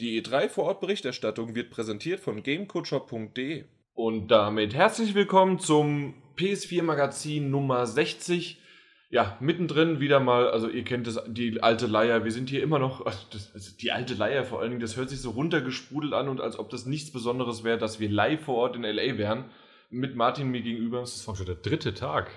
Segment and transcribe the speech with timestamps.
[0.00, 3.64] Die E3 Vorortberichterstattung wird präsentiert von gamecoachop.de.
[3.92, 8.58] Und damit herzlich willkommen zum PS4 Magazin Nummer 60.
[9.10, 12.78] Ja, mittendrin wieder mal, also ihr kennt das, die alte Leier, wir sind hier immer
[12.78, 16.14] noch, also das, also die alte Leier vor allen Dingen, das hört sich so runtergesprudelt
[16.14, 19.18] an und als ob das nichts Besonderes wäre, dass wir live vor Ort in L.A.
[19.18, 19.50] wären,
[19.90, 21.00] mit Martin mir gegenüber.
[21.00, 22.30] Das ist schon der dritte Tag.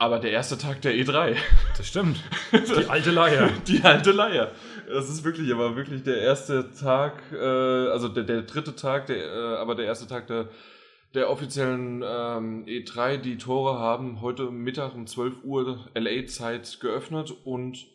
[0.00, 1.36] Aber der erste Tag der E3.
[1.76, 2.24] Das stimmt.
[2.52, 3.50] Die alte Leier.
[3.68, 4.50] Die alte Leier.
[4.88, 9.18] Das ist wirklich, aber wirklich der erste Tag, äh, also der, der dritte Tag, der,
[9.18, 10.48] äh, aber der erste Tag der,
[11.12, 13.18] der offiziellen ähm, E3.
[13.18, 17.86] Die Tore haben heute Mittag um 12 Uhr LA-Zeit geöffnet und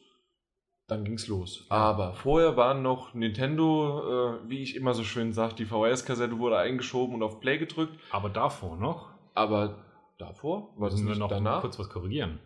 [0.88, 1.66] dann ging's los.
[1.70, 6.59] Aber vorher waren noch Nintendo, äh, wie ich immer so schön sage, die VHS-Kassette wurde
[6.59, 8.00] eingeschoben und auf Play gedrückt.
[8.12, 9.09] Aber davor noch?
[9.34, 9.84] Aber
[10.17, 10.73] davor?
[10.77, 11.61] War das Müssen wir noch danach?
[11.61, 12.39] kurz was korrigieren.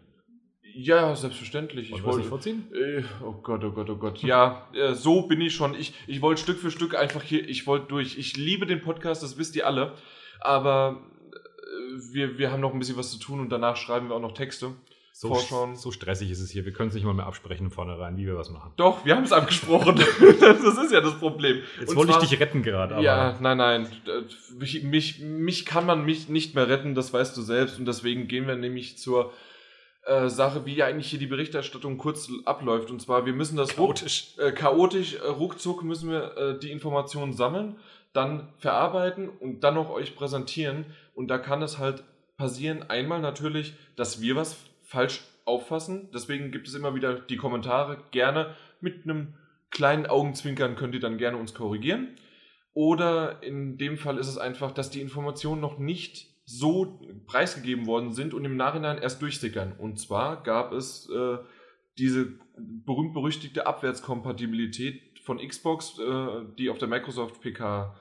[0.76, 1.92] Ja, selbstverständlich.
[1.92, 2.68] Wollen Ich wollte, vorziehen?
[2.74, 4.22] äh, oh Gott, oh Gott, oh Gott.
[4.22, 5.74] Ja, äh, so bin ich schon.
[5.74, 8.18] Ich, ich wollte Stück für Stück einfach hier, ich wollte durch.
[8.18, 9.94] Ich liebe den Podcast, das wisst ihr alle.
[10.42, 14.16] Aber äh, wir, wir haben noch ein bisschen was zu tun und danach schreiben wir
[14.16, 14.72] auch noch Texte.
[15.22, 15.76] So, Vorschauen.
[15.76, 16.64] so stressig ist es hier.
[16.64, 18.72] Wir können es nicht mal mehr absprechen Vornherein, wie wir was machen.
[18.78, 19.98] Doch, wir haben es abgesprochen.
[20.40, 21.62] das ist ja das Problem.
[21.78, 23.88] Jetzt Und wollte ich zwar- dich retten gerade, aber Ja, nein, nein.
[24.58, 27.78] Mich, mich, mich kann man mich nicht mehr retten, das weißt du selbst.
[27.78, 29.34] Und deswegen gehen wir nämlich zur
[30.06, 32.90] äh, Sache, wie ja eigentlich hier die Berichterstattung kurz abläuft.
[32.90, 34.36] Und zwar, wir müssen das chaotisch.
[34.38, 37.76] äh, chaotisch, äh, ruckzuck müssen wir äh, die Informationen sammeln,
[38.14, 40.86] dann verarbeiten und dann noch euch präsentieren.
[41.14, 42.06] Und da kann es halt
[42.38, 44.56] passieren, einmal natürlich, dass wir was
[44.90, 46.10] falsch auffassen.
[46.12, 48.04] Deswegen gibt es immer wieder die Kommentare.
[48.10, 49.36] Gerne mit einem
[49.70, 52.16] kleinen Augenzwinkern könnt ihr dann gerne uns korrigieren.
[52.74, 58.14] Oder in dem Fall ist es einfach, dass die Informationen noch nicht so preisgegeben worden
[58.14, 59.74] sind und im Nachhinein erst durchsickern.
[59.78, 61.38] Und zwar gab es äh,
[62.00, 67.96] diese berühmt-berüchtigte Abwärtskompatibilität von Xbox, äh, die auf der Microsoft PK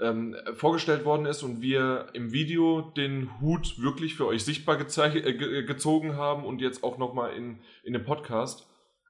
[0.00, 5.34] ähm, vorgestellt worden ist und wir im Video den Hut wirklich für euch sichtbar äh,
[5.34, 8.66] ge gezogen haben und jetzt auch nochmal in, in dem Podcast.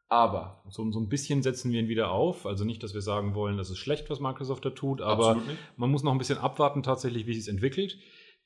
[0.09, 2.45] Aber, so, so ein bisschen setzen wir ihn wieder auf.
[2.45, 5.41] Also nicht, dass wir sagen wollen, das ist schlecht, was Microsoft da tut, aber
[5.77, 7.97] man muss noch ein bisschen abwarten tatsächlich, wie sich es entwickelt.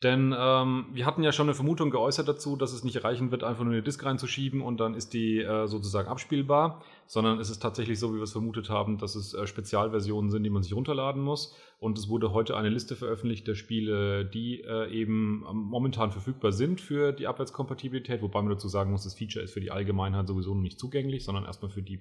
[0.02, 3.42] Denn ähm, wir hatten ja schon eine Vermutung geäußert dazu, dass es nicht reichen wird,
[3.42, 7.60] einfach nur eine Disk reinzuschieben und dann ist die äh, sozusagen abspielbar, sondern es ist
[7.60, 10.74] tatsächlich so, wie wir es vermutet haben, dass es äh, Spezialversionen sind, die man sich
[10.74, 11.54] runterladen muss.
[11.78, 16.52] Und es wurde heute eine Liste veröffentlicht der Spiele, die äh, eben ähm, momentan verfügbar
[16.52, 20.26] sind für die Abwärtskompatibilität, wobei man dazu sagen muss, das Feature ist für die Allgemeinheit
[20.26, 22.00] sowieso nicht zugänglich, sondern erstmal für die,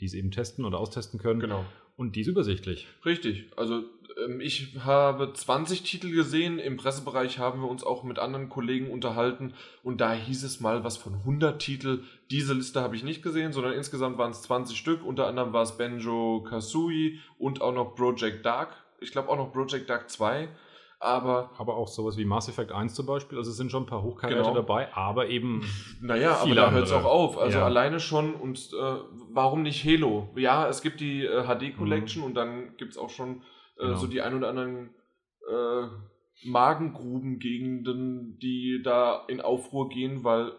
[0.00, 1.40] die es eben testen oder austesten können.
[1.40, 1.64] Genau.
[1.96, 2.86] Und die ist übersichtlich.
[3.04, 3.46] Richtig.
[3.56, 3.84] Also
[4.22, 6.58] ähm, ich habe 20 Titel gesehen.
[6.58, 9.54] Im Pressebereich haben wir uns auch mit anderen Kollegen unterhalten.
[9.82, 12.02] Und da hieß es mal was von 100 Titel.
[12.30, 15.04] Diese Liste habe ich nicht gesehen, sondern insgesamt waren es 20 Stück.
[15.04, 18.84] Unter anderem war es Benjo Kazooie und auch noch Project Dark.
[19.00, 20.48] Ich glaube auch noch Project Dark 2.
[20.98, 23.36] Aber Aber auch sowas wie Mass Effect 1 zum Beispiel.
[23.38, 24.54] Also es sind schon ein paar Hochkaräter Genau.
[24.54, 25.62] dabei, aber eben
[26.00, 27.36] Naja, aber da hört es auch auf.
[27.38, 27.64] Also Ja.
[27.66, 28.96] alleine schon und äh,
[29.30, 30.28] warum nicht Halo?
[30.36, 32.26] Ja, es gibt die äh, HD Collection Mhm.
[32.28, 33.42] und dann gibt es auch schon
[33.78, 33.96] äh, Genau.
[33.96, 34.90] so die ein oder anderen
[35.48, 35.86] äh,
[37.06, 40.52] Magengruben-Gegenden, die da in Aufruhr gehen, weil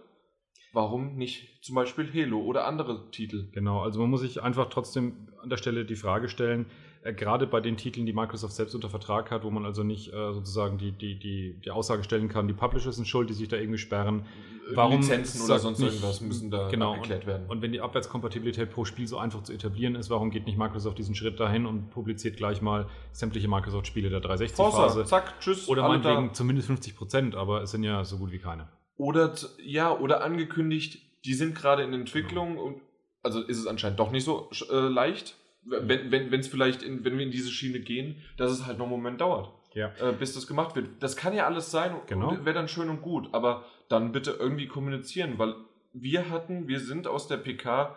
[0.73, 3.49] warum nicht zum Beispiel Halo oder andere Titel?
[3.51, 6.67] Genau, also man muss sich einfach trotzdem an der Stelle die Frage stellen,
[7.11, 10.33] gerade bei den Titeln, die Microsoft selbst unter Vertrag hat, wo man also nicht äh,
[10.33, 13.57] sozusagen die, die, die, die Aussage stellen kann, die Publisher sind schuld, die sich da
[13.57, 14.25] irgendwie sperren.
[14.73, 17.47] Warum Lizenzen oder sonst nicht- irgendwas müssen da genau, abgeklärt werden.
[17.47, 20.97] Und wenn die Abwärtskompatibilität pro Spiel so einfach zu etablieren ist, warum geht nicht Microsoft
[20.97, 25.05] diesen Schritt dahin und publiziert gleich mal sämtliche Microsoft-Spiele der 360-Phase?
[25.05, 25.67] zack, tschüss.
[25.69, 26.09] Oder alle da.
[26.09, 28.67] meinetwegen zumindest 50 Prozent, aber es sind ja so gut wie keine.
[28.97, 32.81] Oder ja, oder angekündigt, die sind gerade in Entwicklung und
[33.23, 35.35] also ist es anscheinend doch nicht so äh, leicht,
[35.69, 38.77] wenn wenn wenn, es vielleicht in, wenn wir in diese Schiene gehen, dass es halt
[38.77, 39.91] noch einen Moment dauert, Ja.
[39.99, 40.87] äh, bis das gemacht wird.
[41.01, 42.29] Das kann ja alles sein Genau.
[42.29, 45.55] und wäre dann schön und gut, aber dann bitte irgendwie kommunizieren, weil
[45.93, 47.95] wir hatten, wir sind aus der PK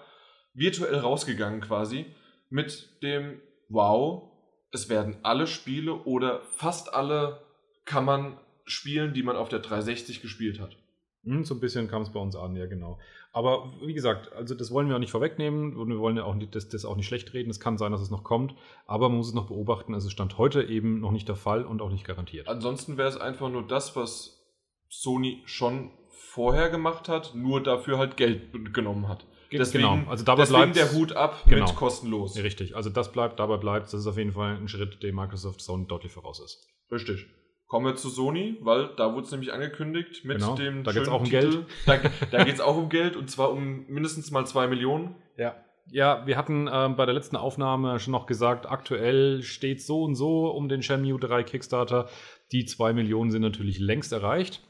[0.54, 2.06] virtuell rausgegangen quasi
[2.48, 4.30] mit dem Wow,
[4.72, 7.40] es werden alle Spiele oder fast alle
[7.84, 10.76] kann man spielen, die man auf der 360 gespielt hat.
[11.24, 12.98] Hm, So ein bisschen kam es bei uns an, ja genau.
[13.32, 16.34] Aber wie gesagt, also das wollen wir auch nicht vorwegnehmen und wir wollen ja auch
[16.34, 17.48] nicht, das, das auch nicht schlecht reden.
[17.50, 18.54] Es kann sein, dass es noch kommt,
[18.86, 19.94] aber man muss es noch beobachten.
[19.94, 22.48] Es ist Stand heute eben noch nicht der Fall und auch nicht garantiert.
[22.48, 24.44] Ansonsten wäre es einfach nur das, was
[24.88, 29.26] Sony schon vorher gemacht hat, nur dafür halt Geld genommen hat.
[29.52, 31.66] Deswegen, genau, also dabei bleibt der Hut ab Genau.
[31.66, 32.36] mit kostenlos.
[32.36, 33.86] Richtig, also das bleibt, dabei bleibt.
[33.86, 36.68] Das ist auf jeden Fall ein Schritt, dem Microsoft Sony deutlich voraus ist.
[36.90, 37.26] Richtig.
[37.70, 41.04] Kommen wir zu Sony, weil da wurde es nämlich angekündigt mit Genau, dem da geht's
[41.04, 41.50] schönen auch um Titel.
[41.50, 41.66] Geld.
[41.86, 41.98] Da,
[42.32, 45.14] da geht es auch um Geld und zwar um mindestens mal zwei Millionen.
[45.36, 45.54] Ja.
[45.92, 50.16] Ja, wir hatten ähm, bei der letzten Aufnahme schon noch gesagt, aktuell steht so und
[50.16, 52.08] so um den Shenmue 3 Kickstarter.
[52.50, 54.62] Die 2 Millionen sind natürlich längst erreicht.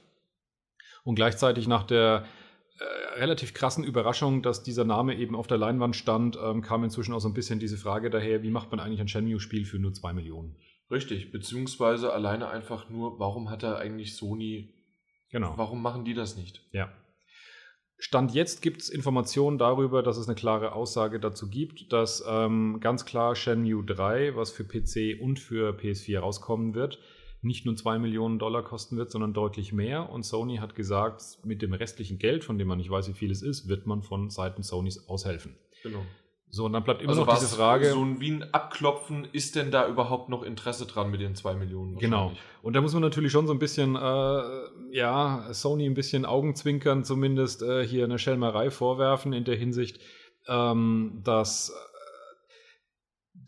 [1.02, 2.26] Und gleichzeitig nach der
[2.78, 7.14] äh, relativ krassen Überraschung, dass dieser Name eben auf der Leinwand stand, ähm, kam inzwischen
[7.14, 9.94] auch so ein bisschen diese Frage daher, wie macht man eigentlich ein Shenmue-Spiel für nur
[9.94, 10.54] 2 Millionen?
[10.90, 14.74] Richtig, beziehungsweise alleine einfach nur, warum hat er eigentlich Sony,
[15.30, 15.54] Genau.
[15.56, 16.66] warum machen die das nicht?
[16.72, 16.92] Ja.
[17.98, 22.78] Stand jetzt gibt es Informationen darüber, dass es eine klare Aussage dazu gibt, dass ähm,
[22.80, 26.98] ganz klar Shenmue 3, was für PC und für PS4 rauskommen wird,
[27.42, 30.10] nicht nur 2 Millionen Dollar kosten wird, sondern deutlich mehr.
[30.10, 33.30] Und Sony hat gesagt, mit dem restlichen Geld, von dem man nicht weiß, wie viel
[33.30, 35.56] es ist, wird man von Seiten Sonys aushelfen.
[35.82, 36.04] Genau.
[36.52, 37.90] So, und dann bleibt immer Also noch diese Frage.
[37.90, 41.54] so ein, wie ein Abklopfen, ist denn da überhaupt noch Interesse dran mit den 2
[41.54, 41.96] Millionen?
[41.96, 42.32] Genau.
[42.62, 44.42] Und da muss man natürlich schon so ein bisschen, äh,
[44.90, 50.00] ja, Sony ein bisschen Augenzwinkern zumindest äh, hier eine Schelmerei vorwerfen in der Hinsicht,
[50.48, 51.72] ähm, dass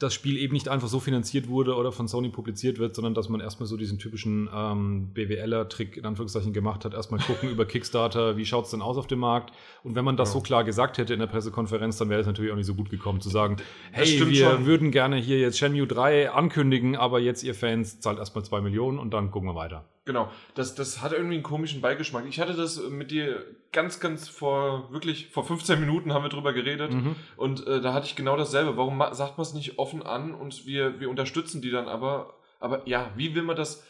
[0.03, 3.29] das Spiel eben nicht einfach so finanziert wurde oder von Sony publiziert wird, sondern dass
[3.29, 6.95] man erstmal so diesen typischen ähm, BWLer-Trick in Anführungszeichen gemacht hat.
[6.95, 9.53] Erstmal gucken über Kickstarter, wie schaut es denn aus auf dem Markt?
[9.85, 10.35] Und wenn man das Ja.
[10.35, 12.91] so klar gesagt hätte in der Pressekonferenz, dann wäre es natürlich auch nicht so gut
[12.91, 13.57] gekommen zu sagen,
[13.93, 14.67] hey, wir schon.
[14.67, 18.99] würden gerne hier jetzt Shenmue 3 ankündigen, aber jetzt ihr Fans zahlt erstmal 2 Millionen
[18.99, 19.85] und dann gucken wir weiter.
[20.05, 22.25] Genau, das, das hat irgendwie einen komischen Beigeschmack.
[22.29, 26.53] Ich hatte das mit dir ganz, ganz vor, wirklich, vor 15 Minuten haben wir drüber
[26.53, 27.15] geredet Mhm.
[27.37, 28.77] und äh, da hatte ich genau dasselbe.
[28.77, 32.35] Warum sagt man es nicht offen an und wir, wir unterstützen die dann aber?
[32.59, 33.87] Aber ja, wie will man das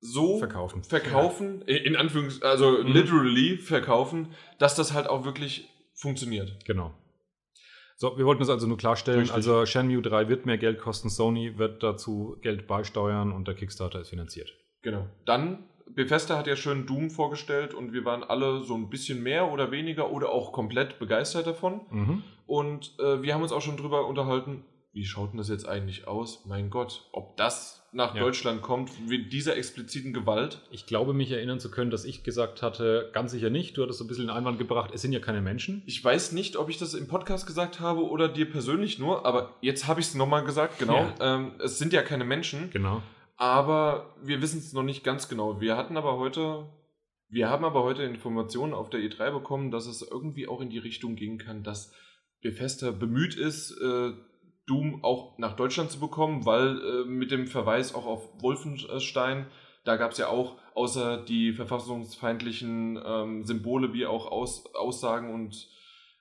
[0.00, 0.82] so Verkaufen.
[0.84, 2.86] verkaufen, in Anführungs-, also Mhm.
[2.92, 6.64] literally verkaufen, dass das halt auch wirklich funktioniert?
[6.64, 6.94] Genau.
[7.96, 9.20] So, wir wollten das also nur klarstellen.
[9.20, 9.34] Richtig.
[9.36, 14.00] Also Shenmue 3 wird mehr Geld kosten, Sony wird dazu Geld beisteuern und der Kickstarter
[14.00, 14.52] ist finanziert.
[14.82, 15.06] Genau.
[15.24, 19.50] Dann, Bethesda hat ja schön Doom vorgestellt und wir waren alle so ein bisschen mehr
[19.52, 21.80] oder weniger oder auch komplett begeistert davon.
[21.90, 22.22] Mhm.
[22.46, 24.64] Und äh, wir haben uns auch schon drüber unterhalten,
[24.94, 26.44] wie schaut denn das jetzt eigentlich aus?
[26.46, 28.20] Mein Gott, ob das nach Ja.
[28.22, 30.60] Deutschland kommt, mit dieser expliziten Gewalt.
[30.70, 33.76] Ich glaube, mich erinnern zu können, dass ich gesagt hatte, ganz sicher nicht.
[33.76, 35.82] Du hattest so ein bisschen den Einwand gebracht, es sind ja keine Menschen.
[35.86, 39.54] Ich weiß nicht, ob ich das im Podcast gesagt habe oder dir persönlich nur, aber
[39.62, 41.10] jetzt habe ich es nochmal gesagt, genau.
[41.20, 41.36] Ja.
[41.36, 43.02] Ähm, es sind ja keine Menschen, Genau.
[43.42, 45.60] Aber wir wissen es noch nicht ganz genau.
[45.60, 46.68] Wir hatten aber heute,
[47.28, 50.78] wir haben aber heute Informationen auf der E3 bekommen, dass es irgendwie auch in die
[50.78, 51.92] Richtung gehen kann, dass
[52.40, 54.12] Bethesda bemüht ist, äh,
[54.68, 59.46] Doom auch nach Deutschland zu bekommen, weil äh, mit dem Verweis auch auf Wolfenstein,
[59.84, 65.68] da gab es ja auch außer die verfassungsfeindlichen ähm, Symbole wie auch Aus, Aussagen und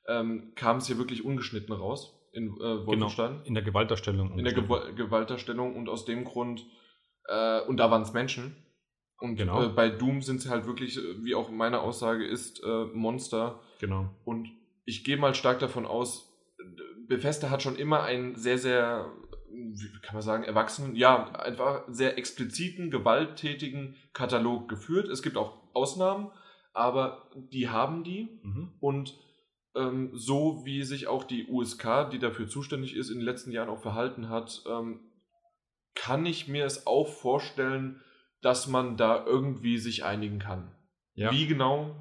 [0.07, 4.39] ähm, kam es hier wirklich ungeschnitten raus in äh, Wolfenstein In der Gewaltdarstellung.
[4.39, 6.65] in der Gew Gewaltdarstellung und aus dem Grund,
[7.27, 8.55] äh, und da waren es Menschen.
[9.19, 9.63] Und Genau.
[9.63, 13.59] äh, bei Doom sind es halt wirklich, äh, wie auch meine Aussage ist, äh, Monster.
[13.79, 14.09] Genau.
[14.25, 14.49] Und
[14.85, 16.27] ich gehe mal stark davon aus,
[17.07, 19.11] Bethesda hat schon immer einen sehr, sehr,
[19.51, 25.07] wie kann man sagen, erwachsenen, ja, einfach sehr expliziten, gewalttätigen Katalog geführt.
[25.07, 26.31] Es gibt auch Ausnahmen,
[26.73, 28.39] aber die haben die.
[28.43, 28.71] Mhm.
[28.79, 29.17] Und
[29.75, 33.69] ähm, so wie sich auch die USK, die dafür zuständig ist, in den letzten Jahren
[33.69, 35.01] auch verhalten hat, ähm,
[35.95, 38.01] kann ich mir es auch vorstellen,
[38.41, 40.71] dass man da irgendwie sich einigen kann.
[41.13, 41.31] Ja.
[41.31, 41.95] Wie genau?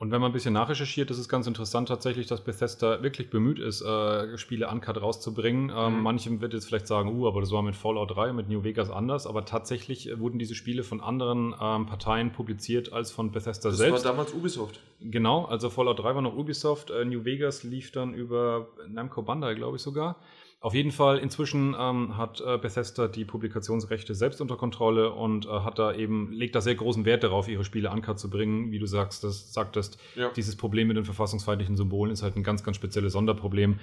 [0.00, 3.58] Und wenn man ein bisschen nachrecherchiert, ist es ganz interessant tatsächlich, dass Bethesda wirklich bemüht
[3.58, 5.72] ist, äh, Spiele uncut rauszubringen.
[5.74, 6.02] Ähm, Mhm.
[6.02, 8.90] Manchem wird jetzt vielleicht sagen, uh, aber das war mit Fallout 3, mit New Vegas
[8.90, 9.26] anders.
[9.26, 13.78] Aber tatsächlich äh, wurden diese Spiele von anderen ähm, Parteien publiziert als von Bethesda Das
[13.78, 14.04] selbst.
[14.04, 14.78] war damals Ubisoft.
[15.00, 19.54] Genau, also Fallout 3 war noch Ubisoft, äh, New Vegas lief dann über Namco Bandai,
[19.54, 20.16] glaube ich sogar.
[20.60, 25.50] Auf jeden Fall, inzwischen ähm, hat äh, Bethesda die Publikationsrechte selbst unter Kontrolle und äh,
[25.50, 28.72] hat da eben, legt da sehr großen Wert darauf, ihre Spiele uncut zu bringen.
[28.72, 30.30] Wie du sagst, das, sagtest, Ja.
[30.32, 33.78] dieses Problem mit den verfassungsfeindlichen Symbolen ist halt ein ganz, ganz spezielles Sonderproblem.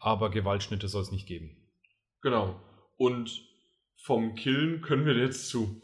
[0.00, 1.56] Aber Gewaltschnitte soll es nicht geben.
[2.20, 2.60] Genau.
[2.98, 3.42] Und
[3.96, 5.80] vom Killen können wir jetzt zu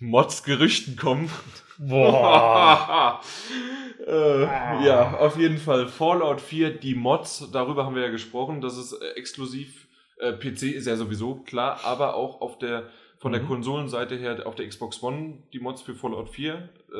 [0.00, 1.30] Mods-Gerüchten kommen.
[1.80, 1.88] äh,
[4.84, 5.88] ja, auf jeden Fall.
[5.88, 8.60] Fallout 4, die Mods, darüber haben wir ja gesprochen.
[8.60, 9.86] Das ist äh, exklusiv.
[10.18, 12.88] Äh, PC ist ja sowieso klar, aber auch auf der
[13.18, 13.48] von der Mhm.
[13.48, 16.96] Konsolenseite her auf der Xbox One die Mods für Fallout 4 äh,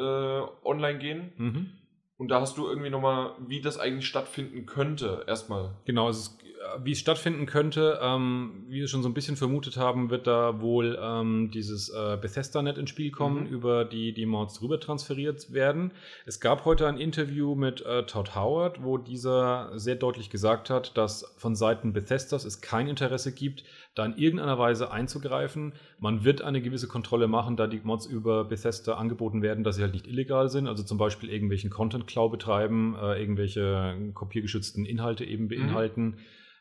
[0.65, 1.33] online gehen.
[1.37, 1.71] Mhm.
[2.17, 5.77] Und da hast du irgendwie nochmal, wie das eigentlich stattfinden könnte, erstmal.
[5.85, 6.39] Genau, es ist,
[6.85, 10.61] wie es stattfinden könnte, ähm, wie wir schon so ein bisschen vermutet haben, wird da
[10.61, 13.47] wohl ähm, dieses äh, Bethesda-Net ins Spiel kommen, Mhm.
[13.49, 15.93] über die die Mods rüber transferiert werden.
[16.27, 20.97] Es gab heute ein Interview mit äh, Todd Howard, wo dieser sehr deutlich gesagt hat,
[20.97, 25.73] dass von Seiten Bethesdas es kein Interesse gibt, da in irgendeiner Weise einzugreifen.
[25.99, 29.83] Man wird eine gewisse Kontrolle machen, da die Mods über Bethesda angeboten werden, dass sie
[29.83, 35.49] halt nicht illegal sind, also zum Beispiel irgendwelchen Content-Klau betreiben, äh, irgendwelche kopiergeschützten Inhalte eben
[35.49, 36.19] beinhalten.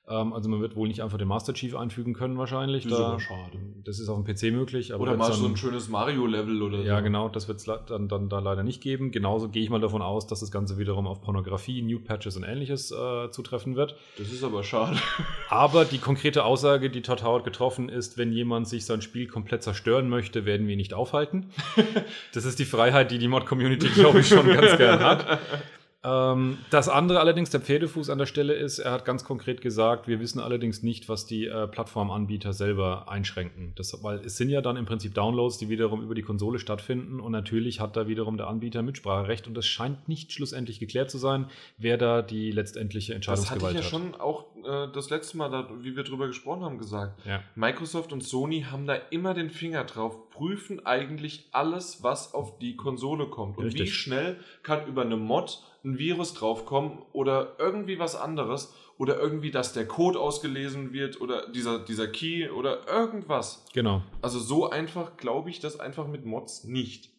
[0.10, 2.84] Ähm, also man wird wohl nicht einfach den Master Chief einfügen können wahrscheinlich.
[2.84, 3.58] Das ist Da- aber schade.
[3.84, 4.94] Das ist auf dem PC möglich.
[4.94, 7.04] Aber Oder mal so ein schönes Mario-Level oder Ja, so.
[7.04, 9.12] genau, das wird es dann, dann da leider nicht geben.
[9.12, 12.44] Genauso gehe ich mal davon aus, dass das Ganze wiederum auf Pornografie, New Patches und
[12.44, 13.96] ähnliches äh, zutreffen wird.
[14.18, 14.98] Das ist aber schade.
[15.50, 19.64] Aber die konkrete Aussage, die Todd Howard getroffen ist, wenn jemand sich sein Spiel komplett
[19.64, 21.48] zerstören möchte, werden wir ihn nicht aufhalten.
[22.34, 25.40] das ist die Freiheit, die die Mod-Community, glaube ich, schon ganz gern hat.
[26.08, 30.08] Ähm, das andere allerdings, der Pferdefuß an der Stelle ist, er hat ganz konkret gesagt,
[30.08, 33.74] wir wissen allerdings nicht, was die äh, Plattformanbieter selber einschränken.
[33.76, 37.20] Das, weil es sind ja dann im Prinzip Downloads, die wiederum über die Konsole stattfinden
[37.20, 41.18] und natürlich hat da wiederum der Anbieter Mitspracherecht und es scheint nicht schlussendlich geklärt zu
[41.18, 41.48] sein,
[41.78, 43.90] wer da die letztendliche Das hatte ich Entscheidungsgewalt ja hat.
[43.90, 47.26] schon auch äh, das letzte Mal, da, wie wir drüber gesprochen haben, gesagt.
[47.26, 47.42] Ja.
[47.56, 52.76] Microsoft und Sony haben da immer den Finger drauf, prüfen eigentlich alles, was auf die
[52.76, 53.58] Konsole kommt.
[53.58, 53.96] Und wie Richtig.
[53.96, 59.74] schnell kann über eine Mod ein Virus draufkommen oder irgendwie was anderes oder irgendwie, dass
[59.74, 63.66] der Code ausgelesen wird oder dieser, dieser Key oder irgendwas.
[63.74, 64.02] Genau.
[64.22, 67.10] Also so einfach glaube ich das einfach mit Mods nicht.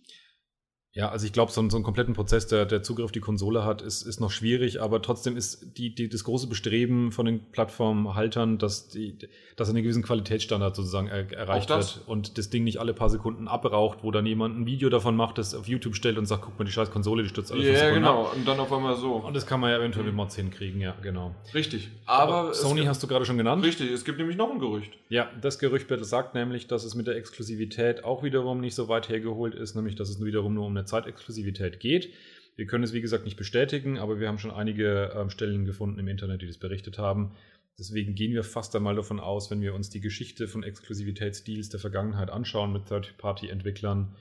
[0.99, 3.65] Ja, also ich glaube, so, so einen kompletten Prozess, der, der Zugriff auf die Konsole
[3.65, 7.39] hat, ist, ist noch schwierig, aber trotzdem ist die, die, das große Bestreben von den
[7.53, 9.17] Plattformhaltern, dass, die,
[9.55, 13.47] dass einen gewissen Qualitätsstandard sozusagen er, erreicht wird und das Ding nicht alle paar Sekunden
[13.47, 16.59] abraucht, wo dann jemand ein Video davon macht, das auf YouTube stellt und sagt, guck
[16.59, 18.17] mal, die scheiß Konsole, die stürzt alle fünf Ja, Sekunden ab.
[18.17, 18.33] genau.
[18.35, 19.13] Und dann auf einmal so.
[19.15, 21.33] Und das kann man ja eventuell mit Mods hinkriegen, ja, genau.
[21.55, 21.91] Richtig.
[22.07, 23.65] Aber es Sony gibt- hast du gerade schon genannt.
[23.65, 24.93] Richtig, es gibt nämlich noch ein Gerücht.
[25.11, 29.09] Ja, das Gerücht sagt nämlich, dass es mit der Exklusivität auch wiederum nicht so weit
[29.09, 32.13] hergeholt ist, nämlich dass es wiederum nur um eine Zeitexklusivität geht.
[32.57, 36.01] Wir können es wie gesagt nicht bestätigen, aber wir haben schon einige ähm, Stellen gefunden
[36.01, 37.37] im Internet, die das berichtet haben.
[37.79, 41.79] Deswegen gehen wir fast einmal davon aus, wenn wir uns die Geschichte von Exklusivitätsdeals der
[41.79, 44.17] Vergangenheit anschauen mit Third-Party-Entwicklern,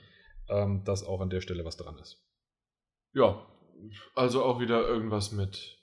[0.48, 2.24] ähm, dass auch an der Stelle was dran ist.
[3.12, 3.44] Ja,
[4.14, 5.82] also auch wieder irgendwas mit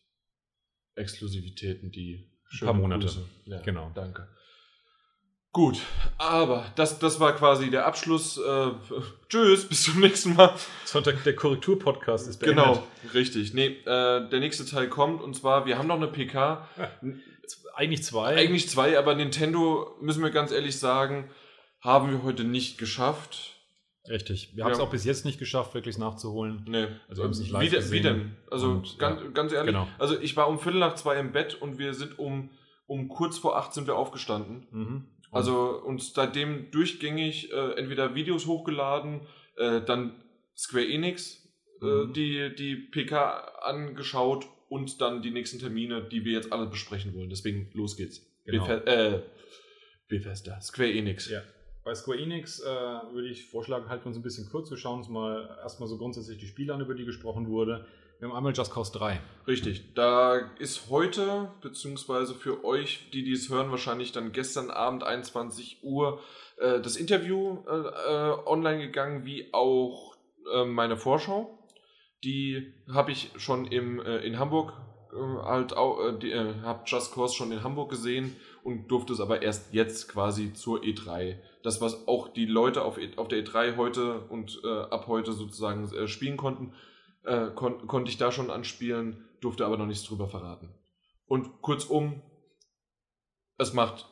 [0.95, 3.09] Exklusivitäten, die paar Monate.
[3.45, 3.91] Ja, Genau.
[3.93, 4.29] Danke.
[5.55, 5.79] Gut,
[6.17, 8.37] aber das, das war quasi der Abschluss.
[8.37, 8.71] Äh,
[9.29, 10.53] tschüss, bis zum nächsten Mal.
[10.83, 12.65] Sonntag, der Korrektur-Podcast ist beendet.
[12.65, 12.83] Genau,
[13.13, 13.53] richtig.
[13.53, 16.67] Nee, äh, der nächste Teil kommt und zwar, wir haben noch eine PK.
[17.73, 18.35] Eigentlich zwei.
[18.35, 21.29] Eigentlich zwei, aber Nintendo, müssen wir ganz ehrlich sagen,
[21.79, 23.53] haben wir heute nicht geschafft.
[24.09, 24.49] Richtig.
[24.55, 24.65] Wir Ja.
[24.65, 26.65] haben es auch bis jetzt nicht geschafft, wirklich nachzuholen.
[26.67, 26.87] Nee.
[27.07, 27.93] Also wir haben es nicht live wie, denn- gesehen.
[27.93, 28.37] wie denn?
[28.51, 29.27] Also Und, ganz, ja.
[29.29, 29.87] ganz ehrlich, Genau.
[29.99, 32.49] also ich war um Viertel nach zwei im Bett und wir sind um,
[32.87, 34.67] um kurz vor acht sind wir aufgestanden.
[34.71, 35.05] Mhm.
[35.31, 39.21] Also und seitdem durchgängig äh, entweder Videos hochgeladen,
[39.57, 40.23] äh, dann
[40.55, 41.45] Square Enix
[41.81, 42.13] äh, Mhm.
[42.13, 47.29] die, die PK angeschaut und dann die nächsten Termine, die wir jetzt alle besprechen wollen.
[47.29, 48.25] Deswegen los geht's.
[48.45, 48.65] Genau.
[48.65, 49.21] Beth äh,
[50.07, 51.29] Bethesda, Square Enix.
[51.29, 51.41] Ja.
[51.83, 54.69] Bei Square Enix äh, würde ich vorschlagen, halten wir uns ein bisschen kurz.
[54.69, 57.85] Wir schauen uns mal erstmal so grundsätzlich die Spiele an, über die gesprochen wurde.
[58.19, 59.19] Wir haben einmal Just Cause 3.
[59.45, 59.93] Richtig.
[59.93, 66.21] Da ist heute, beziehungsweise für euch, die dies hören, wahrscheinlich dann gestern Abend 21 Uhr
[66.57, 70.15] äh, das Interview äh, äh, online gegangen, wie auch
[70.53, 71.59] äh, meine Vorschau.
[72.23, 74.71] Die habe ich schon im, äh, in Hamburg
[75.13, 79.41] äh, halt auch, die, habe Just Cause schon in Hamburg gesehen und durfte es aber
[79.41, 81.37] erst jetzt quasi zur E3.
[81.63, 86.07] Das, was auch die Leute auf, E- auf der E3 heute und ab heute sozusagen
[86.07, 86.73] spielen konnten,
[87.25, 90.73] äh, kon konnte ich da schon anspielen, durfte aber noch nichts drüber verraten.
[91.25, 92.21] Und kurzum,
[93.57, 94.07] es macht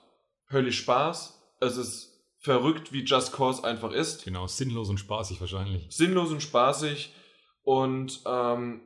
[0.50, 1.55] höllisch Spaß.
[1.60, 4.25] Es ist verrückt, wie Just Cause einfach ist.
[4.25, 5.88] Genau, sinnlos und spaßig wahrscheinlich.
[5.89, 7.13] Sinnlos und spaßig.
[7.62, 8.82] Und ähm,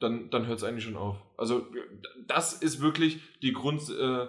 [0.00, 1.16] dann, dann hört es eigentlich schon auf.
[1.36, 1.66] Also
[2.26, 3.88] das ist wirklich die Grund...
[3.90, 4.28] Äh,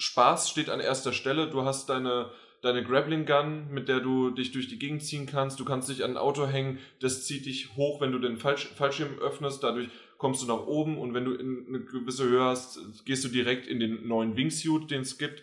[0.00, 1.50] Spaß steht an erster Stelle.
[1.50, 2.30] Du hast deine,
[2.62, 5.58] deine Grappling Gun, mit der du dich durch die Gegend ziehen kannst.
[5.60, 8.66] Du kannst dich an ein Auto hängen, das zieht dich hoch, wenn du den Fallsch
[8.66, 9.62] Fallschirm öffnest.
[9.62, 9.88] Dadurch
[10.18, 13.66] kommst du nach oben und wenn du in eine gewisse Höhe hast, gehst du direkt
[13.66, 15.42] in den neuen Wingsuit, den es gibt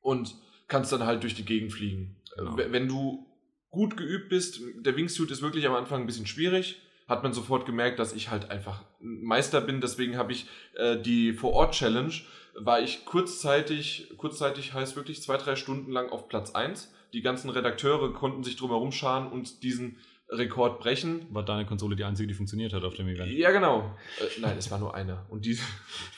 [0.00, 0.34] und
[0.68, 2.16] kannst dann halt durch die Gegend fliegen.
[2.36, 2.56] Genau.
[2.56, 3.26] Wenn du
[3.70, 7.66] gut geübt bist, der Wingsuit ist wirklich am Anfang ein bisschen schwierig, hat man sofort
[7.66, 9.80] gemerkt, dass ich halt einfach ein Meister bin.
[9.80, 12.14] Deswegen habe ich äh, die Vor-Ort-Challenge,
[12.58, 16.92] war ich kurzzeitig, kurzzeitig heißt wirklich zwei, drei Stunden lang auf Platz 1.
[17.12, 21.26] Die ganzen Redakteure konnten sich drum herum scharen und diesen Rekord brechen.
[21.30, 23.30] War deine Konsole die einzige, die funktioniert hat auf dem Event?
[23.32, 23.94] Ja, genau.
[24.18, 25.24] Äh, nein, es war nur eine.
[25.28, 25.58] Und die,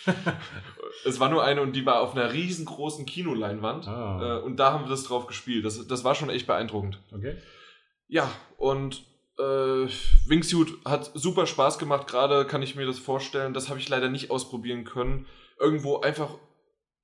[1.04, 3.88] es war nur eine und die war auf einer riesengroßen Kinoleinwand.
[3.88, 4.38] Ah.
[4.38, 5.64] Äh, und da haben wir das drauf gespielt.
[5.64, 6.98] Das, das war schon echt beeindruckend.
[7.12, 7.36] Okay.
[8.08, 9.02] Ja, und
[9.38, 9.42] äh,
[10.26, 12.06] Wingsuit hat super Spaß gemacht.
[12.06, 13.54] Gerade kann ich mir das vorstellen.
[13.54, 15.26] Das habe ich leider nicht ausprobieren können.
[15.58, 16.34] Irgendwo einfach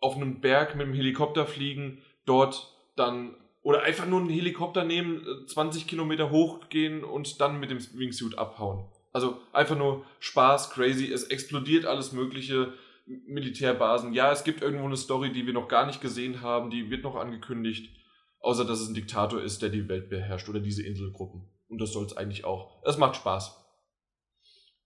[0.01, 5.25] auf einem Berg mit dem Helikopter fliegen, dort dann oder einfach nur einen Helikopter nehmen,
[5.25, 8.89] äh, 20 Kilometer hochgehen und dann mit dem Wingsuit abhauen.
[9.13, 11.13] Also einfach nur Spaß, crazy.
[11.13, 12.73] Es explodiert alles Mögliche.
[13.07, 14.13] Militärbasen.
[14.13, 17.03] Ja, es gibt irgendwo eine Story, die wir noch gar nicht gesehen haben, die wird
[17.03, 17.95] noch angekündigt.
[18.41, 21.49] Außer, dass es ein Diktator ist, der die Welt beherrscht oder diese Inselgruppen.
[21.69, 22.83] Und das soll es eigentlich auch.
[22.85, 23.59] Es macht Spaß.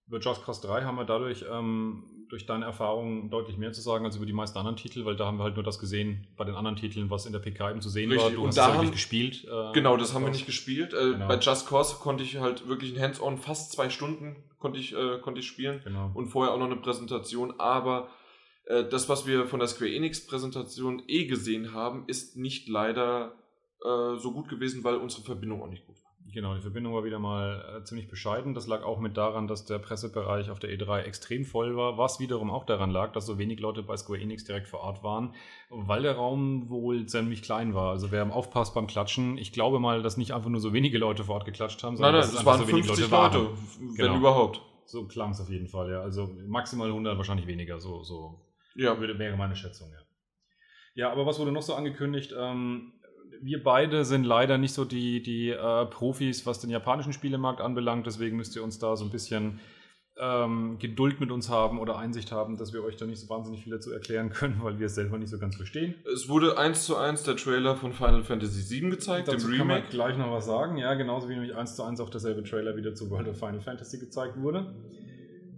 [0.07, 4.05] Über Just Cause 3 haben wir dadurch ähm, durch deine Erfahrungen deutlich mehr zu sagen
[4.05, 6.45] als über die meisten anderen Titel, weil da haben wir halt nur das gesehen bei
[6.45, 8.35] den anderen Titeln, was in der PK eben zu sehen Richtig, war.
[8.35, 9.45] Du und hast da haben- nicht gespielt.
[9.45, 10.93] äh, Genau, das haben wir nicht gespielt.
[10.93, 11.29] Äh, Genau.
[11.29, 15.19] Bei Just Cause konnte ich halt wirklich ein Hands-on, fast zwei Stunden konnte ich, äh,
[15.21, 15.81] konnte ich spielen.
[15.85, 16.11] Genau.
[16.15, 18.09] und vorher auch noch eine Präsentation, aber
[18.67, 23.33] äh, das, was wir von der Square Enix Präsentation eh gesehen haben, ist nicht leider
[23.85, 26.06] äh, so gut gewesen, weil unsere Verbindung auch nicht gut war.
[26.37, 28.53] Genau, die Verbindung war wieder mal äh, ziemlich bescheiden.
[28.53, 32.21] Das lag auch mit daran, dass der Pressebereich auf der E3 extrem voll war, was
[32.21, 35.35] wiederum auch daran lag, dass so wenig Leute bei Square Enix direkt vor Ort waren,
[35.71, 37.89] weil der Raum wohl ziemlich klein war.
[37.89, 41.25] Also wer aufpasst beim Klatschen, ich glaube mal, dass nicht einfach nur so wenige Leute
[41.25, 43.33] vor Ort geklatscht haben, Nein, nein, dass es einfach waren so wenig 50 waren.
[43.33, 44.19] Leute, wenn Genau.
[44.19, 44.61] überhaupt.
[44.85, 46.03] So klang es auf jeden Fall, ja.
[46.03, 48.43] Also maximal 100, wahrscheinlich weniger, so, so
[48.75, 50.01] Ja, würde, wäre meine Schätzung, ja.
[50.97, 52.35] Ja, aber was wurde noch so angekündigt?
[52.39, 52.95] Ähm,
[53.43, 58.07] wir beide sind leider nicht so die, die äh, Profis, was den japanischen Spielemarkt anbelangt.
[58.07, 59.61] Deswegen müsst ihr uns da so ein bisschen
[60.19, 63.65] ähm, Geduld mit uns haben oder Einsicht haben, dass wir euch da nicht so wahnsinnig
[63.65, 65.95] viel dazu erklären können, weil wir es selber nicht so ganz verstehen.
[66.13, 69.67] es wurde eins zu eins der Trailer von Final Fantasy VII gezeigt, Dazu dem kann
[69.67, 69.91] man Remake.
[69.91, 70.79] gleich noch was sagen.
[70.79, 73.61] Ja, genauso wie nämlich eins zu eins auch derselbe Trailer wieder zu World of Final
[73.61, 74.75] Fantasy gezeigt wurde.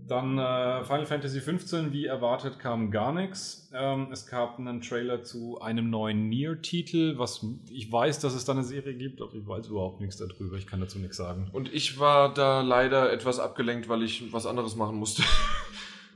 [0.09, 3.69] Dann äh, Final Fantasy 15, wie erwartet, kam gar nichts.
[3.75, 8.53] Ähm, es gab einen Trailer zu einem neuen Nier-Titel, was ich weiß, dass es da
[8.53, 10.57] eine Serie gibt, aber ich weiß überhaupt nichts darüber.
[10.57, 11.49] Ich kann dazu nichts sagen.
[11.53, 15.23] Und ich war da leider etwas abgelenkt, weil ich was anderes machen musste.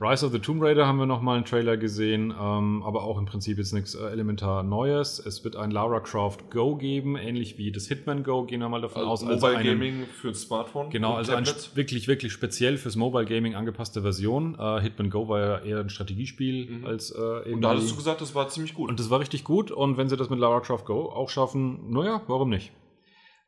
[0.03, 3.25] Rise of the Tomb Raider haben wir nochmal einen Trailer gesehen, ähm, aber auch im
[3.25, 5.17] Prinzip jetzt nichts äh, elementar Neues.
[5.17, 8.81] Es wird ein Lara Croft Go geben, ähnlich wie das Hitman Go, gehen wir mal
[8.81, 9.23] davon aus.
[9.23, 10.89] Also Mobile einen- Gaming für Smartphone.
[10.89, 14.57] Genau, also eine wirklich, wirklich speziell fürs Mobile Gaming angepasste Version.
[14.59, 16.85] Äh, Hitman Go war ja eher ein Strategiespiel Mhm.
[16.85, 17.55] als äh, eben.
[17.55, 18.89] Und da hattest du gesagt, das war ziemlich gut.
[18.89, 19.71] und das war richtig gut.
[19.71, 22.73] Und wenn sie das mit Lara Croft Go auch schaffen, naja, warum nicht?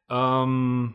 [0.10, 0.94] Ähm,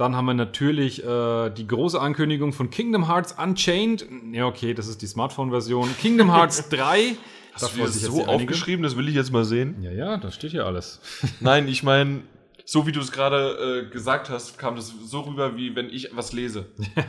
[0.00, 4.06] dann haben wir natürlich äh, die große Ankündigung von Kingdom Hearts Unchained.
[4.32, 5.94] Ja, okay, das ist die Smartphone-Version.
[6.00, 7.16] Kingdom Hearts 3.
[7.52, 8.82] Da Hast du das sich jetzt so aufgeschrieben?
[8.82, 9.82] Das will ich jetzt mal sehen.
[9.82, 11.00] Ja, ja, da steht hier alles.
[11.40, 12.22] Nein, ich meine,
[12.64, 16.16] so wie du es gerade äh, gesagt hast, kam das so rüber, wie wenn ich
[16.16, 16.66] was lese.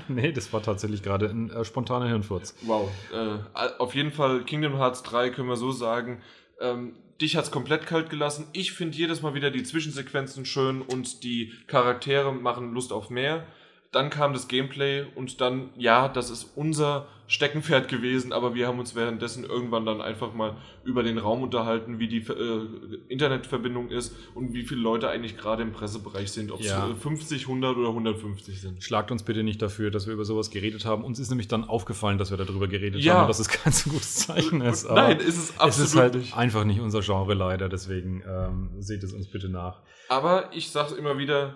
[0.09, 2.55] nee, das war tatsächlich gerade ein äh, spontaner Hirnfurz.
[2.63, 2.89] Wow.
[3.13, 6.21] Äh, auf jeden Fall Kingdom Hearts 3 können wir so sagen.
[6.59, 8.47] Ähm, dich hat's komplett kalt gelassen.
[8.53, 13.45] Ich finde jedes Mal wieder die Zwischensequenzen schön und die Charaktere machen Lust auf mehr.
[13.91, 18.77] Dann kam das Gameplay und dann, ja, das ist unser Steckenpferd gewesen, aber wir haben
[18.79, 22.67] uns währenddessen irgendwann dann einfach mal über den Raum unterhalten, wie die äh,
[23.07, 26.89] Internetverbindung ist und wie viele Leute eigentlich gerade im Pressebereich sind, ob es Ja.
[26.89, 28.83] äh, 50, 100 oder 150 sind.
[28.83, 31.05] Schlagt uns bitte nicht dafür, dass wir über sowas geredet haben.
[31.05, 33.13] Uns ist nämlich dann aufgefallen, dass wir darüber geredet Ja.
[33.13, 34.85] haben und dass es kein so gutes Zeichen ist.
[34.85, 36.35] aber Nein, ist es absolut es ist halt nicht.
[36.35, 39.81] einfach nicht unser Genre leider, deswegen ähm, seht es uns bitte nach.
[40.09, 41.55] Aber ich sag's immer wieder,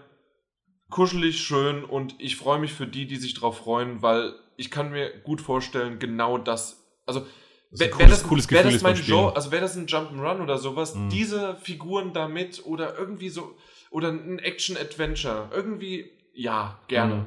[0.89, 4.91] kuschelig, schön und ich freue mich für die, die sich drauf freuen, weil ich kann
[4.91, 7.27] mir gut vorstellen, genau das, also Das
[7.71, 8.95] ist ein wär- wär cooles, das, cooles wär Gefühl das mein.
[8.95, 11.09] Genre, also wäre das ein Jump'n'Run oder sowas, Mhm.
[11.09, 13.55] diese Figuren damit oder irgendwie so,
[13.91, 17.15] oder ein Action-Adventure, irgendwie, ja, gerne.
[17.15, 17.25] Mhm.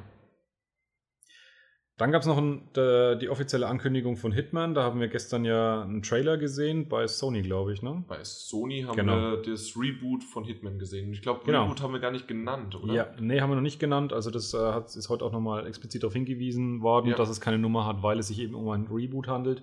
[1.98, 4.72] Dann gab es noch ein, die offizielle Ankündigung von Hitman.
[4.74, 7.82] Da haben wir gestern ja einen Trailer gesehen bei Sony, glaube ich.
[7.82, 8.04] Ne?
[8.06, 9.16] Bei Sony haben Genau.
[9.16, 11.12] wir das Reboot von Hitman gesehen.
[11.12, 11.64] Ich glaube, Genau.
[11.64, 12.94] Reboot haben wir gar nicht genannt, oder?
[12.94, 14.12] Ja, nee, haben wir noch nicht genannt.
[14.12, 17.16] Also das äh, ist heute auch nochmal explizit darauf hingewiesen worden, Ja.
[17.16, 19.62] dass es keine Nummer hat, weil es sich eben um ein Reboot handelt.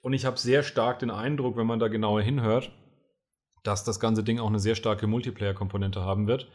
[0.00, 2.70] Und ich habe sehr stark den Eindruck, wenn man da genauer hinhört,
[3.62, 6.48] dass das ganze Ding auch eine sehr starke Multiplayer-Komponente haben wird.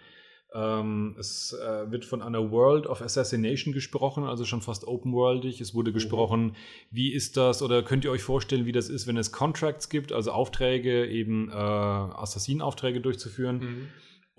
[0.54, 5.62] Ähm, es äh, wird von einer World of Assassination gesprochen, also schon fast open-worldig.
[5.62, 6.56] Es wurde gesprochen,
[6.90, 10.12] wie ist das oder könnt ihr euch vorstellen, wie das ist, wenn es Contracts gibt,
[10.12, 13.60] also Aufträge, eben äh, Assassinenaufträge durchzuführen.
[13.60, 13.88] Mhm.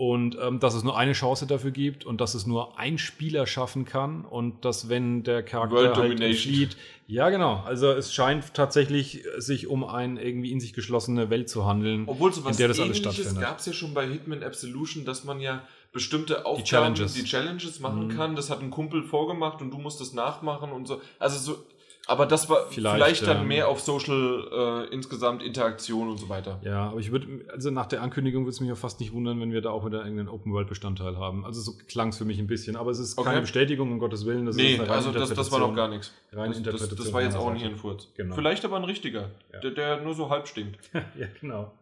[0.02, 3.46] Und ähm, dass es nur eine Chance dafür gibt und dass es nur ein Spieler
[3.46, 6.54] schaffen kann und dass wenn der Charakter World halt Domination.
[6.54, 6.76] flieht.
[7.06, 7.62] Ja, genau.
[7.66, 12.32] Also es scheint tatsächlich sich um eine irgendwie in sich geschlossene Welt zu handeln, Obwohl
[12.32, 13.40] so was in der das alles stattfindet.
[13.42, 17.12] gab es ja schon bei Hitman Absolution, dass man ja bestimmte Aufgaben, Challenges.
[17.12, 18.16] die Challenges machen Mhm.
[18.16, 18.36] kann.
[18.36, 21.02] Das hat ein Kumpel vorgemacht und du musst das nachmachen und so.
[21.18, 21.62] Also so,
[22.06, 26.28] aber das war vielleicht, Vielleicht, dann ähm, mehr auf Social äh, insgesamt Interaktion und so
[26.28, 26.60] weiter.
[26.64, 29.40] Ja, aber ich würde, also nach der Ankündigung würde es mich auch fast nicht wundern,
[29.40, 31.44] wenn wir da auch wieder irgendeinen Open-World-Bestandteil haben.
[31.44, 33.28] Also so klang es für mich ein bisschen, aber es ist Okay.
[33.28, 34.46] keine Bestätigung, um Gottes Willen.
[34.46, 36.12] Das nee, ist eine reine also das, das war noch gar nichts.
[36.32, 37.56] Reine Das, das, Interpretation das war jetzt auch ein.
[37.56, 38.08] Hirnfurz.
[38.16, 38.34] Genau.
[38.34, 39.60] Vielleicht aber ein richtiger, Ja.
[39.60, 40.78] der, der nur so halb stinkt.
[40.94, 41.72] ja, genau.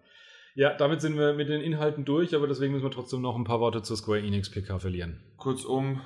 [0.54, 3.44] Ja, damit sind wir mit den Inhalten durch, aber deswegen müssen wir trotzdem noch ein
[3.44, 5.20] paar Worte zur Square Enix PK verlieren.
[5.36, 6.00] Kurzum,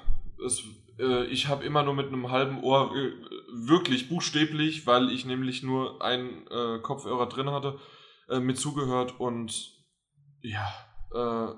[0.44, 0.62] es,
[1.03, 3.12] äh, ich habe immer nur mit einem halben Ohr äh,
[3.53, 7.79] wirklich buchstäblich, weil ich nämlich nur einen äh, Kopfhörer drin hatte,
[8.29, 9.73] äh, mit zugehört und
[10.41, 10.73] ja,
[11.12, 11.55] äh,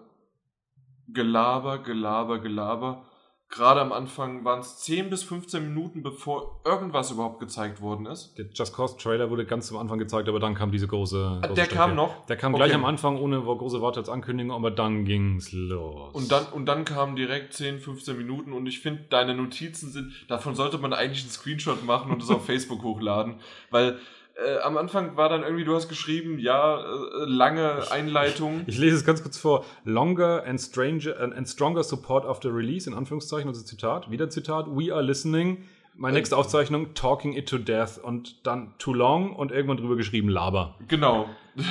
[1.09, 3.07] Gelaber, Gelaber, Gelaber.
[3.54, 8.36] Gerade am Anfang waren es 10 bis 15 Minuten, bevor irgendwas überhaupt gezeigt worden ist.
[8.36, 11.16] Der Just Cause Trailer wurde ganz zum Anfang gezeigt, aber dann kam diese große.
[11.42, 11.74] Ah, große Der Strecke.
[11.80, 12.26] kam noch.
[12.26, 12.64] Der kam Okay.
[12.64, 16.12] gleich am Anfang ohne große Worte als Ankündigung, aber dann ging's los.
[16.14, 20.12] Und dann, und dann kamen direkt 10, 15 Minuten und ich finde, deine Notizen sind,
[20.28, 23.36] davon sollte man eigentlich einen Screenshot machen und es auf Facebook hochladen,
[23.70, 23.98] weil
[24.37, 28.64] äh, am Anfang war dann irgendwie, du hast geschrieben, ja, äh, lange Einleitung.
[28.66, 29.64] Ich lese es ganz kurz vor.
[29.85, 34.11] Longer and, stranger, and, stronger support after release, in Anführungszeichen, also Zitat.
[34.11, 34.66] Wieder Zitat.
[34.68, 35.64] We are listening.
[35.94, 37.99] Meine Äh, nächste Aufzeichnung, talking it to death.
[38.03, 40.77] Und dann too long und irgendwann drüber geschrieben, laber.
[40.88, 41.29] Genau.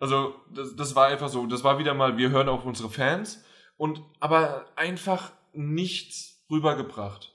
[0.00, 1.46] Also, das, das war einfach so.
[1.46, 3.42] Das war wieder mal, wir hören auf unsere Fans
[3.78, 7.32] und aber einfach nichts rübergebracht.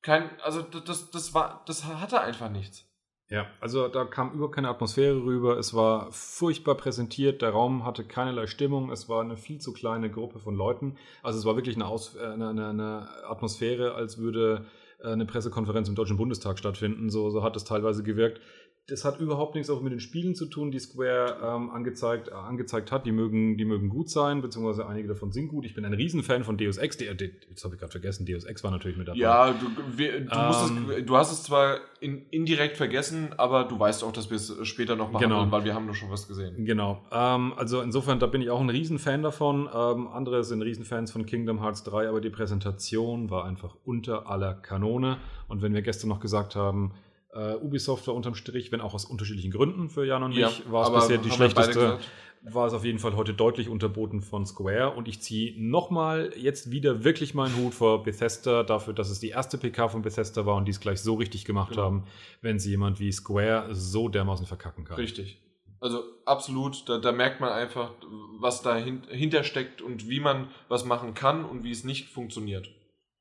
[0.00, 2.87] Kein, also das, das war, das hatte einfach nichts.
[3.30, 5.58] Ja, also da kam überhaupt keine Atmosphäre rüber.
[5.58, 7.42] Es war furchtbar präsentiert.
[7.42, 8.90] Der Raum hatte keinerlei Stimmung.
[8.90, 10.96] Es war eine viel zu kleine Gruppe von Leuten.
[11.22, 14.64] Also es war wirklich eine, Aus äh, eine, eine, eine Atmosphäre, als würde
[15.02, 17.10] äh, eine Pressekonferenz im Deutschen Bundestag stattfinden.
[17.10, 18.40] So, so hat es teilweise gewirkt.
[18.90, 22.32] Das hat überhaupt nichts auch mit den Spielen zu tun, die Square ähm, angezeigt, äh,
[22.32, 23.04] angezeigt hat.
[23.04, 25.66] Die mögen, die mögen gut sein, beziehungsweise einige davon sind gut.
[25.66, 26.96] Ich bin ein Riesenfan von Deus Ex.
[26.96, 29.18] Die, die, jetzt habe ich gerade vergessen, Deus Ex war natürlich mit dabei.
[29.18, 29.66] Ja, du,
[29.98, 30.90] wir, du, Ähm.
[30.96, 34.56] es, du hast es zwar in, indirekt vergessen, aber du weißt auch, dass wir es
[34.62, 35.50] später noch machen, Genau.
[35.50, 36.64] weil wir haben doch schon was gesehen.
[36.64, 37.02] Genau.
[37.12, 39.68] Ähm, also insofern, da bin ich auch ein Riesenfan davon.
[39.70, 44.54] Ähm, andere sind Riesenfans von Kingdom Hearts 3, aber die Präsentation war einfach unter aller
[44.54, 45.18] Kanone.
[45.46, 46.92] Und wenn wir gestern noch gesagt haben,
[47.34, 50.72] äh, Ubisoft war unterm Strich, wenn auch aus unterschiedlichen Gründen für Jan und mich, Ja,
[50.72, 51.98] war es bisher die schlechteste,
[52.42, 54.90] war es auf jeden Fall heute deutlich unterboten von Square.
[54.94, 59.30] Und ich ziehe nochmal jetzt wieder wirklich meinen Hut vor Bethesda dafür, dass es die
[59.30, 61.82] erste PK von Bethesda war und die es gleich so richtig gemacht Genau.
[61.82, 62.04] haben,
[62.40, 64.96] wenn sie jemand wie Square so dermaßen verkacken kann.
[64.96, 65.42] Richtig.
[65.80, 67.92] Also absolut, da, da merkt man einfach,
[68.40, 72.68] was dahinter steckt und wie man was machen kann und wie es nicht funktioniert.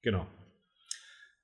[0.01, 0.25] Genau.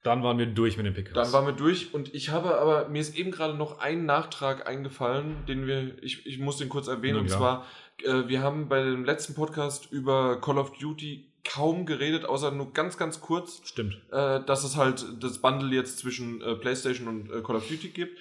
[0.03, 1.13] Dann waren wir durch mit den PKs.
[1.13, 4.67] Dann waren wir durch und ich habe aber, mir ist eben gerade noch ein Nachtrag
[4.67, 7.65] eingefallen, den wir, ich, ich muss den kurz erwähnen, und zwar,
[8.03, 12.73] äh, wir haben bei dem letzten Podcast über Call of Duty kaum geredet, außer nur
[12.73, 14.01] ganz, ganz kurz, Stimmt.
[14.11, 17.89] äh, dass es halt das Bundle jetzt zwischen äh, PlayStation und äh, Call of Duty
[17.89, 18.17] gibt.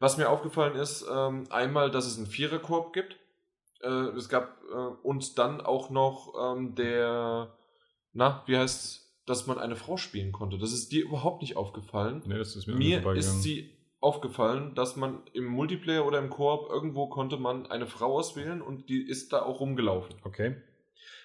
[0.00, 3.16] Was mir aufgefallen ist, ähm, einmal, dass es einen Vierer-Koop gibt.
[3.82, 7.52] Äh, es gab äh, und dann auch noch ähm, der,
[8.12, 10.58] na, wie heißt dass man eine Frau spielen konnte.
[10.58, 12.22] Das ist dir überhaupt nicht aufgefallen.
[12.26, 16.68] Nee, das ist mir, Mir ist sie aufgefallen, dass man im Multiplayer oder im Koop
[16.70, 20.14] irgendwo konnte man eine Frau auswählen und die ist da auch rumgelaufen.
[20.24, 20.56] Okay.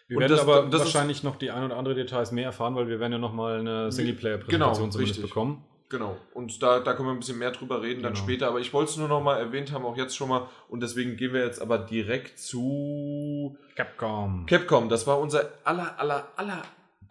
[0.08, 2.76] Wir Und werden das- aber das wahrscheinlich noch die ein oder andere Details mehr erfahren,
[2.76, 5.30] weil wir werden ja nochmal eine Singleplayer-Präsentation Genau, zumindest richtig.
[5.34, 5.64] bekommen.
[5.90, 6.18] Genau.
[6.34, 8.24] Und da, da können wir ein bisschen mehr drüber reden dann Genau.
[8.26, 8.48] später.
[8.48, 10.48] Aber ich wollte es nur noch mal erwähnt haben, auch jetzt schon mal.
[10.68, 14.46] Und deswegen gehen wir jetzt aber direkt zu Capcom.
[14.48, 14.90] Capcom.
[14.90, 16.64] Das war unser aller, aller, aller,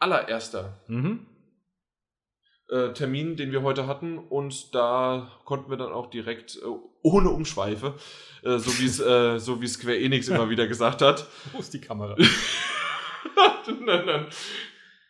[0.02, 1.26] allererster mhm.
[2.68, 4.18] äh, Termin, den wir heute hatten.
[4.18, 6.66] Und da konnten wir dann auch direkt äh,
[7.02, 7.94] ohne Umschweife,
[8.42, 11.72] äh, so wie es äh, so wie Square Enix immer wieder gesagt hat, Wo ist
[11.72, 12.16] die Kamera?
[13.86, 14.26] nein, nein.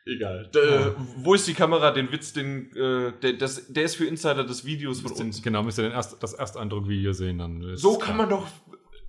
[0.04, 0.50] Egal.
[0.52, 1.92] D äh, wo ist die Kamera?
[1.92, 5.40] Den Witz, den, äh, der, das, der ist für Insider des Videos von uns.
[5.42, 7.38] genau, müsst ihr den erst, das Ersteindruck-Video sehen.
[7.38, 8.48] Dann So es kann man doch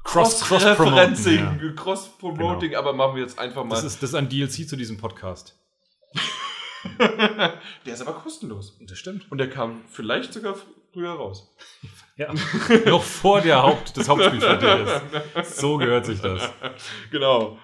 [0.03, 1.73] Cross- Cross-Referencing, cross-promoten, ja.
[1.75, 3.75] Cross-Promoting, aber machen wir jetzt einfach mal.
[3.75, 5.57] Das ist, das ist ein DLC zu diesem Podcast.
[6.99, 8.77] Der ist aber kostenlos.
[8.81, 9.31] Das stimmt.
[9.31, 10.55] Und der kam vielleicht sogar
[10.93, 11.53] früher raus.
[12.15, 12.31] Ja.
[12.85, 14.69] Noch vor der Haupt, des Hauptspiels fertig
[15.41, 15.57] ist.
[15.57, 16.47] So gehört sich das.
[17.09, 17.57] Genau.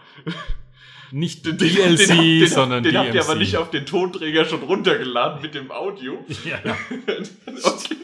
[1.12, 3.06] Nicht Den, DLC, den, den, sondern den DMC.
[3.06, 6.26] habt ihr aber nicht auf den Tonträger schon runtergeladen mit dem Audio.
[6.46, 6.76] Ja, ja.
[7.64, 7.96] Okay.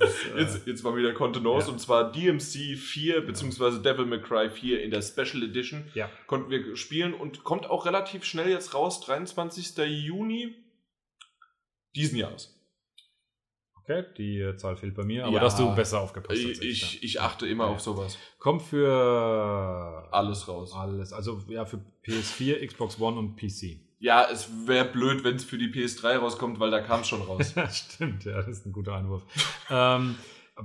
[0.00, 1.72] Äh, Jetzt, jetzt mal wieder Kontenance Ja.
[1.72, 6.08] und zwar DMC 4 beziehungsweise Devil May Cry 4 in der Special Edition Ja.
[6.26, 9.76] konnten wir spielen und kommt auch relativ schnell jetzt raus, 23.
[9.86, 10.54] Juni
[11.94, 12.56] diesen Jahres.
[13.82, 15.40] Okay, die äh, Zahl fehlt bei mir, aber Ja.
[15.40, 16.62] dass du besser aufgepasst hast.
[16.62, 18.16] Ich, ich, achte immer auf sowas.
[18.38, 20.72] Kommt für Alles raus.
[20.74, 23.80] alles, also ja, für PS4, Xbox One und PC.
[24.00, 27.20] Ja, es wäre blöd, wenn es für die PS3 rauskommt, weil da kam es schon
[27.22, 27.54] raus.
[27.72, 29.22] Stimmt, ja, das ist ein guter Einwurf.
[29.70, 30.16] ähm,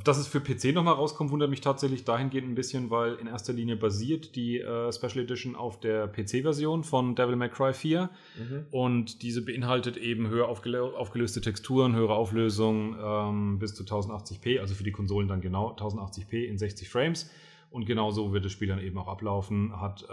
[0.04, 3.54] dass es für PC nochmal rauskommt, wundert mich tatsächlich dahingehend ein bisschen, weil in erster
[3.54, 8.65] Linie basiert die äh, Special Edition auf der PC-Version von Devil May Cry 4 Mhm.
[8.71, 14.76] und diese beinhaltet eben höher aufgelö aufgelöste Texturen, höhere Auflösung ähm, bis zu 1080p, also
[14.76, 17.30] für die Konsolen dann genau 1080p in 60 Frames.
[17.76, 20.08] Und genau so wird das Spiel dann eben auch ablaufen, hat äh,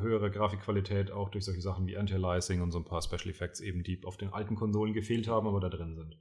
[0.00, 3.84] höhere Grafikqualität auch durch solche Sachen wie Anti-Aliasing und so ein paar Special Effects eben,
[3.84, 6.18] die auf den alten Konsolen gefehlt haben, aber da drin sind.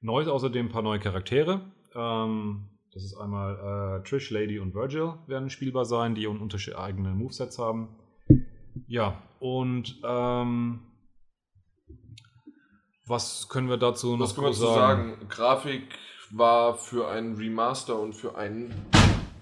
[0.00, 1.60] Neu ist außerdem ein paar neue Charaktere.
[1.94, 7.10] Ähm, das ist einmal äh, Trish, Lady und Virgil werden spielbar sein, die unterschiedliche eigene
[7.10, 7.90] Movesets haben.
[8.88, 10.80] Ja, und ähm,
[13.06, 15.18] was können wir dazu noch Was können wir dazu sagen?
[15.28, 15.84] Grafik
[16.32, 18.74] war für einen Remaster und für einen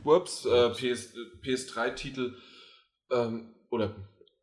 [0.05, 2.37] ups, äh, PS, PS3-Titel
[3.11, 3.95] ähm, oder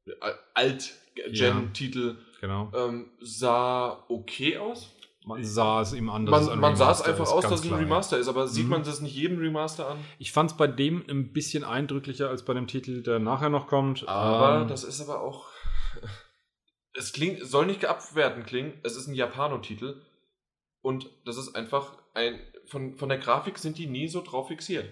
[0.06, 0.12] äh,
[0.54, 2.72] Alt-Gen-Titel ja, genau.
[2.76, 4.90] ähm, sah okay aus.
[5.24, 7.78] Man sah es ihm an, dass man, Man sah es einfach aus, dass es ein
[7.78, 8.72] Remaster ist, aber sieht mhm.
[8.72, 10.00] man das nicht jedem Remaster an?
[10.18, 13.68] Ich fand es bei dem ein bisschen eindrücklicher als bei dem Titel, der nachher noch
[13.68, 14.08] kommt.
[14.08, 15.48] Aber ähm, das ist aber auch.
[16.94, 20.02] Es klingt, soll nicht abwertend klingen, es ist ein Japano-Titel
[20.82, 22.38] und das ist einfach ein.
[22.72, 24.86] Von, von der Grafik sind die nie so drauf fixiert.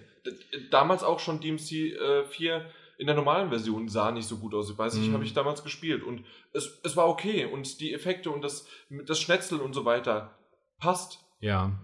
[0.70, 2.66] Damals auch schon DMC äh, 4
[2.98, 4.70] in der normalen Version sah nicht so gut aus.
[4.70, 5.14] Ich weiß nicht, mhm.
[5.14, 8.66] habe ich damals gespielt und es, es war okay und die Effekte und das,
[9.06, 10.36] das Schnetzeln und so weiter
[10.78, 11.20] passt.
[11.40, 11.80] Ja.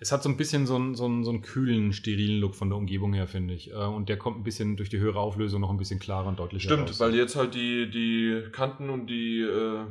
[0.00, 2.68] Es hat so ein bisschen so einen, so, einen, so einen kühlen, sterilen Look von
[2.68, 3.70] der Umgebung her, finde ich.
[3.70, 6.40] Äh, und der kommt ein bisschen durch die höhere Auflösung noch ein bisschen klarer und
[6.40, 6.98] deutlicher Stimmt, raus.
[6.98, 9.84] weil jetzt halt die, die Kanten und die, äh,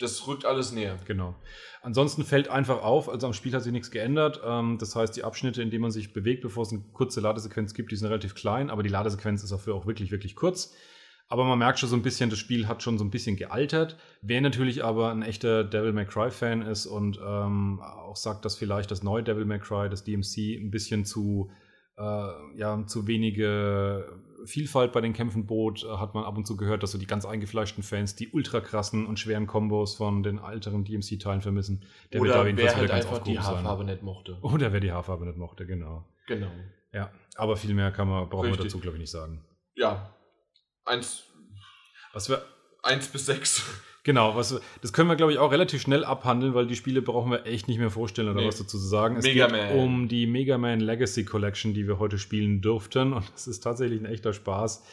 [0.00, 0.98] das rückt alles näher.
[1.06, 1.34] Genau.
[1.82, 4.40] Ansonsten fällt einfach auf, also am Spiel hat sich nichts geändert.
[4.44, 7.74] Ähm, das heißt, die Abschnitte, in denen man sich bewegt, bevor es eine kurze Ladesequenz
[7.74, 10.74] gibt, die sind relativ klein, aber die Ladesequenz ist dafür auch wirklich, wirklich kurz.
[11.28, 13.96] Aber man merkt schon so ein bisschen, das Spiel hat schon so ein bisschen gealtert.
[14.20, 18.90] Wer natürlich aber ein echter Devil May Cry-Fan ist und ähm, auch sagt, dass vielleicht
[18.90, 21.50] das neue Devil May Cry, das DMC, ein bisschen zu,
[21.96, 24.06] äh, ja, zu wenige
[24.46, 27.06] Vielfalt bei den Kämpfen bot, äh, hat man ab und zu gehört, dass so die
[27.06, 31.84] ganz eingefleischten Fans die ultra krassen und schweren Kombos von den älteren DMC-Teilen vermissen.
[32.12, 33.92] Der Oder wird da wer halt einfach die Haarfarbe sein.
[33.92, 34.38] nicht mochte.
[34.42, 36.04] Oder wer die Haarfarbe nicht mochte, genau.
[36.26, 36.50] Genau.
[36.92, 39.44] Ja, aber viel mehr kann man, brauchen wir dazu, glaube ich, nicht sagen.
[39.74, 40.14] Ja.
[40.84, 41.24] Eins.
[42.12, 42.44] Was wir.
[42.82, 43.64] Eins bis sechs.
[44.04, 47.30] Genau, was, das können wir, glaube ich, auch relativ schnell abhandeln, weil die Spiele brauchen
[47.30, 48.46] wir echt nicht mehr vorstellen oder nee.
[48.46, 49.16] was dazu zu sagen.
[49.16, 49.78] Es Mega geht Man.
[49.78, 53.14] um die Mega Man Legacy Collection, die wir heute spielen durften.
[53.14, 54.84] Und das ist tatsächlich ein echter Spaß.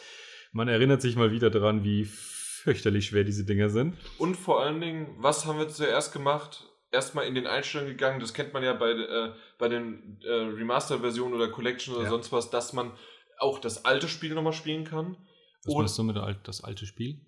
[0.53, 3.97] Man erinnert sich mal wieder daran, wie fürchterlich schwer diese Dinger sind.
[4.17, 6.69] Und vor allen Dingen, was haben wir zuerst gemacht?
[6.89, 11.33] Erstmal in den Einstellungen gegangen, das kennt man ja bei, äh, bei den äh, Remaster-Versionen
[11.33, 12.09] oder Collection oder ja.
[12.09, 12.91] sonst was, dass man
[13.39, 15.17] auch das alte Spiel nochmal spielen kann.
[15.65, 17.19] Was meinst du mit das alte Spiel?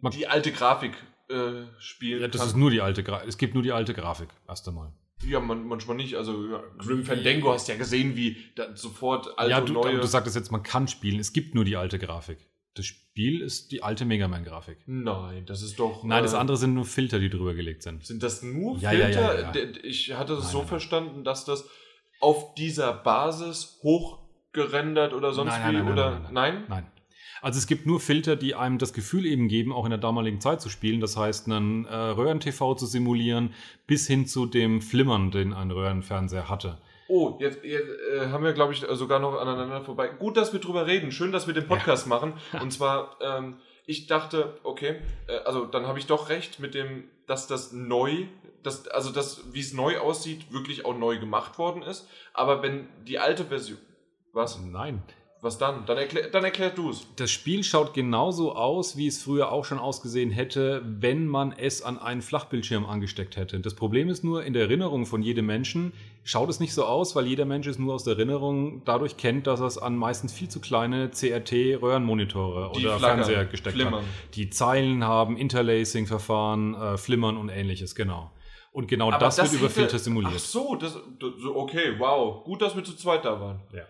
[0.00, 0.94] Man die alte Grafik
[1.28, 2.48] äh, spielen Ja, das kann.
[2.48, 3.28] ist nur die alte Grafik.
[3.28, 4.92] Es gibt nur die alte Grafik, erst einmal.
[5.26, 6.16] Ja, man, manchmal nicht.
[6.16, 8.36] Also ja, Grim Fandango hast ja gesehen, wie
[8.74, 10.00] sofort alte ja, du, und neue...
[10.00, 11.18] du sagtest jetzt, man kann spielen.
[11.18, 12.38] Es gibt nur die alte Grafik.
[12.74, 14.78] Das Spiel ist die alte Mega Man-Grafik.
[14.86, 16.02] Nein, das ist doch.
[16.02, 18.04] Nein, das äh, andere sind nur Filter, die drüber gelegt sind.
[18.04, 19.40] Sind das nur ja, Filter?
[19.40, 20.68] Ja, ja, ich hatte es so nein.
[20.68, 21.68] verstanden, dass das
[22.20, 26.32] auf dieser Basis hochgerendert oder sonst nein, wie nein, oder nein?
[26.32, 26.64] Nein.
[26.68, 26.86] nein.
[27.44, 30.40] Also es gibt nur Filter, die einem das Gefühl eben geben, auch in der damaligen
[30.40, 31.02] Zeit zu spielen.
[31.02, 33.52] Das heißt, einen äh, Röhren-TV zu simulieren,
[33.86, 36.78] bis hin zu dem Flimmern, den ein Röhrenfernseher hatte.
[37.06, 40.08] Oh, jetzt, jetzt äh, haben wir, glaube ich, sogar noch aneinander vorbei.
[40.08, 41.12] Gut, dass wir drüber reden.
[41.12, 42.08] Schön, dass wir den Podcast ja.
[42.08, 42.32] machen.
[42.62, 47.04] Und zwar, ähm, ich dachte, okay, äh, also dann habe ich doch recht mit dem,
[47.26, 48.24] dass das neu,
[48.62, 52.08] dass, also das, wie es neu aussieht, wirklich auch neu gemacht worden ist.
[52.32, 53.80] Aber wenn die alte Version.
[54.32, 54.58] Was?
[54.64, 55.02] Nein.
[55.44, 55.84] Was dann?
[55.84, 57.06] Dann, erklär, dann erklär du es.
[57.16, 61.82] Das Spiel schaut genauso aus, wie es früher auch schon ausgesehen hätte, wenn man es
[61.82, 63.60] an einen Flachbildschirm angesteckt hätte.
[63.60, 67.14] Das Problem ist nur, in der Erinnerung von jedem Menschen schaut es nicht so aus,
[67.14, 70.32] weil jeder Mensch es nur aus der Erinnerung dadurch kennt, dass er es an meistens
[70.32, 74.00] viel zu kleine CRT-Röhrenmonitore oder Fernseher gesteckt flimmern.
[74.00, 74.36] hat.
[74.36, 78.30] Die Zeilen haben Interlacing-Verfahren, äh, Flimmern und ähnliches, genau.
[78.72, 80.32] Und genau das, das, wird über Filter simuliert.
[80.36, 80.98] Ach so, das,
[81.54, 82.42] okay, wow.
[82.44, 83.60] Gut, dass wir zu zweit da waren.
[83.74, 83.82] Ja.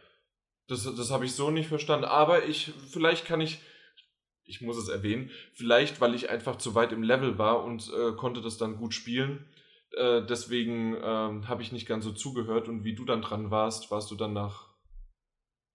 [0.69, 2.07] Das, das habe ich so nicht verstanden.
[2.07, 3.61] Aber ich, vielleicht kann ich,
[4.45, 8.13] ich muss es erwähnen, vielleicht, weil ich einfach zu weit im Level war und äh,
[8.13, 9.47] konnte das dann gut spielen.
[9.97, 13.91] Äh, deswegen äh, habe ich nicht ganz so zugehört und wie du dann dran warst,
[13.91, 14.69] warst du dann nach.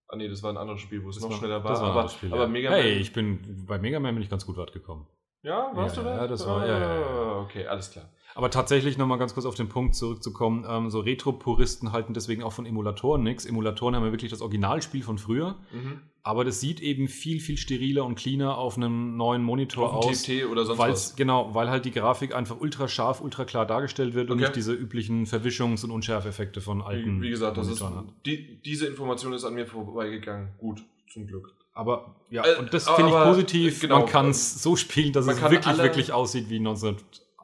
[0.08, 1.82] Ah nee, das war ein anderes Spiel, wo es noch war, schneller war.
[1.82, 2.48] war aber, Spiel, aber ja.
[2.48, 2.80] Mega Man.
[2.80, 5.08] Hey, ich bin bei Mega Man bin ich ganz gut weit gekommen.
[5.44, 6.16] Ja, warst ja, du da?
[6.16, 7.40] Ja, das war, ja, ja, ja.
[7.42, 8.10] Okay, alles klar.
[8.36, 12.54] Aber tatsächlich nochmal ganz kurz auf den Punkt zurückzukommen, ähm, so Retro-Puristen halten deswegen auch
[12.54, 13.46] von Emulatoren nichts.
[13.46, 16.02] Emulatoren haben ja wirklich das Originalspiel von früher, mhm.
[16.22, 20.24] aber das sieht eben viel, viel steriler und cleaner auf einem neuen Monitor auf aus.
[20.24, 21.16] TFT oder sonst was.
[21.16, 24.34] Genau, weil halt die Grafik einfach ultra scharf, ultra klar dargestellt wird okay.
[24.34, 27.84] und nicht diese üblichen Verwischungs- und Unschärfeffekte von alten Wie, wie gesagt, das ist,
[28.26, 30.50] die, diese Information ist an mir vorbeigegangen.
[30.60, 31.56] Gut, zum Glück.
[31.74, 33.80] Aber ja, äh, und das finde ich positiv.
[33.80, 36.98] Genau, man kann es so spielen, dass es wirklich, wirklich aussieht wie 19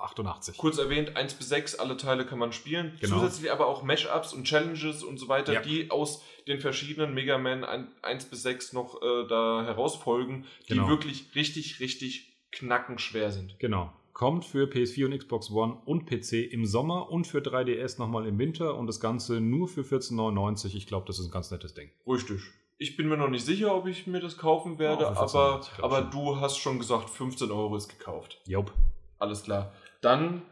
[0.06, 0.58] 88.
[0.58, 2.94] Kurz erwähnt, 1 bis 6, alle Teile kann man spielen.
[3.02, 3.20] Genau.
[3.20, 5.62] Zusätzlich aber auch Mashups und Challenges und so weiter, ja.
[5.62, 10.88] die aus den verschiedenen Mega Man 1 bis 6 noch äh, da herausfolgen, die genau.
[10.88, 13.58] wirklich richtig, richtig knackenschwer sind.
[13.60, 13.91] Genau.
[14.13, 18.39] kommt für PS4 und Xbox One und PC im Sommer und für 3DS nochmal im
[18.39, 20.76] Winter und das Ganze nur für 14,99.
[20.76, 21.91] Ich glaube, das ist ein ganz nettes Ding.
[22.08, 22.41] Richtig.
[22.78, 25.76] Ich bin mir noch nicht sicher, ob ich mir das kaufen werde, für aber, 14,99
[25.76, 26.12] glaub aber schon.
[26.12, 28.41] du hast schon gesagt, 15 Euro ist gekauft.
[28.46, 28.74] Jope.
[29.18, 29.72] Alles klar.
[30.06, 30.44] Dann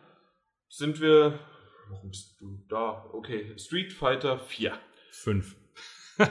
[0.68, 1.38] sind wir.
[1.88, 3.06] Warum bist du da?
[3.14, 3.54] Okay.
[3.60, 4.76] Street Fighter 4.
[5.12, 5.56] Fünf.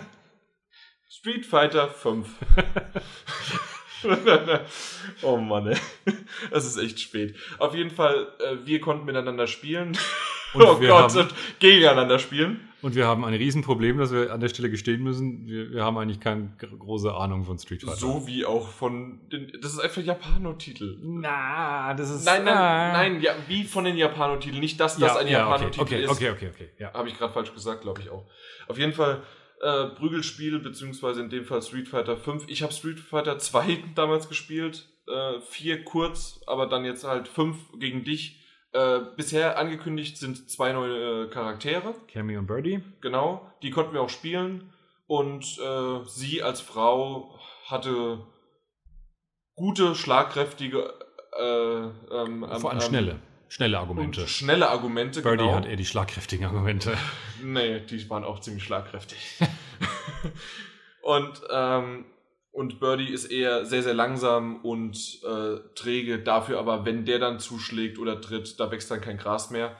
[1.08, 2.28] Street Fighter 5.
[5.22, 5.76] oh Mann, ey.
[6.50, 7.36] Es ist echt spät.
[7.58, 9.96] Auf jeden Fall, äh, wir konnten miteinander spielen.
[10.54, 12.71] Und oh wir Gott, haben- und gegeneinander spielen.
[12.82, 15.46] Und wir haben ein Riesenproblem, das wir an der Stelle gestehen müssen.
[15.46, 17.96] Wir, wir haben eigentlich keine gr- große Ahnung von Street Fighter.
[17.96, 19.52] So wie auch von den.
[19.62, 20.98] Das ist einfach Japano-Titel.
[21.02, 22.24] Na, das ist.
[22.24, 22.92] Nein, nein, ah.
[22.92, 24.60] nein, ja, wie von den Japano-Titeln.
[24.60, 26.10] Nicht, dass das Ja, ein ja, Japano-Titel okay, ist.
[26.10, 26.82] okay, okay, okay, okay.
[26.82, 26.92] Ja.
[26.92, 28.26] Habe ich gerade falsch gesagt, glaube ich auch.
[28.68, 29.22] Auf jeden Fall
[29.60, 32.44] äh, Prügelspiel, beziehungsweise in dem Fall Street Fighter 5.
[32.48, 34.88] Ich habe Street Fighter 2 damals gespielt.
[35.06, 38.40] Äh, vier kurz, aber dann jetzt halt fünf gegen dich.
[38.72, 41.94] Äh, bisher angekündigt sind zwei neue äh, Charaktere.
[42.08, 42.82] Cammy und Birdie.
[43.02, 44.72] Genau, die konnten wir auch spielen.
[45.06, 48.24] Und äh, sie als Frau hatte
[49.54, 50.94] gute, schlagkräftige,
[51.38, 53.18] äh, ähm, Vor allem ähm, schnelle.
[53.48, 54.26] Schnelle Argumente.
[54.26, 55.20] schnelle Argumente.
[55.20, 55.56] Birdie genau.
[55.56, 56.96] hat eher die schlagkräftigen Argumente.
[57.42, 59.18] Nee, die waren auch ziemlich schlagkräftig.
[61.02, 62.06] und, ähm,
[62.52, 66.18] und Birdie ist eher sehr, sehr langsam und äh, träge.
[66.18, 69.74] Dafür aber, wenn der dann zuschlägt oder tritt, da wächst dann kein Gras mehr.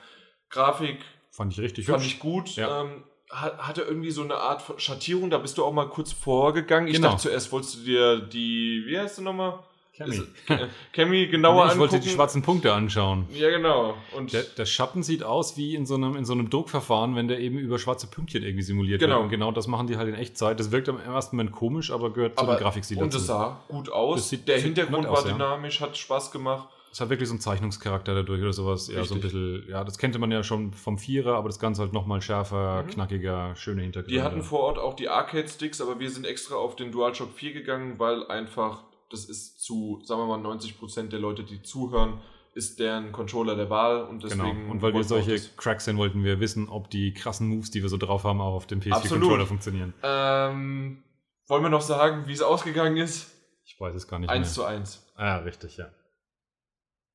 [0.49, 0.97] Grafik
[1.31, 2.13] Fand ich richtig fand hübsch.
[2.13, 2.55] ich gut.
[2.55, 2.81] Ja.
[2.81, 6.87] Ähm, ha- hatte irgendwie so eine Art Schattierung, da bist du auch mal kurz vorgegangen.
[6.87, 7.09] Ich Genau.
[7.09, 9.59] dachte zuerst, wolltest du dir die, wie heißt du nochmal?
[9.95, 10.21] Cammy.
[10.49, 11.79] Äh, Cammy genauer ich angucken.
[11.79, 13.27] wollte die schwarzen Punkte anschauen.
[13.31, 13.95] Ja, genau.
[14.17, 17.27] Und Der, der Schatten sieht aus wie in so, einem, in so einem Druckverfahren, wenn
[17.27, 19.15] der eben über schwarze Pünktchen irgendwie simuliert Genau.
[19.17, 19.23] wird.
[19.25, 20.59] Und genau das machen die halt in Echtzeit.
[20.59, 23.17] Das wirkt am ersten Moment komisch, aber gehört zu aber, dem Grafikstil und dazu.
[23.19, 24.17] es sah gut aus.
[24.21, 25.31] Das sieht- der Hintergrund war aus, ja.
[25.33, 26.67] dynamisch, hat Spaß gemacht.
[26.91, 28.87] Es hat wirklich so einen Zeichnungscharakter dadurch oder sowas.
[28.87, 31.81] Ja, so ein bisschen, ja, das kannte man ja schon vom Vierer, aber das Ganze
[31.81, 32.87] halt nochmal schärfer, Mhm.
[32.89, 34.15] knackiger, schöne Hintergründe.
[34.15, 37.53] Die hatten vor Ort auch die Arcade-Sticks, aber wir sind extra auf den DualShock 4
[37.53, 42.19] gegangen, weil einfach, das ist zu, sagen wir mal, 90% der Leute, die zuhören,
[42.55, 44.43] ist deren Controller der Wahl und Genau.
[44.43, 44.69] deswegen.
[44.69, 47.89] Und weil wir solche Cracks sind, wollten wir wissen, ob die krassen Moves, die wir
[47.89, 49.23] so drauf haben, auch auf dem Absolut.
[49.23, 49.93] PS4-Controller funktionieren.
[50.03, 51.03] Ähm,
[51.47, 53.31] wollen wir noch sagen, wie es ausgegangen ist?
[53.65, 54.53] Ich weiß es gar nicht 1 mehr.
[54.53, 55.13] zu 1.
[55.15, 55.89] Ah, richtig, ja.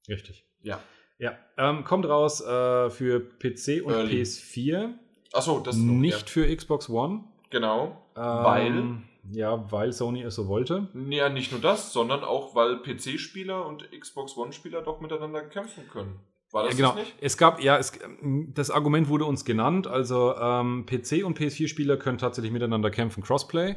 [0.08, 0.44] Richtig.
[0.62, 0.80] Ja.
[1.18, 4.22] Ja, ähm, kommt raus äh, für PC und Early.
[4.22, 4.94] PS4,
[5.32, 7.24] Achso, das noch, nicht für Xbox One.
[7.24, 7.84] Ja, genau.
[8.16, 9.02] Ähm, Weil?
[9.30, 10.88] Ja, weil Sony es so wollte.
[11.08, 16.20] Ja, nicht nur das, sondern auch, weil PC-Spieler und Xbox One-Spieler doch miteinander kämpfen können.
[16.50, 16.88] War das ja, genau.
[16.90, 17.14] das nicht?
[17.20, 19.86] Es gab, ja, es, das Argument wurde uns genannt.
[19.86, 23.76] Also ähm, PC und PS4-Spieler können tatsächlich miteinander kämpfen, Crossplay.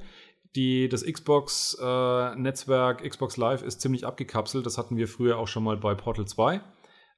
[0.56, 4.66] Die, das Xbox-Netzwerk, Xbox Live ist ziemlich abgekapselt.
[4.66, 6.62] Das hatten wir früher auch schon mal bei Portal 2.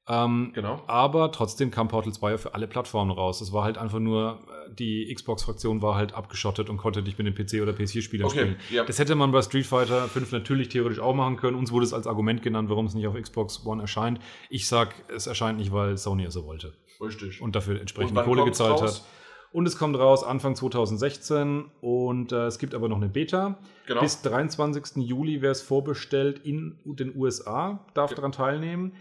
[0.06, 0.82] Ähm, Genau.
[0.86, 3.40] Aber trotzdem kam Portal 2 ja für alle Plattformen raus.
[3.40, 7.26] Es war halt einfach nur, äh, die Xbox-Fraktion war halt abgeschottet und konnte nicht mit
[7.26, 8.56] dem PC- oder PS4-Spielern Okay, spielen.
[8.70, 8.84] ja.
[8.84, 11.56] Das hätte man bei Street Fighter 5 natürlich theoretisch auch machen können.
[11.56, 14.20] Uns wurde es als Argument genannt, warum es nicht auf Xbox One erscheint.
[14.50, 17.40] Ich sag, es erscheint nicht, weil Sony es so wollte Richtig.
[17.40, 19.00] und dafür entsprechend wann Kohle gezahlt raus?
[19.00, 19.04] hat.
[19.52, 23.56] Und es kommt raus Anfang 2016 und äh, es gibt aber noch eine Beta.
[23.86, 24.00] Genau.
[24.00, 24.96] Bis 23.
[24.96, 28.92] Juli wäre es vorbestellt in den USA, darf Ge- daran teilnehmen.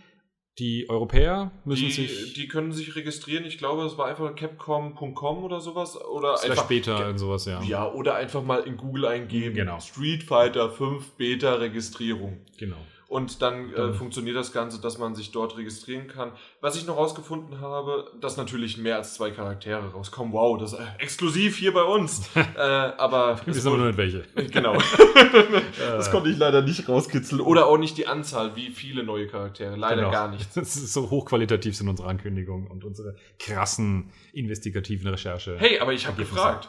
[0.59, 3.43] Die Europäer müssen die, sich die können sich registrieren.
[3.43, 5.99] Ich glaube, es war einfach capcom.com oder sowas.
[5.99, 7.61] Oder slash einfach, Beta und sowas, ja.
[7.63, 9.55] Ja, oder einfach mal in Google eingeben.
[9.55, 9.79] Genau.
[9.79, 12.37] Street Fighter 5 Beta Registrierung.
[12.57, 12.77] Genau.
[13.13, 16.31] Und dann äh, Dann- funktioniert das Ganze, dass man sich dort registrieren kann.
[16.61, 20.33] Was ich noch rausgefunden habe, dass natürlich mehr als zwei Charaktere rauskommen.
[20.33, 22.27] Wow, das ist äh, exklusiv hier bei uns.
[22.35, 24.23] äh, aber Wir wissen aber nur nicht welche.
[24.51, 24.73] Genau.
[25.77, 27.39] das konnte ich leider nicht rauskitzeln.
[27.41, 29.75] Oder auch nicht die Anzahl, wie viele neue Charaktere.
[29.75, 30.11] Leider Genau.
[30.11, 30.49] gar nicht.
[30.57, 35.55] Das ist so hochqualitativ sind unsere Ankündigungen und unsere krassen investigativen Recherche.
[35.59, 36.67] Hey, aber ich habe gefragt.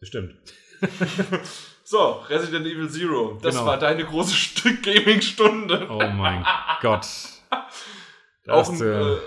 [0.00, 0.34] Das stimmt.
[1.84, 3.38] So, Resident Evil Zero.
[3.42, 3.66] Das Genau.
[3.66, 5.88] war deine große Stück Gaming-Stunde.
[5.90, 6.44] Oh mein
[6.80, 7.06] Gott.
[8.46, 9.20] Der Auch ein, erste,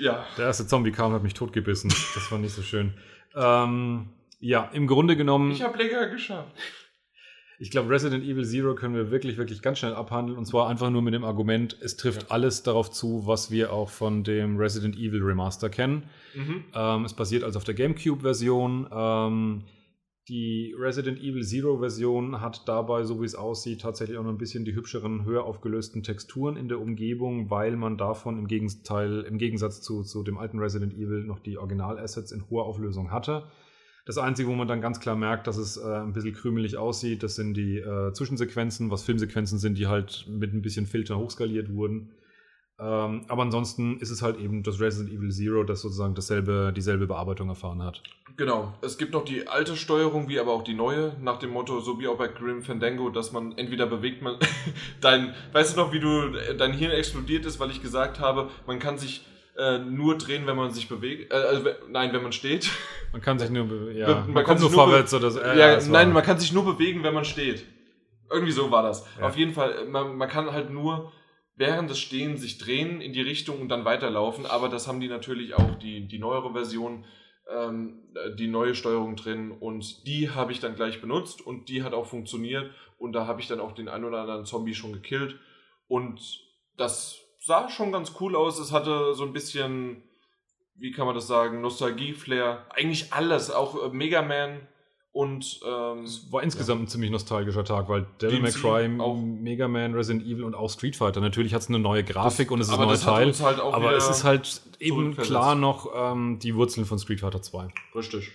[0.00, 0.26] äh, ja.
[0.36, 1.90] der erste Zombie kam und hat mich totgebissen.
[2.14, 2.94] Das war nicht so schön.
[3.36, 4.08] Ähm,
[4.40, 6.50] ja, im Grunde genommen, Ich habe länger geschafft.
[7.60, 10.36] ich glaube, Resident Evil Zero können wir wirklich, wirklich ganz schnell abhandeln.
[10.36, 12.28] Und zwar einfach nur mit dem Argument, es trifft Ja.
[12.30, 16.08] alles darauf zu, was wir auch von dem Resident Evil Remaster kennen.
[16.34, 16.64] Mhm.
[16.74, 18.88] Ähm, es basiert also auf der GameCube-Version.
[18.92, 19.64] Ähm,
[20.28, 24.64] die Resident Evil Zero-Version hat dabei, so wie es aussieht, tatsächlich auch noch ein bisschen
[24.64, 29.80] die hübscheren, höher aufgelösten Texturen in der Umgebung, weil man davon im, Gegenteil, im Gegensatz
[29.82, 33.44] zu, zu dem alten Resident Evil noch die Original-Assets in hoher Auflösung hatte.
[34.04, 37.22] Das Einzige, wo man dann ganz klar merkt, dass es äh, ein bisschen krümelig aussieht,
[37.22, 41.72] das sind die äh, Zwischensequenzen, was Filmsequenzen sind, die halt mit ein bisschen Filter hochskaliert
[41.72, 42.10] wurden.
[42.78, 47.06] Ähm, aber ansonsten ist es halt eben das Resident Evil Zero, das sozusagen dasselbe, dieselbe
[47.06, 48.02] Bearbeitung erfahren hat.
[48.36, 48.74] Genau.
[48.82, 51.98] Es gibt noch die alte Steuerung, wie aber auch die neue, nach dem Motto, so
[51.98, 54.36] wie auch bei Grim Fandango, dass man entweder bewegt man
[55.00, 58.78] dein, weißt du noch, wie du dein Hirn explodiert ist, weil ich gesagt habe, man
[58.78, 59.24] kann sich
[59.56, 61.32] äh, nur drehen, wenn man sich bewegt.
[61.32, 62.70] Äh, also, nein, wenn man steht.
[63.12, 65.40] Man kann sich nur, ja, man, man kommt kann nur vorwärts oder so.
[65.40, 67.64] Äh, ja, war- nein, man kann sich nur bewegen, wenn man steht.
[68.30, 69.06] Irgendwie so war das.
[69.18, 69.26] Ja.
[69.28, 71.12] Auf jeden Fall, man, man kann halt nur
[71.56, 75.08] während des Stehens sich drehen in die Richtung und dann weiterlaufen, aber das haben die
[75.08, 77.04] natürlich auch, die, die neuere Version,
[77.50, 78.02] ähm,
[78.38, 79.50] die neue Steuerung drin.
[79.50, 82.70] Und die habe ich dann gleich benutzt und die hat auch funktioniert.
[82.98, 85.38] Und da habe ich dann auch den ein oder anderen Zombie schon gekillt.
[85.88, 86.20] Und
[86.76, 88.58] das sah schon ganz cool aus.
[88.58, 90.02] Es hatte so ein bisschen,
[90.74, 92.66] wie kann man das sagen, Nostalgie-Flair.
[92.70, 94.66] Eigentlich alles, auch äh, Mega Man
[95.16, 99.16] und ähm, Es war insgesamt ein ziemlich nostalgischer Tag, weil Devil May Cry, auch.
[99.16, 101.22] Mega Man, Resident Evil und auch Street Fighter.
[101.22, 103.32] Natürlich hat es eine neue Grafik und es ist ein neuer das Teil.
[103.40, 107.68] halt aber es ist halt eben klar noch ähm, die Wurzeln von Street Fighter 2.
[107.94, 108.30] richtig.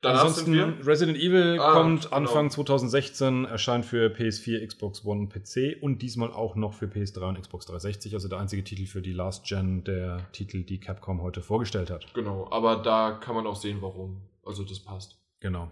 [0.00, 0.58] Danach Ansonsten.
[0.82, 2.16] Resident Evil Ah, kommt genau.
[2.16, 7.28] Anfang 2016, erscheint für PS4, Xbox One und PC und diesmal auch noch für PS3
[7.28, 8.14] und Xbox 360.
[8.14, 12.12] Also der einzige Titel für die Last Gen, der Titel, die Capcom heute vorgestellt hat.
[12.14, 14.22] Genau, aber da kann man auch sehen, warum.
[14.44, 15.18] Also das passt.
[15.40, 15.70] Genau.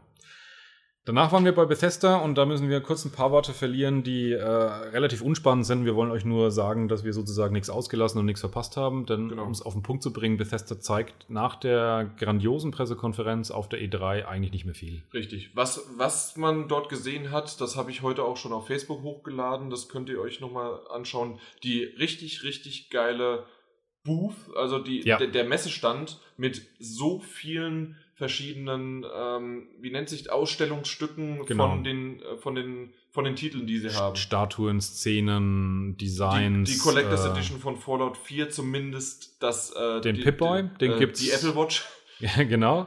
[1.07, 4.33] Danach waren wir bei Bethesda und da müssen wir kurz ein paar Worte verlieren, die
[4.33, 5.85] äh, relativ unspannend sind.
[5.85, 9.05] Wir wollen euch nur sagen, dass wir sozusagen nichts ausgelassen und nichts verpasst haben.
[9.05, 9.45] Denn Genau.
[9.45, 13.81] um es auf den Punkt zu bringen, Bethesda zeigt nach der grandiosen Pressekonferenz auf der
[13.81, 15.03] E3 eigentlich nicht mehr viel.
[15.13, 15.51] Richtig.
[15.55, 19.69] Was, was man dort gesehen hat, das habe ich heute auch schon auf Facebook hochgeladen.
[19.69, 21.39] Das könnt ihr euch nochmal anschauen.
[21.65, 23.45] Die richtig, richtig geile
[24.05, 25.19] Booth, also die, Ja.
[25.19, 31.69] der, der Messestand mit so vielen verschiedenen, ähm, wie nennt sich, Ausstellungsstücken Genau.
[31.71, 34.17] von, den, äh, von, den, von den Titeln, die sie haben.
[34.17, 36.73] Statuen, Szenen, Die, Designs.
[36.73, 40.93] die Collectors äh, Edition von Fallout 4 zumindest, das äh, Den die, Pip-Boy, die, den
[40.93, 41.85] äh, gibt's- Die Apple Watch.
[42.21, 42.87] Ja, genau.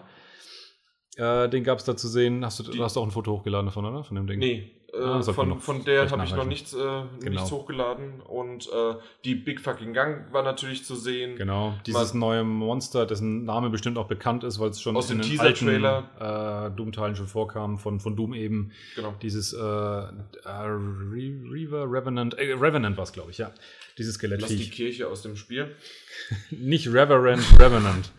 [1.17, 2.45] Äh, den gab es da zu sehen.
[2.45, 4.03] Hast du, Die- du hast auch ein Foto hochgeladen davon, oder?
[4.03, 4.37] Von dem Ding?
[4.39, 7.07] Nee, äh, Ah, wir von, von der habe ich noch nichts, äh, Genau.
[7.31, 8.21] nichts hochgeladen.
[8.21, 8.93] Und äh,
[9.25, 11.35] die Big Fucking Gang war natürlich zu sehen.
[11.35, 15.07] Genau, dieses Man- neue Monster, dessen Name bestimmt auch bekannt ist, weil es schon Aus
[15.07, 16.69] dem den Teaser-Trailer.
[16.71, 18.71] äh, Doom-Teilen schon vorkam, von, von Doom eben.
[18.95, 19.13] Genau.
[19.21, 20.09] Dieses äh, äh,
[20.45, 23.51] Re Reaver, Revenant, äh, Revenant war es, glaube ich, ja.
[23.97, 24.69] Dieses Lass die.
[24.69, 25.75] Kirche aus dem Spiel.
[26.51, 28.11] Nicht Reverend, Revenant.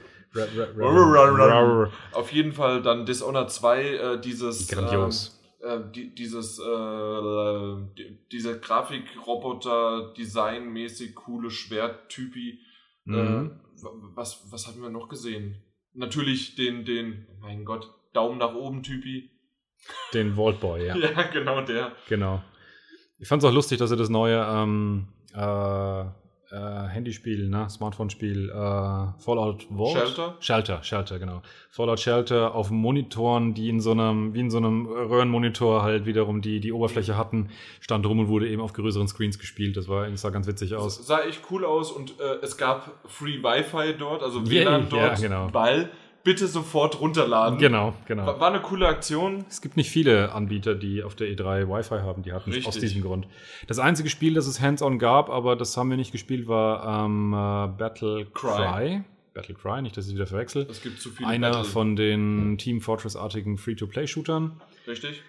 [2.13, 4.69] Auf jeden Fall dann Dishonored 2, äh, dieses.
[4.69, 5.35] Grandios.
[5.63, 12.61] Ähm, äh, die, dieses, äh, die, dieser Grafikroboter, designmäßig coole Schwerttypi.
[13.07, 13.61] Äh, Mhm.
[14.15, 15.63] was, was hatten wir noch gesehen?
[15.95, 19.31] Natürlich den, den, mein Gott, Daumen nach oben Typi.
[20.13, 20.97] Den Vault Boy, ja.
[20.97, 21.93] Ja, genau der.
[22.09, 22.43] Genau.
[23.19, 26.05] Ich fand es auch lustig, dass er das neue ähm, äh,
[26.51, 26.57] äh,
[26.89, 28.53] Handyspiel, ne, Smartphone-Spiel, äh,
[29.23, 29.93] Fallout Vault?
[29.97, 30.37] Shelter?
[30.41, 31.43] Shelter, Shelter, genau.
[31.71, 36.41] Fallout Shelter auf Monitoren, die in so einem, wie in so einem Röhrenmonitor halt wiederum
[36.41, 39.77] die, die Oberfläche hatten, stand rum und wurde eben auf größeren Screens gespielt.
[39.77, 41.07] Das war, das sah ganz witzig Das aus.
[41.07, 45.09] sah echt cool aus und äh, es gab Free Wi-Fi dort, also Yeah, WLAN ja,
[45.09, 45.49] dort, genau.
[45.53, 45.91] weil
[46.29, 47.59] bitte sofort runterladen.
[47.59, 48.27] Genau, genau.
[48.27, 49.47] War, war eine coole Aktion.
[49.49, 52.23] Es gibt nicht viele Anbieter, die auf der E3 Wi-Fi haben.
[52.23, 53.27] Die hatten es aus diesem Grund.
[53.67, 57.33] Das einzige Spiel, das es hands-on gab, aber das haben wir nicht gespielt, war ähm,
[57.33, 58.51] äh, Battle Cry.
[58.51, 59.01] Cry.
[59.33, 60.67] Battle Cry, nicht, dass ich es wieder verwechsel.
[60.71, 61.65] Es gibt zu viele Einer Battle.
[61.65, 64.61] von den Team Fortress-artigen Free-to-Play-Shootern.
[64.87, 65.23] Richtig?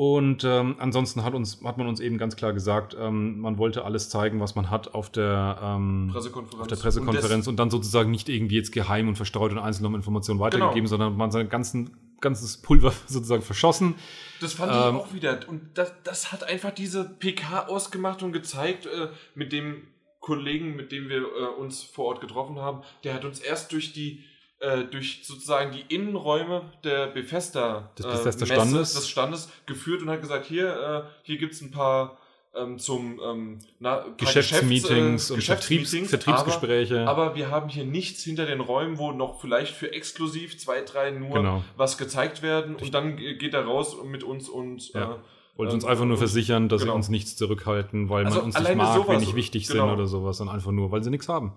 [0.00, 3.84] Und ähm, ansonsten hat, uns, hat man uns eben ganz klar gesagt, ähm, man wollte
[3.84, 6.62] alles zeigen, was man hat auf der, ähm, Pressekonferenz.
[6.62, 10.40] auf der Pressekonferenz und, dann sozusagen nicht irgendwie jetzt geheim und verstreut und einzelne Informationen
[10.40, 10.88] weitergegeben, Genau.
[10.88, 13.94] sondern man sein ganzen, ganzes Pulver sozusagen verschossen.
[14.40, 15.38] Das, fand Ähm, ich auch wieder.
[15.48, 19.82] Und das, das hat einfach diese PK ausgemacht und gezeigt, äh, mit dem
[20.20, 22.80] Kollegen, mit dem wir äh, uns vor Ort getroffen haben.
[23.04, 24.24] Der hat uns erst durch die
[24.60, 28.72] äh, durch sozusagen die Innenräume der Bethesda, Des äh, Bethesda-Standes.
[28.72, 32.18] Messe, des Standes geführt und hat gesagt, hier, äh, hier gibt es ein paar
[32.54, 37.00] ähm, zum ähm, na, Geschäftsmeetings Geschäfts- äh, und Vertriebs Geschäftsmeetings, Vertriebsgespräche.
[37.08, 40.80] Aber, aber wir haben hier nichts hinter den Räumen, wo noch vielleicht für exklusiv zwei,
[40.82, 41.64] drei nur Genau.
[41.76, 45.12] was gezeigt werden und dann ge- geht er raus mit uns und Ja.
[45.12, 45.16] äh,
[45.56, 46.92] Wollte uns ähm, einfach nur versichern, dass genau.
[46.94, 49.86] sie uns nichts zurückhalten, weil Also man uns nicht mag, wir nicht wichtig genau.
[49.86, 51.52] sind oder sowas, sondern einfach nur, weil sie nichts haben.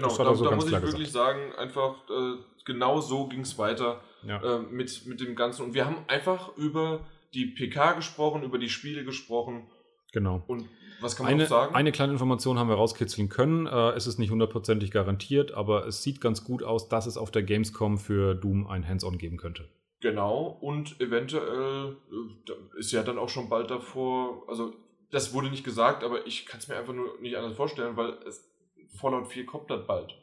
[0.00, 2.34] Genau, da, so da muss ich wirklich sagen, einfach äh,
[2.64, 4.40] genau so ging es weiter Ja.
[4.42, 5.62] äh, mit, mit dem Ganzen.
[5.66, 7.00] Und wir haben einfach über
[7.34, 9.66] die PK gesprochen, über die Spiele gesprochen
[10.12, 10.42] Genau.
[10.46, 10.66] und
[11.00, 11.74] was kann man Eine, noch sagen?
[11.74, 13.66] eine kleine Information haben wir rauskitzeln können.
[13.66, 17.30] Äh, es ist nicht hundertprozentig garantiert, aber es sieht ganz gut aus, dass es auf
[17.30, 19.68] der Gamescom für Doom ein Hands-on geben könnte.
[20.00, 24.72] Genau, und eventuell äh, ist ja dann auch schon bald davor, also
[25.10, 28.14] das wurde nicht gesagt, aber ich kann es mir einfach nur nicht anders vorstellen, weil
[28.26, 28.48] es,
[28.96, 30.14] Fallout 4 kommt dann bald.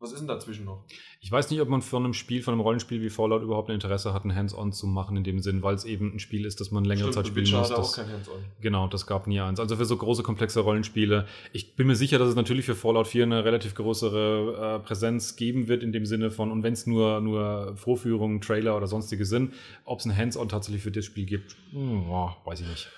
[0.00, 0.82] Was ist denn dazwischen noch?
[1.20, 3.74] Ich weiß nicht, ob man von einem Spiel, von einem Rollenspiel wie Fallout überhaupt ein
[3.74, 6.58] Interesse hat, ein Hands-on zu machen in dem Sinn, weil es eben ein Spiel ist,
[6.60, 7.70] das man längere Zeit spielen Witcher muss.
[7.70, 8.34] hatte auch Das, kein Hands-on.
[8.60, 9.60] genau, das gab nie eins.
[9.60, 11.28] Also für so große, komplexe Rollenspiele.
[11.52, 15.36] Ich bin mir sicher, dass es natürlich für Fallout 4 eine relativ größere äh, Präsenz
[15.36, 19.24] geben wird in dem Sinne von, und wenn es nur, nur Vorführungen, Trailer oder sonstige
[19.24, 19.54] sind,
[19.84, 22.88] ob es ein Hands-on tatsächlich für das Spiel gibt, hm, ja, weiß ich nicht.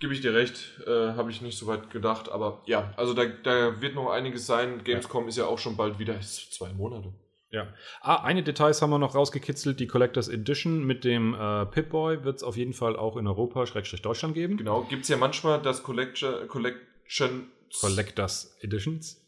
[0.00, 3.24] Gebe ich dir recht, äh, habe ich nicht so weit gedacht, aber ja, also da,
[3.26, 4.82] da wird noch einiges sein.
[4.84, 7.12] Gamescom ist ja auch schon bald wieder, ist zwei Monate.
[7.50, 7.68] Ja.
[8.00, 9.78] Ah, eine Details haben wir noch rausgekitzelt.
[9.78, 13.64] Die Collectors Edition mit dem äh, Pip-Boy wird es auf jeden Fall auch in Europa,
[13.66, 14.56] Schrägstrich Deutschland geben.
[14.56, 19.24] Genau, gibt es ja manchmal das Collection, Collection Collectors Editions.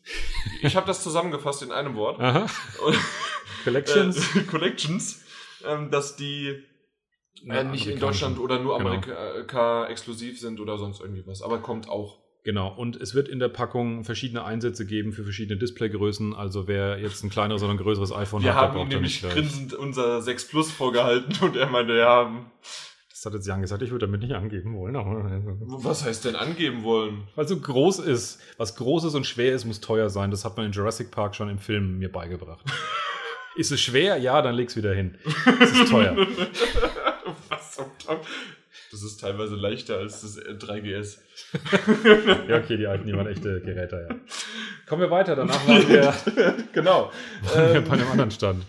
[0.63, 2.21] ich habe das zusammengefasst in einem Wort.
[2.21, 2.47] Aha.
[2.85, 2.99] Und,
[3.65, 4.37] Collections.
[4.37, 5.23] Äh, Collections,
[5.65, 6.65] ähm, dass die
[7.49, 8.91] äh, nicht in Deutschland oder nur Genau.
[8.91, 12.19] Amerika exklusiv sind oder sonst irgendwie was, aber kommt auch.
[12.45, 16.33] Genau, und es wird in der Packung verschiedene Einsätze geben für verschiedene Displaygrößen.
[16.33, 19.35] Also wer jetzt ein kleineres oder ein größeres iPhone Wir hat, der braucht nämlich nicht
[19.35, 22.31] grinsend unser 6 Plus vorgehalten und er meinte, ja,
[23.11, 24.95] Das hat jetzt Jan gesagt, ich würde damit nicht angeben wollen.
[25.83, 27.27] Was heißt denn angeben wollen?
[27.35, 30.31] weil so groß ist, was groß ist und schwer ist, muss teuer sein.
[30.31, 32.65] Das hat man in Jurassic Park schon im Film mir beigebracht.
[33.57, 34.19] ist es schwer?
[34.19, 35.19] Ja, dann leg's wieder hin.
[35.61, 36.15] Es ist teuer.
[37.77, 38.25] zum Teufel?
[38.91, 41.19] Das ist teilweise leichter als das äh, 3GS.
[42.49, 44.17] Ja, okay, die alten, die waren echte Geräte, ja.
[44.89, 46.15] Kommen wir weiter, danach waren wir,
[46.73, 47.11] genau.
[47.43, 48.65] waren wir Ähm, bei einem anderen Stand.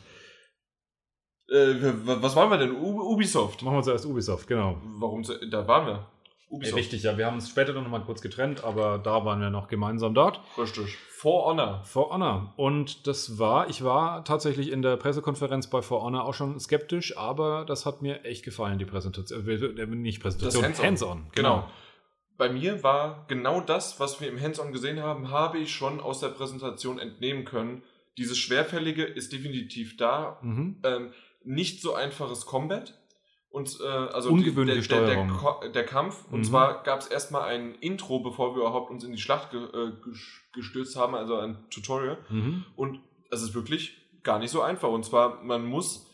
[1.50, 2.72] äh, was waren wir denn?
[2.76, 3.62] U Ubisoft.
[3.62, 4.82] Machen wir zuerst Ubisoft, genau.
[5.00, 5.24] Warum?
[5.52, 6.08] Da waren wir.
[6.50, 6.78] Ubisoft.
[6.78, 9.68] Richtig, ja, wir haben uns später noch mal kurz getrennt, aber da waren wir noch
[9.68, 10.40] gemeinsam dort.
[10.58, 10.98] Richtig.
[11.10, 11.84] For Honor.
[11.84, 12.54] For Honor.
[12.56, 17.18] Und das war, ich war tatsächlich in der Pressekonferenz bei For Honor auch schon skeptisch,
[17.18, 19.48] aber das hat mir echt gefallen, die Präsentation.
[19.48, 21.10] Äh, nicht Präsentation, Das Hands-on.
[21.10, 21.32] Hands-on.
[21.34, 21.70] Genau.
[22.38, 26.20] Bei mir war genau das, was wir im Hands-on gesehen haben, habe ich schon aus
[26.20, 27.82] der Präsentation entnehmen können.
[28.18, 30.38] Dieses Schwerfällige ist definitiv da.
[30.42, 30.78] Mhm.
[30.84, 32.94] Ähm, nicht so einfaches Combat.
[33.50, 35.26] Und äh, also Ungewöhnliche die, der, der,
[35.62, 36.26] der, der Kampf.
[36.32, 36.44] Und Mhm.
[36.44, 39.92] zwar gab es erstmal ein Intro, bevor wir überhaupt uns in die Schlacht ge, äh,
[40.04, 42.18] ges- gestürzt haben, also ein Tutorial.
[42.30, 42.66] Mhm.
[42.76, 43.00] Und
[43.32, 44.90] es ist wirklich gar nicht so einfach.
[44.90, 46.06] Und zwar, man muss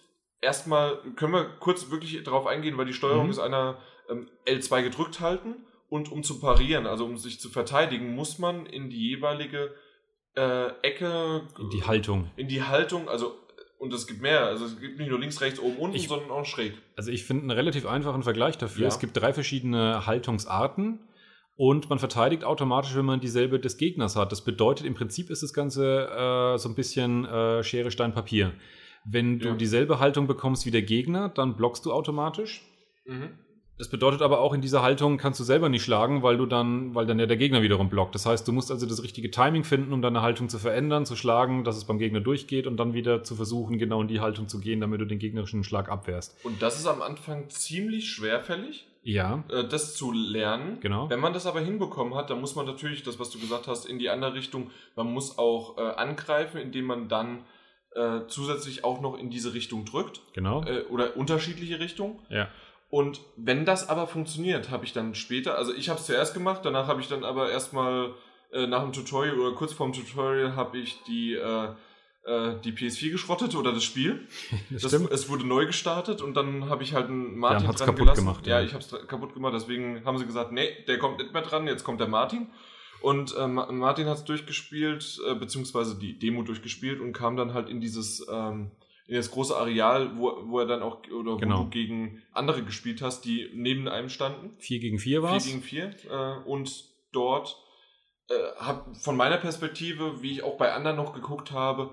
[0.42, 3.32] erstmal, können wir kurz wirklich darauf eingehen, weil die Steuerung Mhm.
[3.32, 3.78] ist einer
[4.10, 5.56] ähm, L2 gedrückt halten
[5.90, 9.74] und um zu parieren, also um sich zu verteidigen, muss man in die jeweilige
[10.36, 12.32] äh, Ecke, In die Haltung.
[12.36, 13.36] in die Haltung, also
[13.84, 16.32] und es gibt mehr, also es gibt nicht nur links, rechts, oben, unten, Ich- sondern
[16.32, 16.74] auch schräg.
[16.96, 18.84] Also ich finde einen relativ einfachen Vergleich dafür.
[18.84, 18.88] Ja.
[18.88, 21.00] Es gibt drei verschiedene Haltungsarten
[21.56, 24.32] und man verteidigt automatisch, wenn man dieselbe des Gegners hat.
[24.32, 28.54] Das bedeutet, im Prinzip ist das Ganze äh, so ein bisschen äh, Schere, Stein, Papier.
[29.06, 29.56] Wenn du Ja.
[29.56, 32.62] dieselbe Haltung bekommst wie der Gegner, dann blockst du automatisch.
[33.06, 33.32] Mhm.
[33.80, 36.94] Das bedeutet aber auch, in dieser Haltung kannst du selber nicht schlagen, weil du dann,
[36.94, 38.14] weil dann ja der Gegner wiederum blockt.
[38.14, 41.16] Das heißt, du musst also das richtige Timing finden, um deine Haltung zu verändern, zu
[41.16, 44.48] schlagen, dass es beim Gegner durchgeht und dann wieder zu versuchen, genau in die Haltung
[44.48, 46.38] zu gehen, damit du den gegnerischen Schlag abwehrst.
[46.44, 50.78] Und das ist am Anfang ziemlich schwerfällig, Ja, äh, das zu lernen.
[50.80, 51.10] genau.
[51.10, 53.86] Wenn man das aber hinbekommen hat, dann muss man natürlich, das was du gesagt hast,
[53.86, 57.40] in die andere Richtung, man muss auch äh, angreifen, indem man dann
[57.96, 60.64] äh, zusätzlich auch noch in diese Richtung drückt Genau.
[60.64, 62.20] äh, oder unterschiedliche Richtungen.
[62.30, 62.48] Ja.
[63.00, 66.62] Und wenn das aber funktioniert, habe ich dann später, also ich habe es zuerst gemacht,
[66.64, 68.14] danach habe ich dann aber erstmal
[68.52, 71.70] äh, nach dem Tutorial oder kurz vorm Tutorial habe ich die, äh,
[72.26, 74.28] äh, die PS4 geschrottet oder das Spiel.
[74.70, 77.88] Das Das, es wurde neu gestartet und dann habe ich halt einen Martin hat's dran
[77.88, 78.20] kaputt gelassen.
[78.26, 78.66] gemacht, Ja, ja.
[78.68, 81.66] ich habe es kaputt gemacht, deswegen haben sie gesagt, nee, der kommt nicht mehr dran,
[81.66, 82.46] jetzt kommt der Martin.
[83.02, 87.56] Und äh, Ma- Martin hat es durchgespielt, äh, beziehungsweise die Demo durchgespielt und kam dann
[87.56, 88.70] halt in dieses, ähm,
[89.08, 91.60] in das große Areal, wo, wo er dann auch, oder Genau.
[91.60, 94.56] wo du gegen andere gespielt hast, die neben einem standen.
[94.60, 95.46] 4 gegen 4 war 4 es.
[95.46, 95.96] gegen 4.
[96.10, 97.58] Äh, und dort
[98.30, 101.92] äh, hab von meiner Perspektive, wie ich auch bei anderen noch geguckt habe,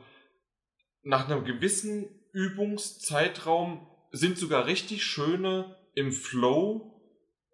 [1.03, 6.89] nach einem gewissen Übungszeitraum sind sogar richtig schöne im Flow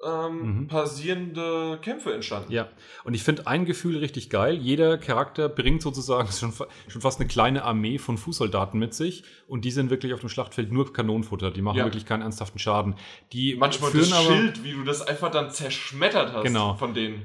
[0.05, 0.68] ähm, Mhm.
[0.68, 2.53] passierende Kämpfe entstanden.
[2.53, 2.68] Ja,
[3.05, 4.55] und ich finde ein Gefühl richtig geil.
[4.57, 9.24] Jeder Charakter bringt sozusagen schon, fa- schon fast eine kleine Armee von Fußsoldaten mit sich
[9.49, 11.51] und die sind wirklich auf dem Schlachtfeld nur Kanonenfutter.
[11.51, 11.84] Die machen Ja.
[11.84, 12.94] wirklich keinen ernsthaften Schaden.
[13.32, 16.74] Die Manchmal führen das aber, Schild, wie du das einfach dann zerschmettert hast Genau.
[16.74, 17.22] von denen.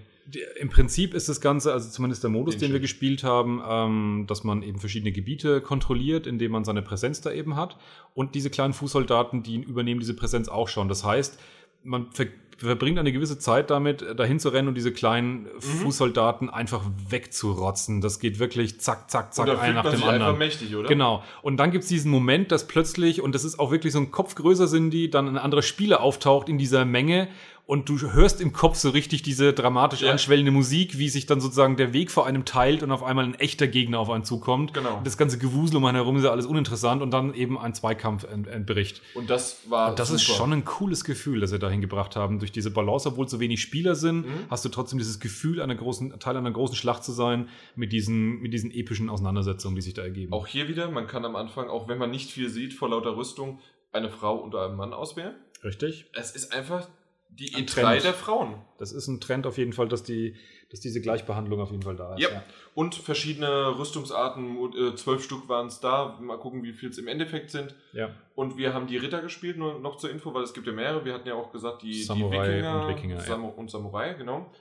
[0.60, 4.26] Im Prinzip ist das Ganze, also zumindest der Modus, Den den wir gespielt haben, ähm,
[4.28, 7.76] dass man eben verschiedene Gebiete kontrolliert, indem man seine Präsenz da eben hat.
[8.14, 10.88] Und diese kleinen Fußsoldaten, die übernehmen diese Präsenz auch schon.
[10.88, 11.38] Das heißt,
[11.84, 12.28] man ver
[12.66, 15.60] verbringt eine gewisse Zeit damit, äh, dahin zu rennen und diese kleinen Mhm.
[15.62, 18.02] Fußsoldaten einfach wegzurotzen.
[18.02, 20.22] Das geht wirklich zack, zack, zack, ein nach man dem sich anderen.
[20.24, 20.88] einfach mächtig, oder?
[20.88, 21.24] Genau.
[21.42, 24.36] Und dann gibt's diesen Moment, dass plötzlich, und das ist auch wirklich so ein Kopf
[24.36, 27.28] größer sind die, dann ein anderer Spieler auftaucht in dieser Menge
[27.72, 30.12] und du hörst im Kopf so richtig diese dramatisch Ja.
[30.12, 33.36] anschwellende Musik, wie sich dann sozusagen der Weg vor einem teilt und auf einmal ein
[33.36, 34.74] echter Gegner auf einen zukommt.
[34.74, 34.98] Genau.
[34.98, 37.74] Und das ganze Gewusel um einen herum ist ja alles uninteressant und dann eben ein
[37.74, 39.02] Zweikampf ent- entbricht.
[39.16, 40.38] Und das war Und das ist super.
[40.40, 42.40] schon ein cooles Gefühl, das sie dahin gebracht haben.
[42.40, 44.34] Durch diese Balance, obwohl so wenig Spieler sind, Mhm.
[44.50, 47.48] hast du trotzdem dieses Gefühl, einer großen, Teil einer großen Schlacht zu sein,
[47.78, 50.34] mit diesen, mit diesen epischen Auseinandersetzungen, die sich da ergeben.
[50.34, 53.16] Auch hier wieder, man kann am Anfang, auch wenn man nicht viel sieht vor lauter
[53.16, 53.60] Rüstung,
[53.94, 55.36] eine Frau und einen Mann auswählen.
[55.64, 56.08] Richtig?
[56.12, 56.90] Es ist einfach
[57.32, 58.04] die Ein E3 Trend.
[58.04, 58.56] der Frauen.
[58.78, 60.36] Das ist ein Trend auf jeden Fall, dass, die,
[60.70, 62.22] dass diese Gleichbehandlung auf jeden Fall da ist.
[62.22, 62.44] Ja.
[62.76, 66.18] Und verschiedene Rüstungsarten, äh, zwölf Stück waren es da.
[66.22, 67.76] Mal gucken, wie viel es im Endeffekt sind.
[67.94, 68.10] ja.
[68.36, 71.06] Und wir haben die Ritter gespielt, nur noch zur Info, weil es gibt ja mehrere.
[71.06, 73.22] Wir hatten ja auch gesagt, die, Samurai die Wikinger, und Wikinger, ja.
[73.22, 74.52] Samu und Samurai, genau.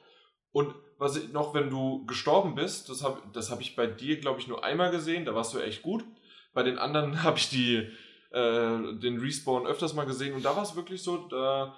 [0.52, 4.18] Und was ich noch, wenn du gestorben bist, das habe das hab ich bei dir,
[4.18, 6.04] glaube ich, nur einmal gesehen, da warst du echt gut.
[6.52, 7.88] Bei den anderen habe ich die,
[8.32, 11.74] äh, den Respawn öfters mal gesehen und da war es wirklich so, da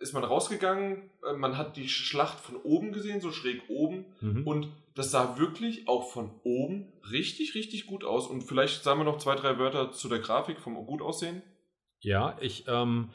[0.00, 4.06] ist man rausgegangen, äh, man hat die Schlacht von oben gesehen, so schräg oben.
[4.20, 4.46] Mhm.
[4.46, 8.26] Und das sah wirklich auch von oben richtig, richtig gut aus.
[8.26, 11.42] Und vielleicht sagen wir noch zwei, drei Wörter zu der Grafik vom gut aussehen.
[12.00, 13.10] Ja, ich, ähm,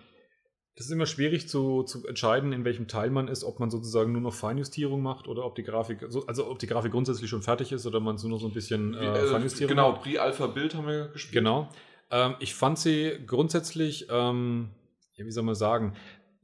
[0.75, 4.11] das ist immer schwierig zu, zu entscheiden, in welchem Teil man ist, ob man sozusagen
[4.11, 7.41] nur noch Feinjustierung macht oder ob die Grafik, so- also ob die Grafik grundsätzlich schon
[7.41, 9.93] fertig ist oder man es nur noch so ein bisschen äh, äh, Feinjustierung genau.
[9.93, 11.33] Pre-Alpha-Bild haben wir gespielt.
[11.33, 11.69] Genau.
[12.11, 14.69] Ähm, ich fand sie grundsätzlich, ähm,
[15.15, 15.95] ja, wie soll man sagen,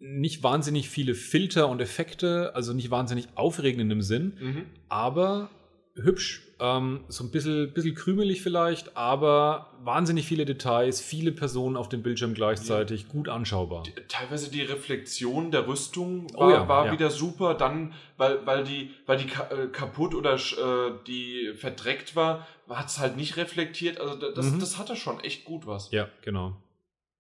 [0.06, 4.66] nicht wahnsinnig viele Filter und Effekte, also nicht wahnsinnig aufregend in dem Sinn, Mhm.
[4.90, 5.50] aber
[5.96, 6.42] hübsch.
[6.60, 12.04] Ähm, so ein bisschen, bisschen krümelig vielleicht, aber wahnsinnig viele Details, viele Personen auf dem
[12.04, 13.84] Bildschirm gleichzeitig, gut anschaubar.
[14.08, 16.92] Teilweise die Reflexion der Rüstung Oh war, ja, war ja.
[16.92, 17.54] wieder super.
[17.54, 23.00] Dann, weil, weil die, weil die äh, kaputt oder äh, die verdreckt war, hat es
[23.00, 24.00] halt nicht reflektiert.
[24.00, 24.60] Also da- das, Mhm.
[24.60, 25.92] das hatte schon echt gut was.
[25.92, 26.56] Ja, genau.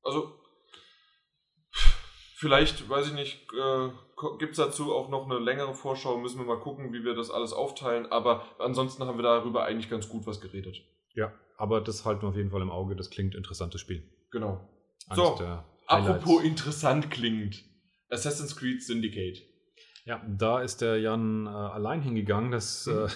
[0.04, 0.34] Also,
[2.36, 3.90] vielleicht, weiß ich nicht, äh,
[4.40, 7.30] gibt es dazu auch noch eine längere Vorschau, müssen wir mal gucken, wie wir das
[7.32, 10.78] alles aufteilen, aber ansonsten haben wir darüber eigentlich ganz gut was geredet.
[11.16, 12.96] Ja, aber das halten wir auf jeden Fall im Auge.
[12.96, 14.04] Das klingt interessantes Spiel.
[14.32, 14.68] Genau.
[15.10, 15.40] Eines So,
[15.86, 17.64] Apropos interessant klingend.
[18.10, 19.42] Assassin's Creed Syndicate.
[20.06, 22.52] Ja, da ist der Jan äh, allein hingegangen.
[22.52, 22.94] Das Mhm.
[23.06, 23.08] äh,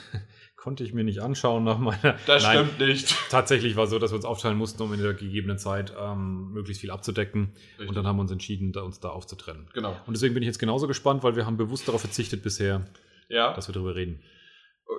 [0.67, 2.17] konnte ich mir nicht anschauen nach meiner.
[2.25, 3.15] Das Nein, stimmt nicht.
[3.29, 6.51] Tatsächlich war es so, dass wir uns aufteilen mussten, um in der gegebenen Zeit ähm,
[6.51, 7.53] möglichst viel abzudecken.
[7.79, 9.69] Und dann haben wir uns entschieden, da, uns da aufzutrennen.
[9.73, 9.95] genau.
[10.05, 12.85] Und deswegen bin ich jetzt genauso gespannt, weil wir haben bewusst darauf verzichtet bisher,
[13.29, 13.53] Ja.
[13.53, 14.21] dass wir darüber reden.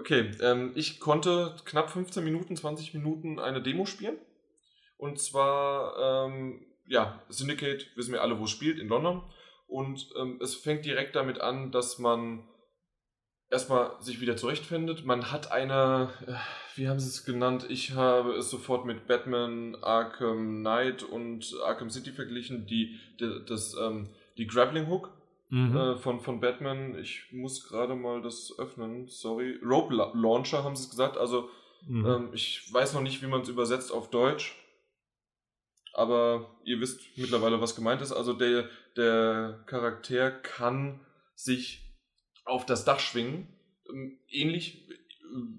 [0.01, 4.17] Okay, ähm, ich konnte knapp 15 Minuten, 20 Minuten eine Demo spielen.
[4.97, 9.21] Und zwar, ähm, ja, Syndicate, wissen wir alle, wo es spielt, in London.
[9.67, 12.49] Und ähm, es fängt direkt damit an, dass man
[13.51, 15.05] erstmal sich wieder zurechtfindet.
[15.05, 16.35] Man hat eine, äh,
[16.77, 17.67] wie haben sie es genannt?
[17.69, 23.75] Ich habe es sofort mit Batman, Arkham Knight und Arkham City verglichen, die, die, das,
[23.81, 25.11] ähm, die Grappling Hook
[25.51, 25.77] Mhm.
[25.77, 26.99] äh, von, von Batman.
[26.99, 29.59] Ich muss gerade mal das öffnen, sorry.
[29.65, 31.17] Rope La Launcher haben sie es gesagt.
[31.17, 31.49] Also
[31.87, 32.05] Mhm.
[32.07, 34.55] ähm, ich weiß noch nicht, wie man es übersetzt auf Deutsch.
[35.95, 38.13] Aber ihr wisst mittlerweile, was gemeint ist.
[38.13, 41.01] Also der, der Charakter kann
[41.35, 41.88] sich
[42.49, 43.49] auf das Dach schwingen.
[43.89, 44.95] Ähm, Ähnlich, äh,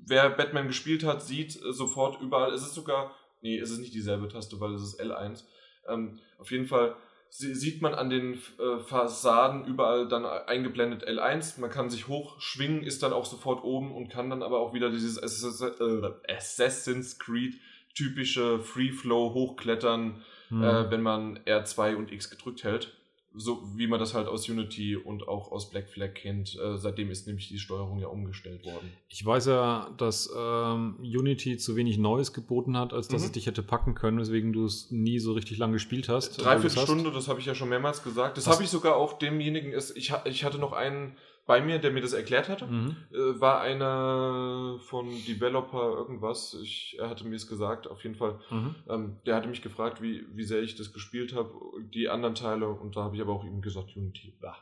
[0.06, 2.54] wer Batman gespielt hat, sieht sofort überall.
[2.54, 5.44] Es ist sogar, nee, es ist nicht dieselbe Taste, weil es ist L1.
[5.88, 6.96] Ähm, auf jeden Fall
[7.30, 11.60] sie- sieht man an den äh, Fassaden überall dann eingeblendet L1.
[11.60, 14.90] Man kann sich hochschwingen, ist dann auch sofort oben und kann dann aber auch wieder
[14.90, 17.56] dieses äh, Assassin's Creed
[17.96, 20.64] typische Free Flow hochklettern, Mhm.
[20.64, 22.96] äh, wenn man R2 und X gedrückt hält.
[23.36, 26.58] So wie man das halt aus Unity und auch aus Black Flag kennt.
[26.60, 28.92] Äh, seitdem ist nämlich die Steuerung ja umgestellt worden.
[29.08, 33.26] Ich weiß ja, dass ähm, Unity zu wenig Neues geboten hat, als dass Mhm.
[33.28, 36.38] es dich hätte packen können, weswegen du es nie so richtig lang gespielt hast.
[36.42, 36.84] Dreiviertel es hast.
[36.86, 38.38] Stunde, das habe ich ja schon mehrmals gesagt.
[38.38, 41.16] Das habe ich sogar auch demjenigen, ist, ich, ich hatte noch einen
[41.50, 42.68] bei mir, der mir das erklärt hatte.
[42.68, 42.96] Mhm.
[43.12, 46.56] Äh, war einer von Developer irgendwas.
[46.64, 48.40] Ich, er hatte mir es gesagt, auf jeden Fall.
[48.52, 48.76] Mhm.
[48.88, 51.52] Ähm, der hatte mich gefragt, wie, wie sehr ich das gespielt habe,
[51.94, 52.68] die anderen Teile.
[52.70, 54.38] Und da habe ich aber auch ihm gesagt, Unity.
[54.40, 54.58] Bah.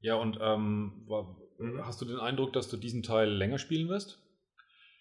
[0.00, 1.84] Ja, und ähm, wa- Mhm.
[1.86, 4.22] hast du den Eindruck, dass du diesen Teil länger spielen wirst?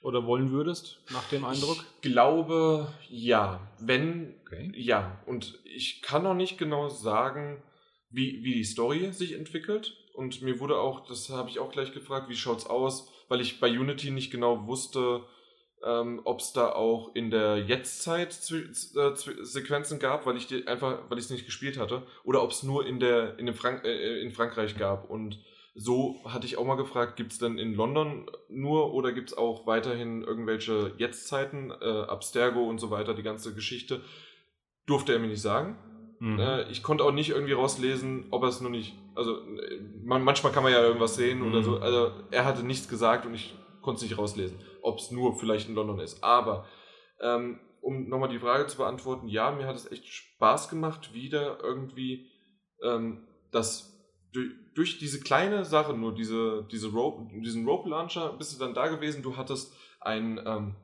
[0.01, 1.77] Oder wollen würdest, nach dem Eindruck?
[2.01, 3.59] Ich glaube, ja.
[3.79, 4.71] Wenn, Okay.
[4.75, 5.21] ja.
[5.27, 7.61] Und ich kann noch nicht genau sagen,
[8.09, 9.97] wie, wie die Story sich entwickelt.
[10.15, 13.59] Und mir wurde auch, das habe ich auch gleich gefragt, wie schaut's aus, weil ich
[13.59, 15.23] bei Unity nicht genau wusste,
[15.83, 20.99] ähm, ob es da auch in der Jetztzeit äh, Sequenzen gab, weil ich die einfach,
[21.09, 23.83] weil ich es nicht gespielt hatte, oder ob es nur in der in dem Frank
[23.83, 25.09] äh, in Frankreich gab.
[25.09, 25.39] Und
[25.75, 29.37] so hatte ich auch mal gefragt, gibt es denn in London nur oder gibt es
[29.37, 34.01] auch weiterhin irgendwelche Jetztzeiten, äh, Abstergo und so weiter, die ganze Geschichte?
[34.85, 35.77] Durfte er mir nicht sagen.
[36.19, 36.39] Mhm.
[36.39, 38.95] Äh, ich konnte auch nicht irgendwie rauslesen, ob er es nur nicht.
[39.15, 39.39] Also,
[40.03, 41.63] man, manchmal kann man ja irgendwas sehen oder Mhm.
[41.63, 41.77] so.
[41.79, 45.69] Also, er hatte nichts gesagt und ich konnte es nicht rauslesen, ob es nur vielleicht
[45.69, 46.23] in London ist.
[46.23, 46.65] Aber,
[47.21, 51.59] ähm, um nochmal die Frage zu beantworten, ja, mir hat es echt Spaß gemacht, wieder
[51.61, 52.29] irgendwie
[52.83, 53.91] ähm, das.
[54.33, 58.73] Durch, durch diese kleine Sache, nur diese, diese Rope, diesen Rope Launcher, bist du dann
[58.73, 59.23] da gewesen.
[59.23, 60.75] Du hattest ein, ähm,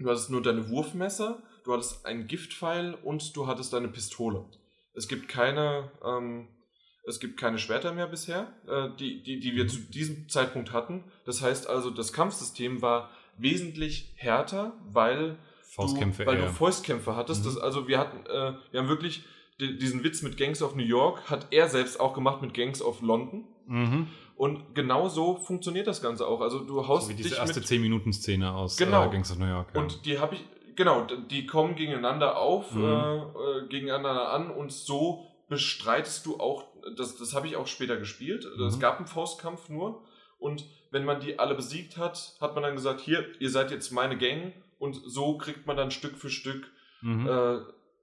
[0.00, 4.44] du hattest nur deine Wurfmesser, du hattest einen Giftpfeil und du hattest deine Pistole.
[4.96, 6.48] Es gibt keine, ähm,
[7.06, 11.04] es gibt keine Schwerter mehr bisher, äh, die, die, die wir zu diesem Zeitpunkt hatten.
[11.24, 15.36] Das heißt also, das Kampfsystem war wesentlich härter, weil
[15.68, 16.46] Faustkämpfe du, weil eher.
[16.46, 17.42] du Fäustkämpfe hattest.
[17.42, 17.48] Mhm.
[17.48, 19.24] Das, also wir hatten, äh, wir haben wirklich
[19.60, 22.80] di- diesen Witz mit Gangs of New York hat er selbst auch gemacht mit Gangs
[22.82, 23.44] of London.
[23.66, 24.08] mhm.
[24.38, 26.42] Und genau so funktioniert das Ganze auch.
[26.42, 29.06] Also du haust So wie diese erste mit 10-Minuten-Szene aus Genau.
[29.06, 29.68] äh, Gangs of New York.
[29.74, 29.80] Ja.
[29.80, 30.44] und die habe ich,
[30.76, 32.84] genau, die kommen gegeneinander auf, Mhm.
[32.84, 36.64] äh, äh, gegeneinander an und so bestreitest du auch,
[36.96, 38.44] das, das habe ich auch später gespielt.
[38.44, 38.80] Es Mhm.
[38.80, 40.02] gab einen Faustkampf nur
[40.38, 43.90] und wenn man die alle besiegt hat, hat man dann gesagt, hier, ihr seid jetzt
[43.92, 46.66] meine Gang und so kriegt man dann Stück für Stück
[47.00, 47.26] mhm.
[47.28, 47.58] äh,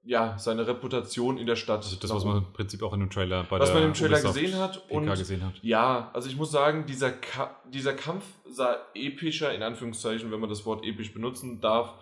[0.05, 1.77] ja, seine Reputation in der Stadt.
[1.83, 3.93] also das, was man im Prinzip auch in dem Trailer bei was der man im
[3.93, 5.53] Trailer Ubisoft gesehen hat PK und gesehen hat.
[5.61, 10.49] ja, also ich muss sagen, dieser, Ka dieser Kampf sah epischer, in Anführungszeichen, wenn man
[10.49, 11.93] das Wort episch benutzen darf,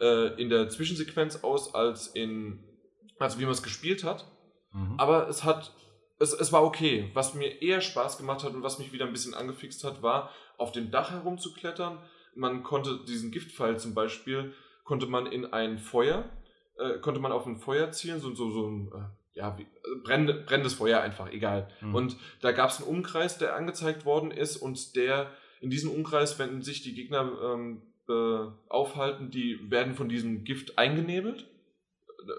[0.00, 2.64] äh, in der Zwischensequenz aus, als in,
[3.18, 4.30] als wie man es gespielt hat.
[4.72, 4.94] Mhm.
[4.98, 5.74] Aber es hat,
[6.18, 7.10] es, es war okay.
[7.14, 10.30] Was mir eher Spaß gemacht hat und was mich wieder ein bisschen angefixt hat, war,
[10.56, 11.98] auf dem Dach herumzuklettern.
[12.34, 14.52] Man konnte diesen Giftpfeil zum Beispiel,
[14.84, 16.28] konnte man in ein Feuer,
[16.78, 19.66] äh, konnte man auf ein Feuer zielen, so, so, so ein, äh, ja, wie, äh,
[20.04, 21.68] brennende, brennendes Feuer einfach, egal.
[21.80, 21.94] Mhm.
[21.94, 25.30] Und da gab es einen Umkreis, der angezeigt worden ist und der,
[25.60, 30.78] in diesem Umkreis, wenn sich die Gegner ähm, äh, aufhalten, die werden von diesem Gift
[30.78, 31.46] eingenebelt.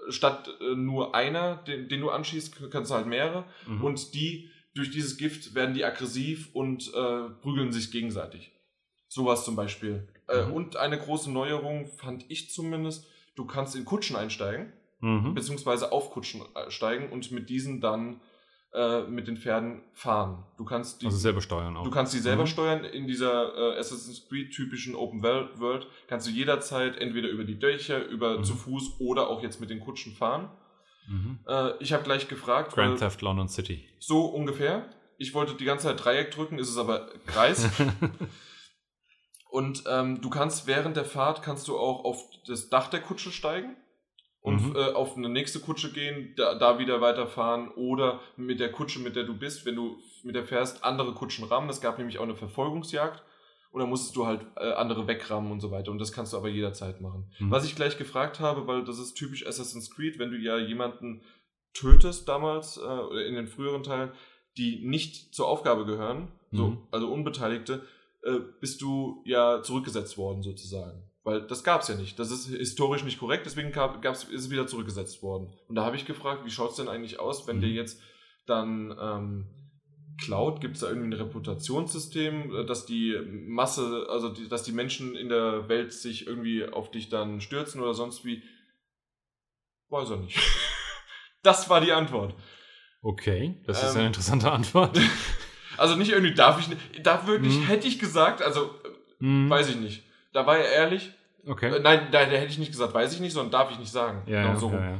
[0.08, 3.44] Statt äh, nur einer, den, den du anschießt, kannst du halt mehrere.
[3.66, 3.82] Mhm.
[3.82, 8.52] Und die, durch dieses Gift werden die aggressiv und äh, prügeln sich gegenseitig.
[9.08, 10.08] Sowas zum Beispiel.
[10.28, 10.52] Äh, Mhm.
[10.52, 15.34] und eine große Neuerung fand ich zumindest, du kannst in Kutschen einsteigen, mhm.
[15.34, 18.20] beziehungsweise auf Kutschen steigen und mit diesen dann
[18.72, 20.44] äh, mit den Pferden fahren.
[20.56, 21.82] Du kannst die, Also selber steuern auch.
[21.84, 22.46] du kannst die selber Mhm.
[22.48, 22.84] steuern.
[22.84, 28.04] In dieser äh, Assassin's Creed typischen Open World kannst du jederzeit entweder über die Dächer,
[28.06, 28.44] über Mhm.
[28.44, 30.50] zu Fuß oder auch jetzt mit den Kutschen fahren.
[31.08, 31.40] Mhm.
[31.48, 33.84] Äh, ich habe gleich gefragt, Grand Theft London City.
[33.98, 34.88] so ungefähr.
[35.18, 37.68] Ich wollte die ganze Zeit Dreieck drücken, ist es aber Kreis.
[39.50, 43.32] Und ähm, du kannst während der Fahrt kannst du auch auf das Dach der Kutsche
[43.32, 43.76] steigen
[44.42, 44.76] und Mhm.
[44.76, 49.14] äh, auf eine nächste Kutsche gehen, da, da wieder weiterfahren oder mit der Kutsche, mit
[49.16, 51.68] der du bist, wenn du mit der fährst, andere Kutschen rammen.
[51.70, 53.22] Es gab nämlich auch eine Verfolgungsjagd
[53.70, 56.36] und dann musstest du halt äh, andere wegrammen und so weiter und das kannst du
[56.38, 57.30] aber jederzeit machen.
[57.38, 57.50] Mhm.
[57.50, 61.22] Was ich gleich gefragt habe, weil das ist typisch Assassin's Creed, wenn du ja jemanden
[61.74, 64.10] tötest damals äh, oder in den früheren Teilen,
[64.56, 66.78] die nicht zur Aufgabe gehören, so, Mhm.
[66.90, 67.82] also Unbeteiligte,
[68.24, 71.04] äh, bist du ja zurückgesetzt worden sozusagen.
[71.22, 72.18] Weil das gab es ja nicht.
[72.18, 75.52] Das ist historisch nicht korrekt, deswegen gab, gab's, ist es wieder zurückgesetzt worden.
[75.68, 77.60] Und da habe ich gefragt, wie schaut es denn eigentlich aus, wenn Mhm.
[77.60, 78.00] dir jetzt
[78.46, 79.46] dann ähm,
[80.22, 80.60] klaut?
[80.62, 85.14] Gibt es da irgendwie ein Reputationssystem, äh, dass die Masse, also die, dass die Menschen
[85.14, 88.42] in der Welt sich irgendwie auf dich dann stürzen oder sonst wie?
[89.90, 90.38] Weiß er nicht.
[91.42, 92.34] Das war die Antwort.
[93.00, 94.98] Okay, das ist Ähm, eine interessante Antwort.
[95.78, 97.62] Also nicht irgendwie darf ich nicht, da wirklich Mhm.
[97.64, 99.48] hätte ich gesagt, also äh, Mhm.
[99.48, 100.04] weiß ich nicht.
[100.32, 101.12] Da war er ehrlich.
[101.46, 101.74] Okay.
[101.74, 103.92] Äh, nein, da, da hätte ich nicht gesagt, weiß ich nicht, sondern darf ich nicht
[103.92, 104.22] sagen.
[104.26, 104.98] ja, Genau ja, so ja, ja.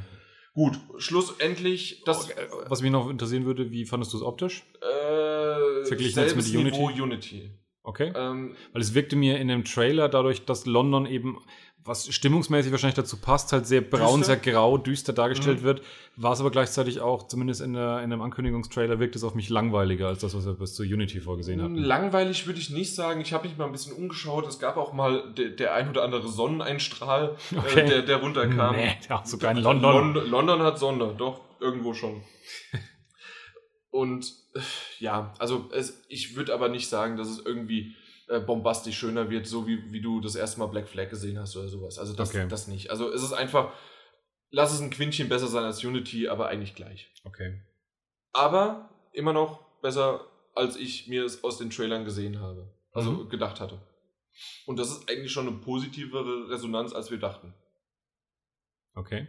[0.53, 4.65] Gut, schlussendlich das Okay, Was mich noch interessieren würde, wie fandest du es optisch?
[4.83, 6.79] äh, Verglichen jetzt mit Unity?
[6.79, 7.51] Niveau Unity.
[7.83, 8.13] Okay.
[8.15, 11.39] Ähm, Weil es wirkte mir in dem Trailer dadurch, dass London eben,
[11.85, 14.39] was stimmungsmäßig wahrscheinlich dazu passt, halt sehr braun, Düster.
[14.41, 15.65] sehr grau, düster dargestellt Mhm.
[15.65, 15.83] wird,
[16.17, 19.49] war es aber gleichzeitig auch, zumindest in, der, in dem Ankündigungstrailer, wirkt es auf mich
[19.49, 21.77] langweiliger als das, was wir bis zu Unity vorgesehen hatten.
[21.77, 23.21] langweilig würde ich nicht sagen.
[23.23, 24.47] Ich habe mich mal ein bisschen umgeschaut.
[24.47, 27.81] Es gab auch mal de, der ein oder andere Sonneneinstrahl, Okay.
[27.81, 28.77] äh, der, der runterkam.
[28.77, 29.93] Nee, ja, sogar in London.
[30.15, 32.23] London, London hat Sonne, doch, irgendwo schon.
[33.91, 34.61] Und äh,
[34.99, 37.95] ja, also es, ich würde aber nicht sagen, dass es irgendwie
[38.31, 41.57] äh, bombastisch schöner wird, so wie, wie du das erste Mal Black Flag gesehen hast
[41.57, 41.99] oder sowas.
[41.99, 42.47] Also das, Okay.
[42.49, 42.91] das nicht.
[42.91, 43.73] Also es ist einfach,
[44.51, 47.13] lass es ein Quintchen besser sein als Unity, aber eigentlich gleich.
[47.25, 47.61] Okay.
[48.33, 52.73] Aber immer noch besser, als ich mir es aus den Trailern gesehen habe.
[52.93, 53.29] Also Mhm.
[53.29, 53.81] gedacht hatte.
[54.67, 57.53] Und das ist eigentlich schon eine positivere Resonanz, als wir dachten.
[58.95, 59.29] Okay.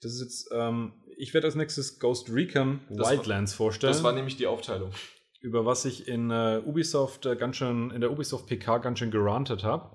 [0.00, 3.92] Das ist jetzt, ähm, ich werde als nächstes Ghost Recon Das war- Wildlands vorstellen.
[3.92, 4.92] Das war nämlich die Aufteilung.
[5.44, 9.10] Über was ich in äh, Ubisoft äh, ganz schön, in der Ubisoft PK ganz schön
[9.10, 9.90] gerantet habe.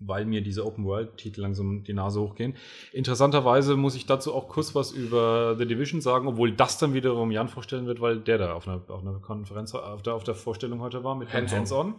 [0.00, 2.56] weil mir diese Open-World-Titel langsam die Nase hochgehen.
[2.92, 7.30] Interessanterweise muss ich dazu auch kurz was über The Division sagen, obwohl das dann wiederum
[7.30, 10.34] Jan vorstellen wird, weil der da auf einer, auf einer Konferenz, auf der, auf der
[10.34, 11.58] Vorstellung heute war mit Hands-on.
[11.58, 11.94] Hands-On.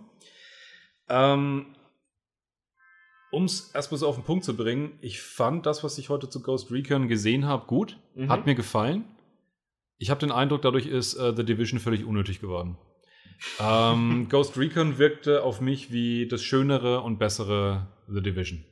[1.09, 1.65] Ähm,
[3.31, 6.29] um es erstmal so auf den Punkt zu bringen, ich fand das, was ich heute
[6.29, 7.97] zu Ghost Recon gesehen habe, gut.
[8.13, 8.29] Mhm.
[8.29, 9.05] Hat mir gefallen.
[9.97, 12.77] Ich habe den Eindruck, dadurch ist äh, The Division völlig unnötig geworden.
[13.59, 18.63] ähm, Ghost Recon wirkte auf mich wie das schönere und bessere The Division.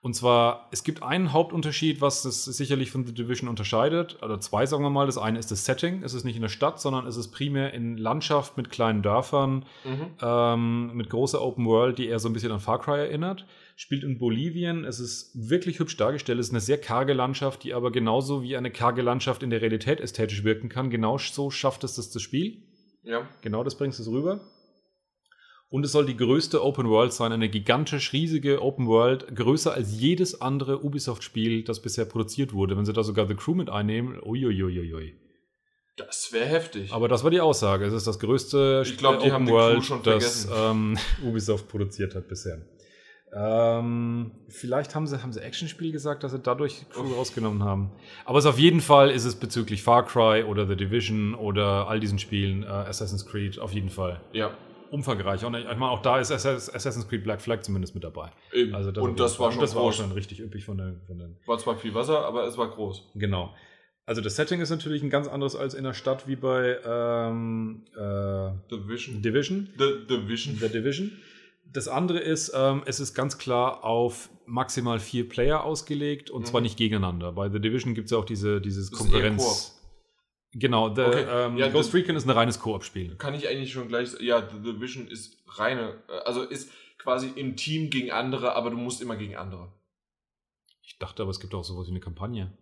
[0.00, 4.64] Und zwar, es gibt einen Hauptunterschied, was es sicherlich von The Division unterscheidet, oder zwei
[4.64, 5.06] sagen wir mal.
[5.06, 6.04] Das eine ist das Setting.
[6.04, 9.64] Es ist nicht in der Stadt, sondern es ist primär in Landschaft mit kleinen Dörfern,
[9.84, 10.06] Mhm.
[10.22, 13.44] ähm, mit großer Open World, die eher so ein bisschen an Far Cry erinnert.
[13.74, 14.84] Spielt in Bolivien.
[14.84, 16.38] Es ist wirklich hübsch dargestellt.
[16.38, 19.62] Es ist eine sehr karge Landschaft, die aber genauso wie eine karge Landschaft in der
[19.62, 20.90] Realität ästhetisch wirken kann.
[20.90, 22.62] Genau so schafft es das, das Spiel.
[23.02, 23.28] Ja.
[23.40, 24.40] Genau das bringst du rüber.
[25.70, 30.00] Und es soll die größte Open World sein, eine gigantisch riesige Open World, größer als
[30.00, 32.76] jedes andere Ubisoft-Spiel, das bisher produziert wurde.
[32.76, 35.14] Wenn sie da sogar The Crew mit einnehmen, uiuiuiui.
[35.96, 36.92] Das wäre heftig.
[36.92, 37.84] Aber das war die Aussage.
[37.84, 42.62] Es ist das größte Ich glaub, Open World, das ähm, Ubisoft produziert hat bisher.
[43.34, 47.16] Ähm, vielleicht haben sie, haben sie Actionspiel gesagt, dass sie dadurch Crew Uff.
[47.16, 47.92] rausgenommen haben.
[48.24, 52.00] Aber es auf jeden Fall ist es bezüglich Far Cry oder The Division oder all
[52.00, 54.50] diesen Spielen, äh, Assassin's Creed, auf jeden Fall ja.
[54.90, 55.44] Umfangreich.
[55.44, 58.30] Und ich meine, auch da ist Assass- Assassin's Creed Black Flag zumindest mit dabei.
[58.52, 58.74] Eben.
[58.74, 61.36] Also auf und das war schon das war schon richtig üppig von den, von den
[61.46, 63.10] War zwar viel Wasser, aber es war groß.
[63.14, 63.54] Genau.
[64.06, 67.84] Also das Setting ist natürlich ein ganz anderes als in der Stadt wie bei ähm,
[67.94, 69.20] äh, The Vision.
[69.22, 69.68] Division.
[69.78, 70.56] The, the Vision.
[70.58, 71.12] The Division.
[71.70, 76.46] Das andere ist, ähm, es ist ganz klar auf maximal vier Player ausgelegt und Mhm.
[76.46, 77.32] zwar nicht gegeneinander.
[77.32, 79.77] Bei The Division gibt es ja auch diese, dieses Das Konkurrenz.
[80.52, 81.26] Genau, the, Okay.
[81.28, 83.16] ähm, Ja, Ghost Recon ist ein reines Koop-Spiel.
[83.16, 84.18] Kann ich eigentlich schon gleich.
[84.20, 86.02] Ja, The Division ist reine.
[86.08, 89.72] äh, Also ist quasi im Team gegen andere, aber du musst immer gegen andere.
[90.82, 92.56] Ich dachte aber, es gibt auch sowas wie eine Kampagne.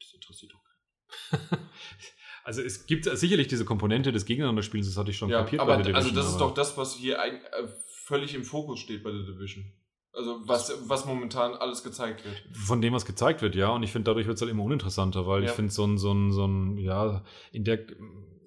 [0.00, 1.68] Das interessiert doch keinen.
[2.44, 5.76] Also es gibt sicherlich diese Komponente des Gegeneinanderspiels, das hatte ich schon Ja, kapiert aber
[5.76, 8.80] bei The also Division, das ist doch das, was hier ein, äh, völlig im Fokus
[8.80, 9.70] steht bei The Division.
[10.18, 12.34] Also was, was momentan alles gezeigt wird.
[12.52, 13.68] Von dem, was gezeigt wird, ja.
[13.70, 15.54] Und ich finde, dadurch wird es halt immer uninteressanter, weil ich Ja.
[15.54, 17.78] finde, so ein, so ein, so ein, ja, in der,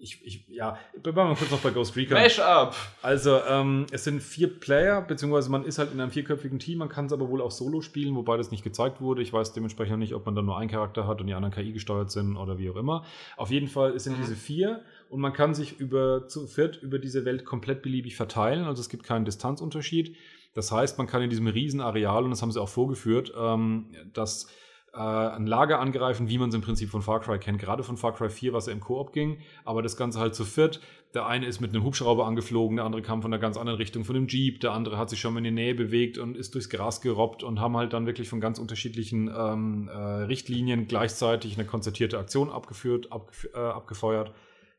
[0.03, 2.17] ich, ich, ja, bleiben wir mal kurz noch bei Ghost Recon.
[2.17, 2.75] up!
[3.03, 6.89] Also, ähm, es sind vier Player, beziehungsweise man ist halt in einem vierköpfigen Team, man
[6.89, 9.21] kann es aber wohl auch solo spielen, wobei das nicht gezeigt wurde.
[9.21, 11.71] Ich weiß dementsprechend nicht, ob man dann nur einen Charakter hat und die anderen KI
[11.71, 13.05] gesteuert sind oder wie auch immer.
[13.37, 14.21] Auf jeden Fall sind Mhm.
[14.23, 18.65] diese vier und man kann sich über zu viert über diese Welt komplett beliebig verteilen,
[18.65, 20.15] also es gibt keinen Distanzunterschied.
[20.53, 23.87] Das heißt, man kann in diesem riesen Areal, und das haben sie auch vorgeführt, ähm,
[24.13, 24.47] das
[24.93, 27.59] äh, ein Lager angreifen, wie man es im Prinzip von Far Cry kennt.
[27.59, 30.43] Gerade von Far Cry 4, was ja im Koop ging, aber das Ganze halt zu
[30.43, 30.81] viert.
[31.13, 34.05] Der eine ist mit einem Hubschrauber angeflogen, der andere kam von einer ganz anderen Richtung,
[34.05, 36.55] von einem Jeep, der andere hat sich schon mal in die Nähe bewegt und ist
[36.55, 41.57] durchs Gras gerobbt und haben halt dann wirklich von ganz unterschiedlichen ähm, äh, Richtlinien gleichzeitig
[41.57, 44.33] eine konzertierte Aktion abgeführt, abgef äh, abgefeuert.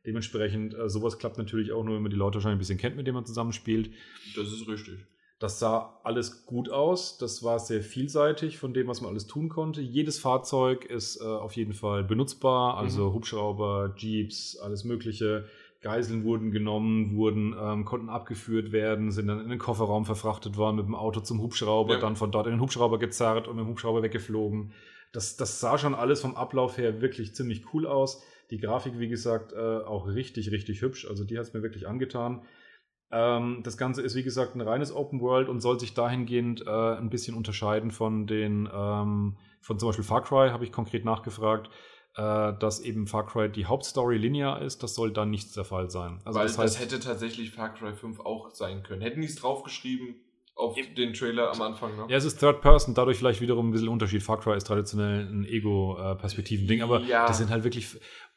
[0.07, 2.97] Dementsprechend, äh, sowas klappt natürlich auch nur, wenn man die Leute wahrscheinlich ein bisschen kennt,
[2.97, 3.91] mit denen man zusammenspielt.
[4.35, 5.07] Das ist richtig.
[5.43, 7.19] Das sah alles gut aus.
[7.19, 9.81] Das war sehr vielseitig von dem, was man alles tun konnte.
[9.81, 12.77] Jedes Fahrzeug ist äh, auf jeden Fall benutzbar.
[12.79, 13.15] Also Mhm.
[13.15, 15.47] Hubschrauber, Jeeps, alles Mögliche.
[15.81, 20.77] Geiseln wurden genommen, wurden, ähm, konnten abgeführt werden, sind dann in den Kofferraum verfrachtet worden
[20.77, 22.01] mit dem Auto zum Hubschrauber, Ja.
[22.01, 24.71] dann von dort in den Hubschrauber gezerrt und mit dem Hubschrauber weggeflogen.
[25.13, 28.23] Das, das sah schon alles vom Ablauf her wirklich ziemlich cool aus.
[28.53, 31.05] Die Grafik, wie gesagt, äh, auch richtig, richtig hübsch.
[31.11, 32.43] Also die hat es mir wirklich angetan.
[33.13, 36.71] Ähm, das Ganze ist, wie gesagt, ein reines Open World und soll sich dahingehend äh,
[36.71, 41.69] ein bisschen unterscheiden von den, ähm, von zum Beispiel Far Cry, habe ich konkret nachgefragt,
[42.17, 44.83] äh, dass eben Far Cry die Hauptstory linear ist.
[44.83, 46.21] Das soll dann nicht der Fall sein.
[46.25, 49.03] Also Weil das das, heißt, hätte tatsächlich Far Cry 5 auch sein können.
[49.03, 50.17] Hätten die es draufgeschrieben
[50.55, 52.07] auf den Trailer am Anfang, ne?
[52.09, 54.23] ja, es ist Third Person, dadurch vielleicht wiederum ein bisschen Unterschied.
[54.23, 57.27] Far Cry ist traditionell ein Ego-Perspektiven-Ding, aber Ja.
[57.27, 57.89] das sind halt wirklich.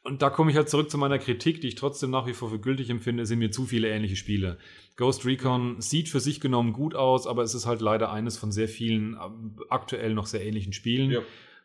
[0.02, 2.48] Und da komme ich halt zurück zu meiner Kritik, die ich trotzdem nach wie vor
[2.48, 4.58] für gültig empfinde, es sind mir zu viele ähnliche Spiele.
[4.96, 8.50] Ghost Recon sieht für sich genommen gut aus, aber es ist halt leider eines von
[8.52, 11.10] sehr vielen ähm, aktuell noch sehr ähnlichen Spielen.
[11.10, 11.20] Ja.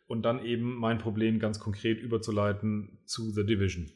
[0.07, 3.89] Und dann eben mein Problem ganz konkret überzuleiten zu The Division.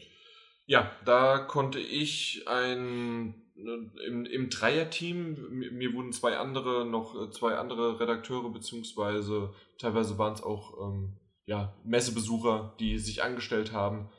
[0.67, 7.55] Ja, da konnte ich ein im, im Dreierteam, mir, wurden zwei andere, noch äh, zwei
[7.55, 14.09] andere Redakteure, beziehungsweise teilweise waren es auch ähm, ja, Messebesucher, die sich angestellt haben,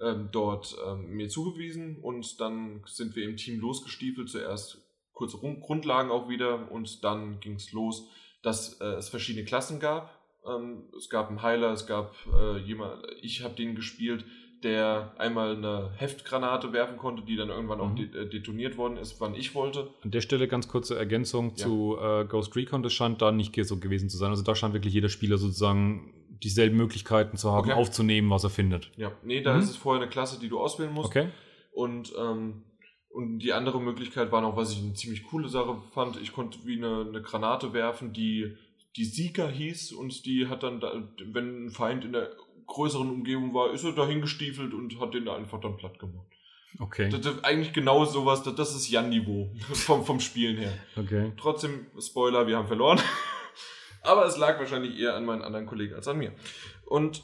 [0.00, 1.98] ähm, dort ähm, mir zugewiesen.
[2.00, 4.82] Und dann sind wir im Team losgestiefelt, zuerst
[5.12, 6.70] kurze Rund- Grundlagen auch wieder.
[6.70, 8.08] Und dann ging es los,
[8.42, 10.16] dass äh, es verschiedene Klassen gab.
[10.46, 14.24] Ähm, es gab einen Heiler, es gab äh, jemand, ich habe den gespielt,
[14.62, 17.96] der einmal eine Heftgranate werfen konnte, die dann irgendwann auch Mhm.
[17.96, 19.88] de äh, detoniert worden ist, wann ich wollte.
[20.02, 21.56] An der Stelle ganz kurze Ergänzung Ja.
[21.56, 22.82] zu äh, Ghost Recon.
[22.82, 24.30] Das scheint da nicht so gewesen zu sein.
[24.30, 27.78] Also da scheint wirklich jeder Spieler sozusagen dieselben Möglichkeiten zu haben, Okay.
[27.78, 28.90] aufzunehmen, was er findet.
[28.96, 29.60] Ja, nee, da Mhm.
[29.60, 31.08] ist es vorher eine Klasse, die du auswählen musst.
[31.08, 31.28] Okay?
[31.72, 32.62] Und, ähm,
[33.10, 36.20] und die andere Möglichkeit war noch, was ich eine ziemlich coole Sache fand.
[36.20, 38.56] Ich konnte wie eine, eine Granate werfen, die
[38.96, 40.90] die Sieger hieß und die hat dann, da,
[41.32, 42.30] wenn ein Feind in der
[42.66, 46.26] größeren Umgebung war, ist er dahin gestiefelt und hat den da einfach dann platt gemacht.
[46.78, 47.08] Okay.
[47.08, 50.72] Das, das, eigentlich genau sowas, das, das ist Jan-Niveau vom, vom Spielen her.
[50.96, 51.32] Okay.
[51.36, 53.00] Trotzdem, Spoiler, wir haben verloren.
[54.02, 56.32] Aber es lag wahrscheinlich eher an meinen anderen Kollegen als an mir.
[56.84, 57.22] Und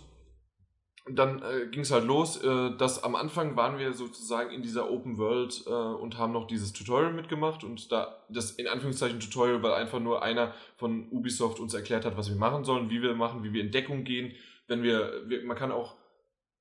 [1.10, 4.90] dann äh, ging es halt los, äh, dass am Anfang waren wir sozusagen in dieser
[4.90, 9.62] Open World äh, und haben noch dieses Tutorial mitgemacht und da das in Anführungszeichen Tutorial,
[9.62, 13.14] weil einfach nur einer von Ubisoft uns erklärt hat, was wir machen sollen, wie wir
[13.14, 14.32] machen, wie wir in Deckung gehen.
[14.68, 15.96] Wenn wir, wir man kann auch,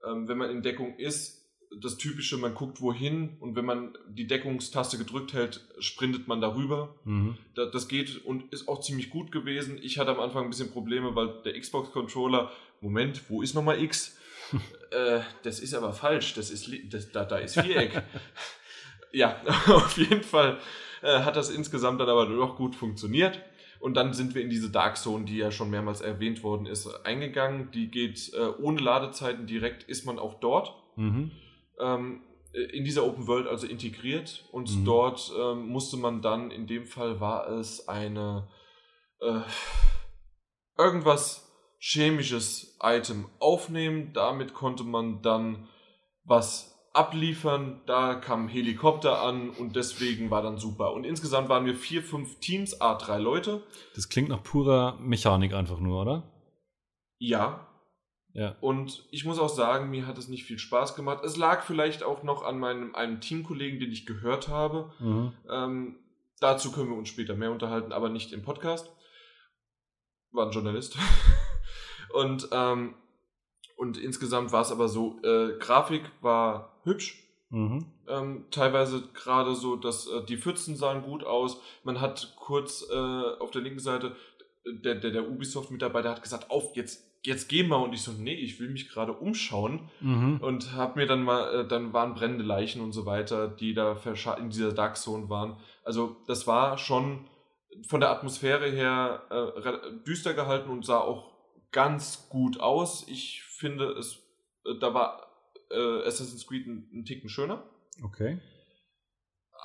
[0.05, 1.39] ähm, wenn man in Deckung ist,
[1.81, 6.95] das typische, man guckt wohin und wenn man die Deckungstaste gedrückt hält, sprintet man darüber.
[7.05, 7.37] Mhm.
[7.55, 9.79] Da- Das geht und ist auch ziemlich gut gewesen.
[9.81, 14.17] Ich hatte am Anfang ein bisschen Probleme, weil der Xbox-Controller, Moment, wo ist nochmal X?
[14.91, 18.03] äh, das ist aber falsch, das ist, das, da, da ist Viereck.
[19.13, 20.59] ja, auf jeden Fall
[21.01, 23.39] äh, hat das insgesamt dann aber doch gut funktioniert.
[23.81, 26.87] Und dann sind wir in diese Dark Zone, die ja schon mehrmals erwähnt worden ist,
[27.03, 27.71] eingegangen.
[27.71, 31.31] Die geht äh, ohne Ladezeiten direkt, ist man auch dort Mhm.
[31.79, 32.21] ähm,
[32.53, 34.85] in dieser Open World also integriert und Mhm.
[34.85, 38.47] dort ähm, musste man dann, in dem Fall war es eine
[39.21, 39.39] äh,
[40.77, 41.47] irgendwas
[41.79, 45.67] chemisches Item aufnehmen, damit konnte man dann
[46.23, 50.93] was abliefern, da kam ein Helikopter an und deswegen war dann super.
[50.93, 53.63] Und insgesamt waren wir vier, fünf Teams, a drei Leute.
[53.95, 56.23] Das klingt nach purer Mechanik einfach nur, oder?
[57.17, 57.67] Ja,
[58.33, 58.55] Ja.
[58.61, 61.23] Und ich muss auch sagen, mir hat es nicht viel Spaß gemacht.
[61.23, 64.91] Es lag vielleicht auch noch an meinem einem Teamkollegen, den ich gehört habe.
[64.99, 65.33] Mhm.
[65.49, 65.99] Ähm,
[66.39, 68.89] dazu können wir uns später mehr unterhalten, aber nicht im Podcast.
[70.31, 70.97] War ein Journalist.
[72.13, 72.95] und, ähm,
[73.75, 77.21] und insgesamt war es aber so, äh, Grafik war hübsch.
[77.49, 77.85] Mhm.
[78.07, 81.61] Ähm, teilweise gerade so, dass äh, die Pfützen sahen gut aus.
[81.83, 84.15] Man hat kurz äh, auf der linken Seite,
[84.65, 87.77] der, der, der Ubisoft-Mitarbeiter hat gesagt, auf, jetzt, jetzt geh mal.
[87.77, 89.89] Und ich so, nee, ich will mich gerade umschauen.
[89.99, 90.39] Mhm.
[90.41, 93.97] Und hab mir dann mal, äh, dann waren brennende Leichen und so weiter, die da
[94.37, 95.57] in dieser Dark Zone waren.
[95.83, 97.25] Also das war schon
[97.87, 101.31] von der Atmosphäre her äh, düster gehalten und sah auch
[101.71, 103.05] ganz gut aus.
[103.07, 104.19] Ich finde, es,
[104.65, 105.30] äh, da war
[105.73, 107.63] äh, Assassin's Creed ein, ein Ticken schöner.
[108.03, 108.39] Okay.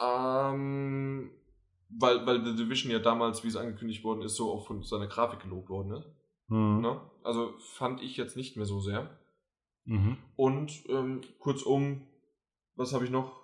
[0.03, 1.31] Ähm,
[1.89, 5.07] weil, weil The Division ja damals, wie es angekündigt worden ist, so auch von seiner
[5.07, 6.07] Grafik gelobt worden ist.
[6.49, 6.81] Mhm.
[6.81, 7.01] Ne?
[7.23, 9.19] Also fand ich jetzt nicht mehr so sehr.
[9.85, 10.19] Mhm.
[10.37, 12.07] Und ähm, kurzum,
[12.75, 13.41] was habe ich noch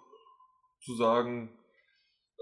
[0.81, 1.51] zu sagen?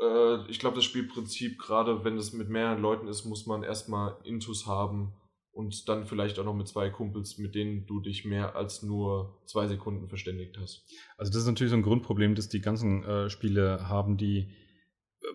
[0.01, 4.17] Äh, ich glaube, das Spielprinzip, gerade wenn es mit mehreren Leuten ist, muss man erstmal
[4.25, 5.15] Intus haben
[5.53, 9.41] und dann vielleicht auch noch mit zwei Kumpels, mit denen du dich mehr als nur
[9.47, 10.87] zwei Sekunden verständigt hast.
[11.17, 14.53] Also das ist natürlich so ein Grundproblem, das die ganzen äh, Spiele haben, die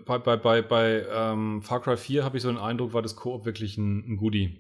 [0.06, 3.16] bei, bei, bei, bei ähm, Far Cry 4 habe ich so den Eindruck, war das
[3.16, 4.60] Koop wirklich ein, ein Goodie.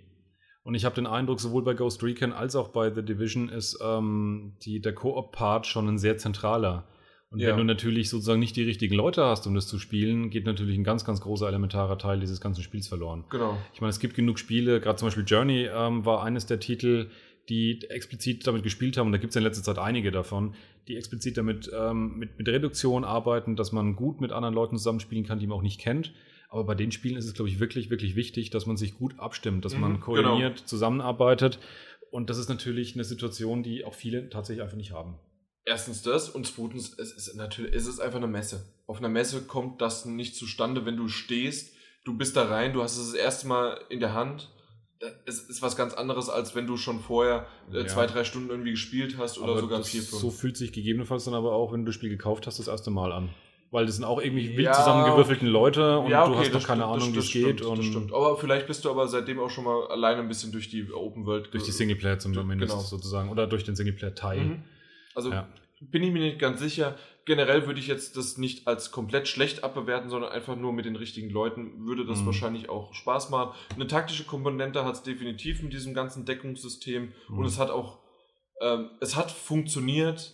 [0.64, 3.80] Und ich habe den Eindruck, sowohl bei Ghost Recon als auch bei The Division ist
[3.84, 6.88] ähm, die, der Koop-Part schon ein sehr zentraler.
[7.36, 7.50] Und Ja.
[7.50, 10.78] wenn du natürlich sozusagen nicht die richtigen Leute hast, um das zu spielen, geht natürlich
[10.78, 13.26] ein ganz, ganz großer elementarer Teil dieses ganzen Spiels verloren.
[13.30, 13.58] Genau.
[13.74, 17.10] Ich meine, es gibt genug Spiele, gerade zum Beispiel Journey ähm, war eines der Titel,
[17.50, 20.56] die explizit damit gespielt haben, und da gibt es in letzter Zeit einige davon,
[20.88, 25.26] die explizit damit ähm, mit, mit Reduktion arbeiten, dass man gut mit anderen Leuten zusammenspielen
[25.26, 26.14] kann, die man auch nicht kennt.
[26.50, 29.20] Aber bei den Spielen ist es, glaube ich, wirklich, wirklich wichtig, dass man sich gut
[29.20, 31.60] abstimmt, dass Mhm, man koordiniert zusammenarbeitet.
[32.12, 35.16] Und das ist natürlich eine Situation, die auch viele tatsächlich einfach nicht haben.
[35.66, 38.66] Erstens das und zweitens, es ist natürlich, es ist einfach eine Messe.
[38.86, 42.84] Auf einer Messe kommt das nicht zustande, wenn du stehst, du bist da rein, du
[42.84, 44.52] hast es das erste Mal in der Hand.
[45.26, 47.88] Es ist was ganz anderes, als wenn du schon vorher äh, Ja.
[47.88, 50.22] zwei, drei Stunden irgendwie gespielt hast oder Aber sogar das, vier, fünf.
[50.22, 52.92] So fühlt sich gegebenenfalls dann aber auch, wenn du das Spiel gekauft hast, das erste
[52.92, 53.30] Mal an.
[53.72, 56.62] Weil das sind auch irgendwie wild Ja, zusammengewürfelten Leute und Ja, du okay, hast das
[56.62, 57.60] doch keine stimmt, das Ahnung, wie es stimmt, geht.
[57.62, 58.14] Das und stimmt.
[58.14, 61.26] Aber vielleicht bist du aber seitdem auch schon mal alleine ein bisschen durch die Open
[61.26, 61.52] World.
[61.54, 62.42] Durch die Singleplayer Genau.
[62.42, 63.30] zumindest sozusagen.
[63.30, 64.40] Oder durch den Singleplayer-Teil.
[64.40, 64.64] Mhm.
[65.16, 65.48] Also Ja.
[65.82, 66.96] bin ich mir nicht ganz sicher.
[67.26, 70.96] Generell würde ich jetzt das nicht als komplett schlecht abbewerten, sondern einfach nur mit den
[70.96, 72.26] richtigen Leuten würde das Mhm.
[72.28, 73.56] wahrscheinlich auch Spaß machen.
[73.74, 77.38] Eine taktische Komponente hat es definitiv mit diesem ganzen Deckungssystem Mhm.
[77.40, 78.00] und es hat auch,
[78.62, 80.34] ähm, es hat funktioniert.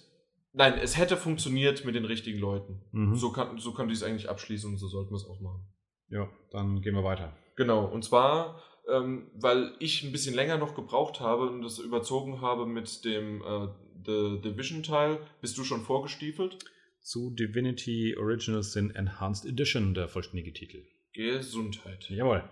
[0.54, 2.82] Nein, es hätte funktioniert mit den richtigen Leuten.
[2.92, 3.16] Mhm.
[3.16, 5.66] So kann so könnte ich es eigentlich abschließen und so sollten wir es auch machen.
[6.10, 7.32] Ja, dann gehen wir weiter.
[7.56, 8.62] Genau, und zwar,
[8.92, 13.42] ähm, weil ich ein bisschen länger noch gebraucht habe und das überzogen habe mit dem
[13.42, 13.68] äh,
[14.06, 15.20] The Division-Teil.
[15.42, 16.58] Bist du schon vorgestiefelt?
[17.02, 20.84] Zu Divinity Original Sin Enhanced Edition, der vollständige Titel.
[21.14, 22.10] Gesundheit.
[22.10, 22.44] Jawohl.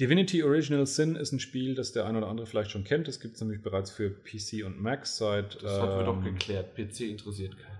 [0.00, 3.08] Divinity Original Sin ist ein Spiel, das der ein oder andere vielleicht schon kennt.
[3.08, 5.62] Das gibt es nämlich bereits für PC und Mac seit.
[5.62, 6.74] Das hatten wir doch ähm, geklärt.
[6.76, 7.78] PC interessiert keinen.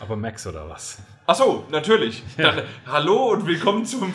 [0.00, 1.00] Aber Macs oder was?
[1.26, 2.22] Achso, natürlich.
[2.36, 2.56] Ja.
[2.56, 4.12] Dann, hallo und willkommen zum.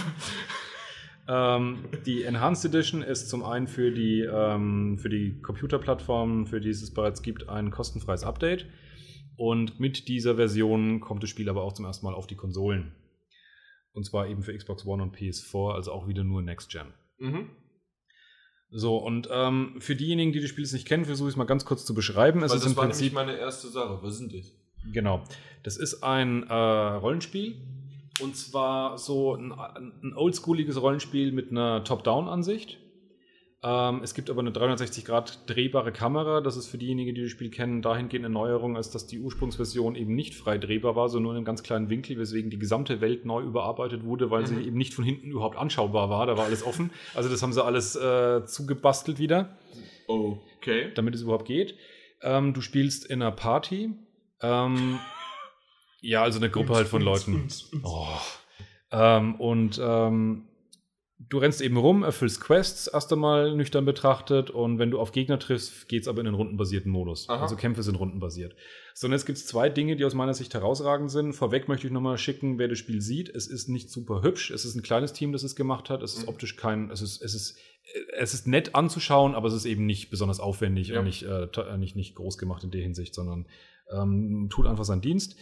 [1.28, 6.70] Ähm, die Enhanced Edition ist zum einen für die, ähm, für die Computerplattformen, für die
[6.70, 8.66] es bereits gibt, ein kostenfreies Update.
[9.36, 12.96] Und mit dieser Version kommt das Spiel aber auch zum ersten Mal auf die Konsolen.
[13.92, 16.94] Und zwar eben für Xbox One und PS4, also auch wieder nur Next Gen.
[17.20, 17.50] Mhm.
[18.70, 21.46] So, und ähm, für diejenigen, die das Spiel jetzt nicht kennen, versuche ich es mal
[21.46, 22.44] ganz kurz zu beschreiben.
[22.44, 23.14] Es Weil ist das im war Prinzip.
[23.14, 24.00] meine erste Sache.
[24.02, 24.54] Was sind das?
[24.92, 25.24] Genau.
[25.64, 27.56] Das ist ein äh, Rollenspiel.
[28.22, 32.80] Und zwar so ein, ein oldschooliges Rollenspiel mit einer Top-Down-Ansicht.
[33.64, 36.42] Ähm, es gibt aber eine 360 Grad drehbare Kamera.
[36.42, 39.96] Das ist für diejenigen, die das Spiel kennen, dahingehend eine Neuerung, als dass die Ursprungsversion
[39.96, 43.02] eben nicht frei drehbar war, sondern nur in einem ganz kleinen Winkel, weswegen die gesamte
[43.02, 44.66] Welt neu überarbeitet wurde, weil sie Mhm.
[44.68, 46.26] eben nicht von hinten überhaupt anschaubar war.
[46.28, 46.92] Da war alles offen.
[47.16, 49.58] Also das haben sie alles äh, zugebastelt wieder
[50.08, 50.92] Okay.
[50.96, 51.76] damit es überhaupt geht.
[52.22, 53.92] Ähm, du spielst in einer Party.
[54.42, 55.00] Ähm,
[56.08, 57.48] ja, also eine Gruppe halt von Leuten.
[57.84, 58.08] Oh.
[58.92, 60.44] Ähm, und ähm,
[61.20, 65.38] du rennst eben rum, erfüllst Quests erst einmal nüchtern betrachtet und wenn du auf Gegner
[65.40, 67.28] triffst, geht's aber in den rundenbasierten Modus.
[67.28, 67.42] Aha.
[67.42, 68.56] Also Kämpfe sind rundenbasiert.
[68.94, 71.34] So, und jetzt gibt's zwei Dinge, die aus meiner Sicht herausragend sind.
[71.34, 73.28] Vorweg möchte ich nochmal schicken, wer das Spiel sieht.
[73.30, 74.50] Es ist nicht super hübsch.
[74.52, 76.02] Es ist ein kleines Team, das es gemacht hat.
[76.04, 76.30] Es ist Mhm.
[76.30, 77.58] optisch kein, es ist, es ist,
[78.18, 81.00] es ist nett anzuschauen, aber es ist eben nicht besonders aufwendig Ja.
[81.00, 83.48] und nicht, äh, äh, nicht, nicht groß gemacht in der Hinsicht, sondern
[83.92, 85.36] ähm, tut einfach seinen Dienst.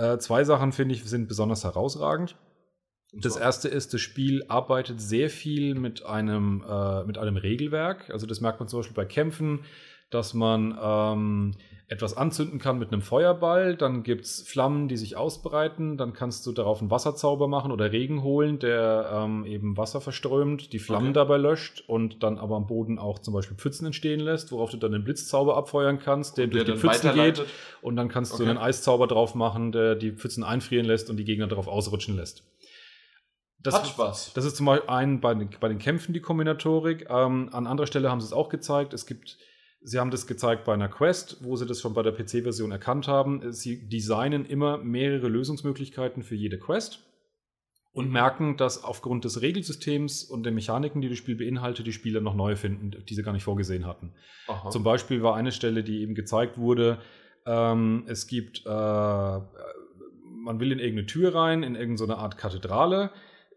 [0.00, 2.34] Äh, zwei Sachen, finde ich, sind besonders herausragend.
[3.12, 8.08] Das erste ist, das Spiel arbeitet sehr viel mit einem, äh, mit einem Regelwerk.
[8.10, 9.64] Also das merkt man zum Beispiel bei Kämpfen,
[10.08, 11.54] dass man ähm,
[11.90, 13.76] etwas anzünden kann mit einem Feuerball.
[13.76, 15.96] Dann gibt's Flammen, die sich ausbreiten.
[15.96, 20.72] Dann kannst du darauf einen Wasserzauber machen oder Regen holen, der ähm, eben Wasser verströmt,
[20.72, 21.14] die Flammen Okay.
[21.14, 24.76] dabei löscht und dann aber am Boden auch zum Beispiel Pfützen entstehen lässt, worauf du
[24.76, 27.44] dann einen Blitzzauber abfeuern kannst, der Und durch der die Pfützen geht.
[27.82, 28.50] Und dann kannst du Okay.
[28.50, 32.44] einen Eiszauber drauf machen, der die Pfützen einfrieren lässt und die Gegner darauf ausrutschen lässt.
[33.62, 34.32] Das, Hat Spaß.
[34.34, 37.08] das ist zum Beispiel ein, bei, den, bei den Kämpfen die Kombinatorik.
[37.10, 38.94] Ähm, an anderer Stelle haben sie es auch gezeigt.
[38.94, 39.36] Es gibt,
[39.82, 43.08] sie haben das gezeigt bei einer Quest, wo sie das schon bei der PC-Version erkannt
[43.08, 43.52] haben.
[43.52, 47.06] Sie designen immer mehrere Lösungsmöglichkeiten für jede Quest
[47.92, 52.20] und merken, dass aufgrund des Regelsystems und der Mechaniken, die das Spiel beinhaltet, die Spieler
[52.20, 54.12] noch neue finden, die sie gar nicht vorgesehen hatten.
[54.46, 54.70] Aha.
[54.70, 56.98] Zum Beispiel war eine Stelle, die eben gezeigt wurde,
[57.46, 63.10] ähm, es gibt, äh, man will in irgendeine Tür rein, in irgendeine Art Kathedrale,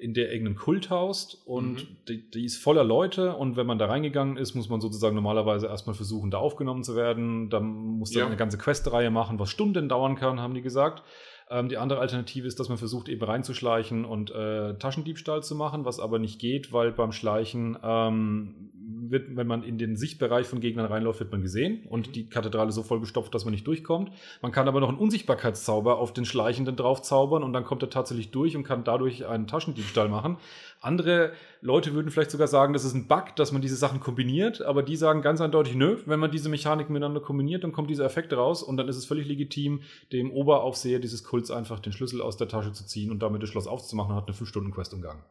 [0.03, 1.97] in der irgendein Kult haust und Mhm.
[2.09, 5.67] die, die ist voller Leute und wenn man da reingegangen ist, muss man sozusagen normalerweise
[5.67, 7.49] erstmal versuchen, da aufgenommen zu werden.
[7.49, 7.63] Dann
[7.99, 8.27] muss dann Ja.
[8.27, 11.03] eine ganze Questreihe machen, was Stunden dauern kann, haben die gesagt.
[11.49, 15.85] Ähm, die andere Alternative ist, dass man versucht, eben reinzuschleichen und äh, Taschendiebstahl zu machen,
[15.85, 18.71] was aber nicht geht, weil beim Schleichen, ähm,
[19.11, 22.11] wird, wenn man in den Sichtbereich von Gegnern reinläuft, wird man gesehen und Mhm.
[22.13, 24.11] die Kathedrale so vollgestopft, dass man nicht durchkommt.
[24.41, 28.31] Man kann aber noch einen Unsichtbarkeitszauber auf den Schleichenden draufzaubern und dann kommt er tatsächlich
[28.31, 30.37] durch und kann dadurch einen Taschendiebstahl machen.
[30.81, 31.31] Andere
[31.61, 34.83] Leute würden vielleicht sogar sagen, das ist ein Bug, dass man diese Sachen kombiniert, aber
[34.83, 38.33] die sagen ganz eindeutig, nö, wenn man diese Mechaniken miteinander kombiniert, dann kommt dieser Effekt
[38.33, 39.81] raus und dann ist es völlig legitim,
[40.11, 43.49] dem Oberaufseher dieses Kults einfach den Schlüssel aus der Tasche zu ziehen und damit das
[43.49, 45.23] Schloss aufzumachen und hat eine 5-Stunden-Quest umgangen.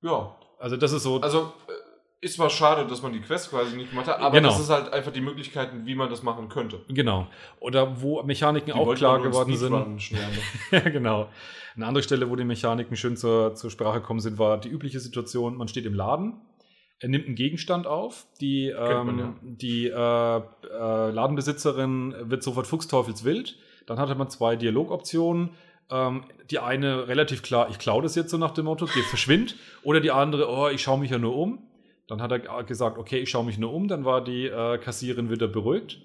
[0.00, 0.34] Ja.
[0.58, 1.20] Also das ist so.
[1.20, 1.72] Also äh,
[2.24, 4.48] ist zwar schade, dass man die Quest quasi nicht gemacht hat, aber Genau.
[4.48, 6.80] das ist halt einfach die Möglichkeiten, wie man das machen könnte.
[6.88, 7.26] genau.
[7.60, 9.70] Oder wo Mechaniken Die auch klar geworden sind.
[9.70, 9.98] Machen.
[10.70, 11.28] ja, genau.
[11.76, 15.00] Eine andere Stelle, wo die Mechaniken schön zur, zur Sprache gekommen sind, war die übliche
[15.00, 16.34] Situation, man steht im Laden,
[17.00, 19.34] er nimmt einen Gegenstand auf, die, man, ähm, ja.
[19.42, 25.50] die äh, äh, Ladenbesitzerin wird sofort fuchsteufelswild, dann hatte man zwei Dialogoptionen,
[25.90, 29.56] ähm, die eine relativ klar, ich klaue das jetzt so nach dem Motto, geh verschwind,
[29.82, 31.58] oder die andere, oh, ich schaue mich ja nur um.
[32.06, 35.30] Dann hat er gesagt, okay, ich schaue mich nur um, dann war die äh, Kassierin
[35.30, 36.00] wieder beruhigt.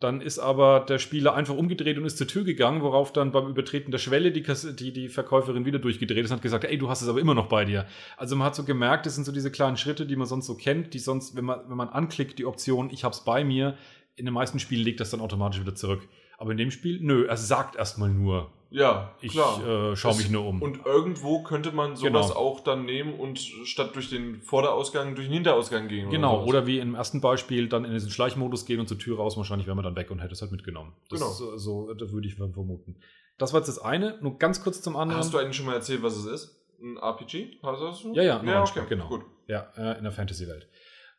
[0.00, 3.48] Dann ist aber der Spieler einfach umgedreht und ist zur Tür gegangen, worauf dann beim
[3.48, 6.76] Übertreten der Schwelle die, Kass die, die Verkäuferin wieder durchgedreht ist und hat gesagt, ey,
[6.76, 7.86] du hast es aber immer noch bei dir.
[8.16, 10.56] Also man hat so gemerkt, das sind so diese kleinen Schritte, die man sonst so
[10.56, 13.76] kennt, die sonst, wenn man, wenn man anklickt, die Option, ich hab's bei mir,
[14.16, 16.06] in den meisten Spielen legt das dann automatisch wieder zurück.
[16.36, 19.92] Aber in dem Spiel, nö, er sagt erstmal nur, Ja, ich klar.
[19.92, 20.60] äh, schaue mich nur um.
[20.60, 22.40] Und irgendwo könnte man sowas Genau.
[22.40, 26.10] auch dann nehmen und statt durch den Vorderausgang durch den Hinterausgang gehen.
[26.10, 26.48] Genau, sowas.
[26.48, 29.68] oder wie im ersten Beispiel dann in diesen Schleichmodus gehen und zur Tür raus, wahrscheinlich
[29.68, 30.92] wäre man dann weg und hätte es halt mitgenommen.
[31.08, 31.30] Das Genau.
[31.30, 32.96] ist so, so, das würde ich vermuten.
[33.38, 35.20] Das war jetzt das eine, nur ganz kurz zum anderen.
[35.20, 36.60] Hast du eigentlich schon mal erzählt, was es ist?
[36.82, 37.58] Ein RPG?
[37.62, 38.02] Hast du das?
[38.16, 39.06] Ja, ja, ja okay, genau.
[39.08, 39.22] gut.
[39.46, 40.68] Ja, äh, in der Fantasy-Welt.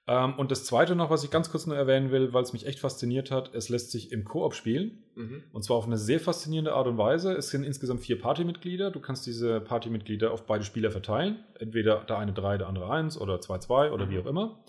[0.07, 2.67] Ähm, und das zweite noch, was ich ganz kurz nur erwähnen will, weil es mich
[2.67, 5.03] echt fasziniert hat, es lässt sich im Koop spielen.
[5.15, 5.43] Mhm.
[5.51, 7.33] Und zwar auf eine sehr faszinierende Art und Weise.
[7.33, 8.91] Es sind insgesamt vier Partymitglieder.
[8.91, 11.43] Du kannst diese Partymitglieder auf beide Spieler verteilen.
[11.59, 14.09] Entweder der eine drei, der andere eins oder zwei, zwei oder Mhm.
[14.11, 14.63] wie auch immer.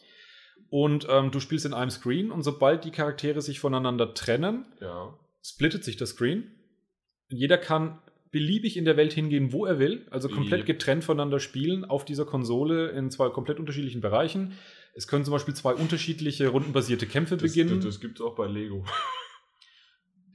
[0.71, 5.15] Und ähm, du spielst in einem Screen und sobald die Charaktere sich voneinander trennen, Ja.
[5.43, 6.51] splittet sich das Screen.
[7.29, 7.99] Jeder kann
[8.33, 12.25] beliebig in der Welt hingehen, wo er will, also komplett getrennt voneinander spielen auf dieser
[12.25, 14.55] Konsole in zwei komplett unterschiedlichen Bereichen.
[14.97, 17.77] Es können zum Beispiel zwei unterschiedliche rundenbasierte Kämpfe Das, beginnen.
[17.77, 18.85] das, das gibt es auch bei Lego.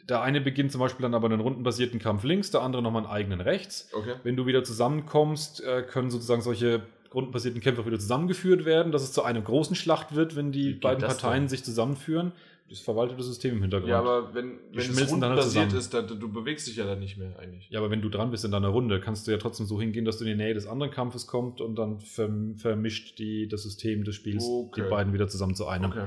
[0.09, 3.11] Der eine beginnt zum Beispiel dann aber einen rundenbasierten Kampf links, der andere nochmal einen
[3.11, 3.89] eigenen rechts.
[3.93, 4.15] Okay.
[4.23, 6.81] Wenn du wieder zusammenkommst, äh, können sozusagen solche
[7.13, 10.73] rundenbasierten Kämpfe auch wieder zusammengeführt werden, dass es zu einer großen Schlacht wird, wenn die
[10.73, 11.49] beiden Parteien denn?
[11.49, 12.33] sich zusammenführen.
[12.71, 13.89] Das verwaltet das System im Hintergrund.
[13.89, 17.17] Ja, aber wenn, wenn es halt rundenbasiert ist, dann, du bewegst dich ja dann nicht
[17.17, 17.69] mehr eigentlich.
[17.69, 20.05] Ja, aber wenn du dran bist in deiner Runde, kannst du ja trotzdem so hingehen,
[20.05, 23.63] dass du in die Nähe des anderen Kampfes kommst und dann verm vermischt die, das
[23.63, 24.83] System des Spiels Okay.
[24.83, 25.91] die beiden wieder zusammen zu einem.
[25.91, 26.05] Okay.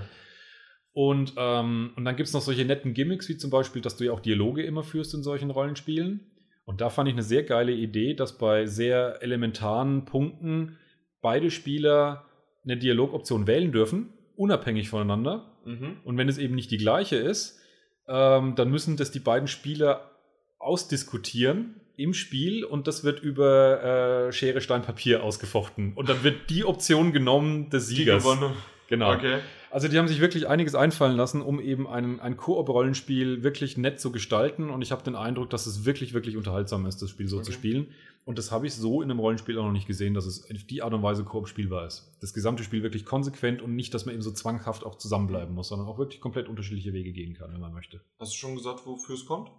[0.95, 4.05] Und, ähm, und dann gibt es noch solche netten Gimmicks, wie zum Beispiel, dass du
[4.05, 6.21] ja auch Dialoge immer führst in solchen Rollenspielen.
[6.65, 10.79] Und da fand ich eine sehr geile Idee, dass bei sehr elementaren Punkten
[11.21, 12.25] beide Spieler
[12.65, 15.54] eine Dialogoption wählen dürfen, unabhängig voneinander.
[15.65, 15.97] Mhm.
[16.05, 17.61] Und wenn es eben nicht die gleiche ist,
[18.09, 20.11] ähm, dann müssen das die beiden Spieler
[20.59, 25.93] ausdiskutieren im Spiel und das wird über äh, Schere, Stein, Papier ausgefochten.
[25.95, 28.23] Und dann wird die Option genommen des Die Siegers.
[28.25, 28.53] gewonnen.
[28.89, 29.13] Genau.
[29.15, 29.39] Okay.
[29.71, 34.01] Also die haben sich wirklich einiges einfallen lassen, um eben ein, ein Koop-Rollenspiel wirklich nett
[34.01, 34.71] zu gestalten.
[34.71, 37.47] Und ich habe den Eindruck, dass es wirklich, wirklich unterhaltsam ist, das Spiel so Okay.
[37.47, 37.87] zu spielen.
[38.25, 40.65] Und das habe ich so in einem Rollenspiel auch noch nicht gesehen, dass es auf
[40.65, 42.17] die Art und Weise Koop spielbar ist.
[42.21, 45.69] Das gesamte Spiel wirklich konsequent und nicht, dass man eben so zwanghaft auch zusammenbleiben muss,
[45.69, 48.01] sondern auch wirklich komplett unterschiedliche Wege gehen kann, wenn man möchte.
[48.19, 49.51] Hast du schon gesagt, wofür es kommt?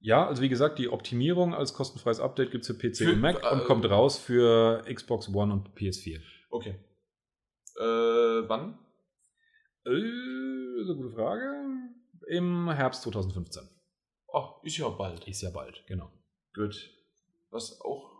[0.00, 3.20] Ja, also wie gesagt, die Optimierung als kostenfreies Update gibt es für PC Für- und
[3.20, 6.20] Mac und äh, kommt raus für Xbox One und PS4.
[6.50, 6.74] Okay.
[7.76, 8.78] Äh, wann?
[9.86, 11.54] Äh, eine gute Frage.
[12.28, 13.62] Im Herbst 2015.
[14.34, 15.26] Ach, ist ja bald.
[15.28, 16.10] Ist ja bald, genau.
[16.54, 16.90] Gut.
[17.54, 18.10] Was auch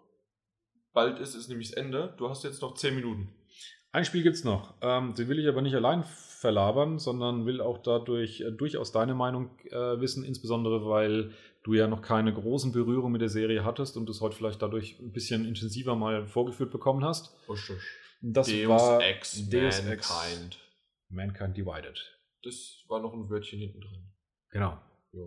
[0.92, 2.14] bald ist, ist nämlich das Ende.
[2.18, 3.34] Du hast jetzt noch 10 Minuten.
[3.90, 4.74] Ein Spiel gibt's noch.
[4.80, 9.12] Ähm, den will ich aber nicht allein verlabern, sondern will auch dadurch äh, durchaus deine
[9.12, 11.32] Meinung äh, wissen, insbesondere weil
[11.64, 15.00] du ja noch keine großen Berührungen mit der Serie hattest und es heute vielleicht dadurch
[15.00, 17.36] ein bisschen intensiver mal vorgeführt bekommen hast.
[18.20, 19.90] Das Deus war Ex Deus Mankind.
[19.92, 20.58] Ex
[21.08, 22.20] Mankind Divided.
[22.44, 24.12] Das war noch ein Wörtchen hinten drin.
[24.50, 24.78] Genau.
[25.12, 25.26] Ja.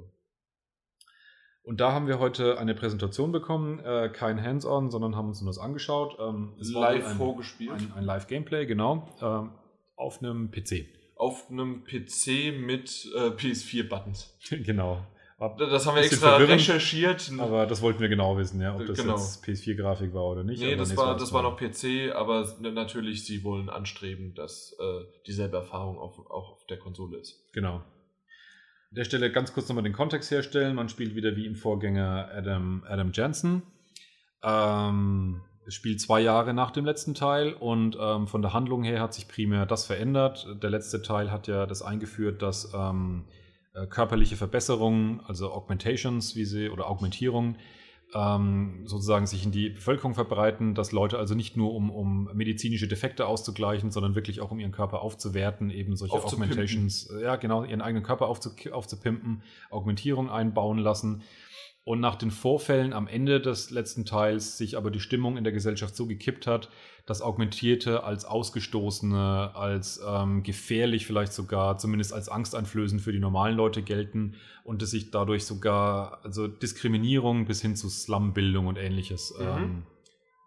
[1.67, 5.49] Und da haben wir heute eine Präsentation bekommen, äh, kein Hands-on, sondern haben uns nur
[5.49, 6.15] das angeschaut.
[6.17, 7.71] Ähm, Live ein, vorgespielt.
[7.71, 9.51] ein, ein Live-Gameplay, genau, ähm,
[9.97, 10.85] auf einem PC.
[11.17, 14.37] auf einem PC mit äh, PS4-Buttons.
[14.63, 15.01] genau.
[15.39, 17.31] Ab- Das haben wir extra recherchiert.
[17.37, 19.15] Aber das wollten wir genau wissen, ja, ob das Genau.
[19.17, 20.61] jetzt PS4-Grafik war oder nicht.
[20.61, 25.03] nee, aber das war, das war noch PC, aber natürlich, sie wollen anstreben, dass äh,
[25.27, 27.43] dieselbe Erfahrung auf, auch auf der Konsole ist.
[27.53, 27.81] Genau.
[28.89, 30.75] An der Stelle ganz kurz nochmal den Kontext herstellen.
[30.75, 33.63] Man spielt wieder wie im Vorgänger Adam, Adam Jensen.
[34.43, 39.01] Ähm, es spielt zwei Jahre nach dem letzten Teil und ähm, von der Handlung her
[39.01, 40.47] hat sich primär das verändert.
[40.63, 43.25] Der letzte Teil hat ja das eingeführt, dass ähm,
[43.73, 47.57] äh, körperliche Verbesserungen, also Augmentations, wie sie oder Augmentierungen,
[48.13, 52.87] ähm, sozusagen sich in die Bevölkerung verbreiten, dass Leute also nicht nur um, um medizinische
[52.87, 56.15] Defekte auszugleichen, sondern wirklich auch um ihren Körper aufzuwerten, eben solche.
[56.15, 61.21] Augmentations, ja genau, ihren eigenen Körper aufzu, aufzupimpen, Augmentierung einbauen lassen.
[61.87, 65.53] Und nach den Vorfällen am Ende des letzten Teils sich aber die Stimmung in der
[65.53, 66.69] Gesellschaft so gekippt hat,
[67.05, 73.55] dass Augmentierte als Ausgestoßene, als ähm, gefährlich vielleicht sogar, zumindest als angsteinflößend für die normalen
[73.55, 74.35] Leute gelten
[74.65, 79.45] und es sich dadurch sogar, also Diskriminierung bis hin zu Slumbildung und ähnliches Mhm.
[79.47, 79.83] ähm,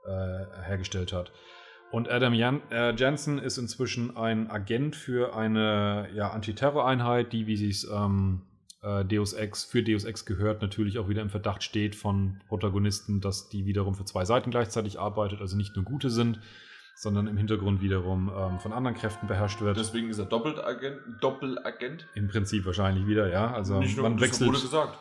[0.04, 1.32] äh, hergestellt hat.
[1.90, 7.56] Und Adam Jan äh, Jansen ist inzwischen ein Agent für eine ja, Antiterror-Einheit, die, wie
[7.56, 8.42] sie es ähm,
[8.82, 13.20] äh, Deus Ex für Deus Ex gehört, natürlich auch wieder im Verdacht steht von Protagonisten,
[13.20, 16.40] dass die wiederum für zwei Seiten gleichzeitig arbeitet, also nicht nur gute sind,
[16.94, 19.76] sondern im Hintergrund wiederum ähm, von anderen Kräften beherrscht wird.
[19.76, 20.98] Deswegen ist er Doppelagent.
[21.20, 22.06] Doppelagent.
[22.14, 23.52] Im Prinzip wahrscheinlich wieder, ja.
[23.52, 24.48] Also Nicht nur, man das wechselt.
[24.48, 24.98] wurde gesagt.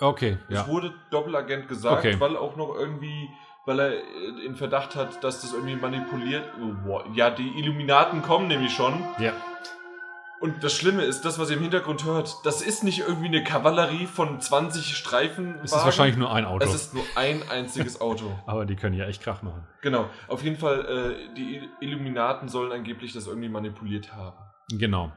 [0.00, 0.66] Okay, Es ja.
[0.66, 2.18] wurde Doppelagent gesagt, Okay.
[2.18, 3.28] weil auch noch irgendwie,
[3.66, 3.92] weil er
[4.46, 6.44] in Verdacht hat, dass das irgendwie manipuliert.
[6.88, 7.02] Oh.
[7.14, 8.94] Ja, die Illuminaten kommen nämlich schon.
[9.18, 9.34] Ja,
[10.40, 13.44] Und das Schlimme ist, das, was ihr im Hintergrund hört, das ist nicht irgendwie eine
[13.44, 15.56] Kavallerie von 20 Streifen.
[15.62, 16.64] es ist wahrscheinlich nur ein Auto.
[16.64, 18.32] Es ist nur ein einziges Auto.
[18.46, 19.66] aber die können ja echt Krach machen.
[19.82, 20.08] genau.
[20.28, 24.38] Auf jeden Fall, äh, die Illuminaten sollen angeblich das irgendwie manipuliert haben.
[24.70, 25.12] Genau.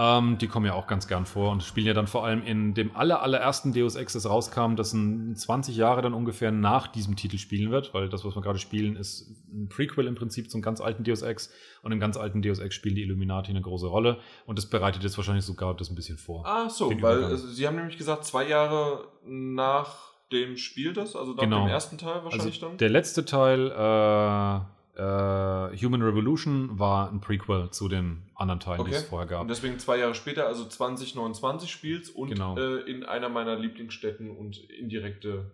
[0.00, 2.72] Ähm, die kommen ja auch ganz gern vor und spielen ja dann vor allem in
[2.72, 7.16] dem aller, allerersten Deus Ex, das rauskam, das in 20 Jahre dann ungefähr nach diesem
[7.16, 10.62] Titel spielen wird, weil das, was wir gerade spielen, ist ein Prequel im Prinzip zum
[10.62, 11.50] ganz alten Deus Ex
[11.82, 15.02] und im ganz alten Deus Ex spielen die Illuminati eine große Rolle und das bereitet
[15.02, 16.46] jetzt wahrscheinlich sogar das ein bisschen vor.
[16.46, 21.32] Ah, so, weil äh, Sie haben nämlich gesagt, zwei Jahre nach dem Spiel das, also
[21.32, 21.64] nach Genau.
[21.64, 22.76] dem ersten Teil wahrscheinlich Also dann?
[22.78, 24.60] der letzte Teil, äh,
[24.98, 28.96] äh, Human Revolution, war ein Prequel zu den anderen Teilen, die Okay.
[28.96, 29.42] es vorher gab.
[29.42, 32.56] Und deswegen zwei Jahre später, also 2029 spielst und Genau.
[32.58, 35.52] äh, in einer meiner Lieblingsstädten und indirekte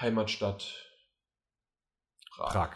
[0.00, 0.86] Heimatstadt
[2.34, 2.52] Prag.
[2.52, 2.70] Prag.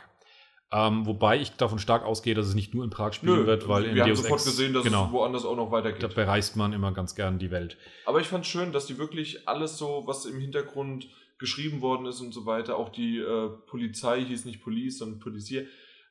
[0.72, 3.68] Ähm, wobei ich davon stark ausgehe, dass es nicht nur in Prag spielen Nö, wird,
[3.68, 5.72] weil in wir haben Deus sofort Ex, gesehen, dass genau, es woanders auch noch da
[5.72, 6.14] weitergeht.
[6.14, 7.76] bereist man immer ganz gern die Welt.
[8.06, 11.08] Aber ich fand schön, dass die wirklich alles so, was im Hintergrund
[11.38, 15.66] geschrieben worden ist und so weiter, auch die äh, Polizei hieß nicht Police, sondern Polizier,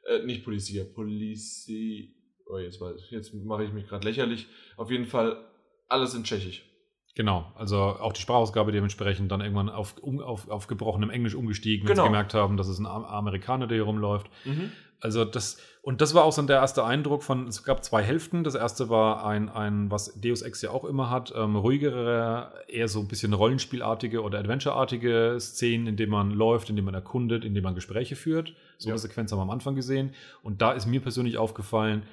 [0.08, 2.16] äh, nicht Polizier, Policie,
[2.48, 4.48] oh, jetzt, jetzt mache ich mich gerade lächerlich.
[4.78, 5.46] Auf jeden Fall
[5.88, 6.64] alles in Tschechisch.
[7.16, 11.88] Genau, also auch die Sprachausgabe dementsprechend dann irgendwann auf, um, auf, auf gebrochenem Englisch umgestiegen,
[11.88, 12.06] wenn Genau.
[12.06, 14.28] sie gemerkt haben, dass es ein Am- Amerikaner, der hier rumläuft.
[14.46, 14.72] Mhm.
[15.04, 18.46] Also das, und das war auch so der erste Eindruck von, es gab zwei Hälften.
[18.46, 22.88] Das erste war ein, ein was Deus Ex ja auch immer hat, ähm, ruhigere, eher
[22.88, 27.44] so ein bisschen rollenspielartige oder adventureartige Szenen, in denen man läuft, in denen man erkundet,
[27.44, 28.54] in denen man Gespräche führt.
[28.78, 28.94] So Ja.
[28.94, 30.14] eine Sequenz haben wir am Anfang gesehen.
[30.42, 32.04] Und da ist mir persönlich aufgefallen,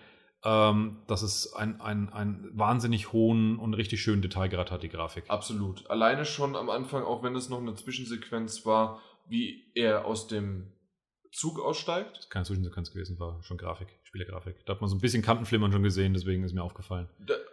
[0.45, 5.25] ähm, dass es einen ein wahnsinnig hohen und richtig schönen Detailgrad hat, die Grafik.
[5.29, 5.89] Absolut.
[5.89, 10.73] Alleine schon am Anfang, auch wenn es noch eine Zwischensequenz war, wie er aus dem
[11.33, 12.29] Zug aussteigt.
[12.31, 14.57] Keine Zwischensequenz gewesen, war schon Grafik, Spielergrafik.
[14.67, 17.09] Da hat man so ein bisschen Kantenflimmern schon gesehen, deswegen ist mir aufgefallen.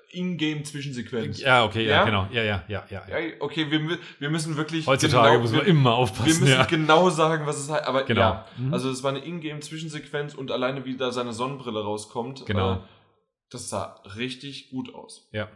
[0.09, 1.39] In-game-Zwischensequenz.
[1.41, 2.05] Ja, okay, ja, Ja?
[2.05, 2.27] genau.
[2.31, 3.03] Ja, ja, ja, ja.
[3.07, 3.33] ja.
[3.39, 4.87] Okay, wir, wir müssen wirklich.
[4.87, 6.27] Heutzutage genau- muss man wir, immer wir aufpassen.
[6.27, 6.65] müssen ja.
[6.65, 7.85] genau sagen, was es heißt.
[7.85, 8.21] Aber Genau.
[8.21, 8.73] ja, Mhm.
[8.73, 12.45] also es war eine Ingame-Zwischensequenz und alleine wie da seine Sonnenbrille rauskommt.
[12.45, 12.73] Genau.
[12.75, 12.79] Äh,
[13.49, 15.29] das sah richtig gut aus.
[15.31, 15.49] Ja.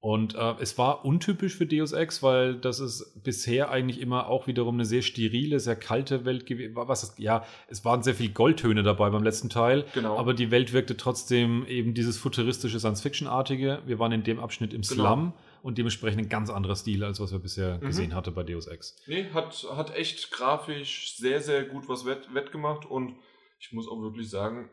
[0.00, 4.46] Und äh, es war untypisch für Deus Ex, weil das ist bisher eigentlich immer auch
[4.46, 6.76] wiederum eine sehr sterile, sehr kalte Welt gewesen.
[6.76, 10.16] Was ist, ja, es waren sehr viel Goldtöne dabei beim letzten Teil, Genau.
[10.16, 13.82] aber die Welt wirkte trotzdem eben dieses futuristische Science-Fiction-artige.
[13.86, 14.94] Wir waren in dem Abschnitt im Genau.
[15.04, 15.32] Slum
[15.64, 17.86] und dementsprechend ein ganz anderer Stil, als was wir bisher Mhm.
[17.86, 18.94] gesehen hatten bei Deus Ex.
[19.08, 23.16] Nee, hat, hat echt grafisch sehr, sehr gut was wett, wettgemacht und
[23.58, 24.70] ich muss auch wirklich sagen,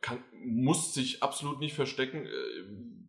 [0.00, 2.26] kann, muss sich absolut nicht verstecken.
[2.26, 2.28] Äh,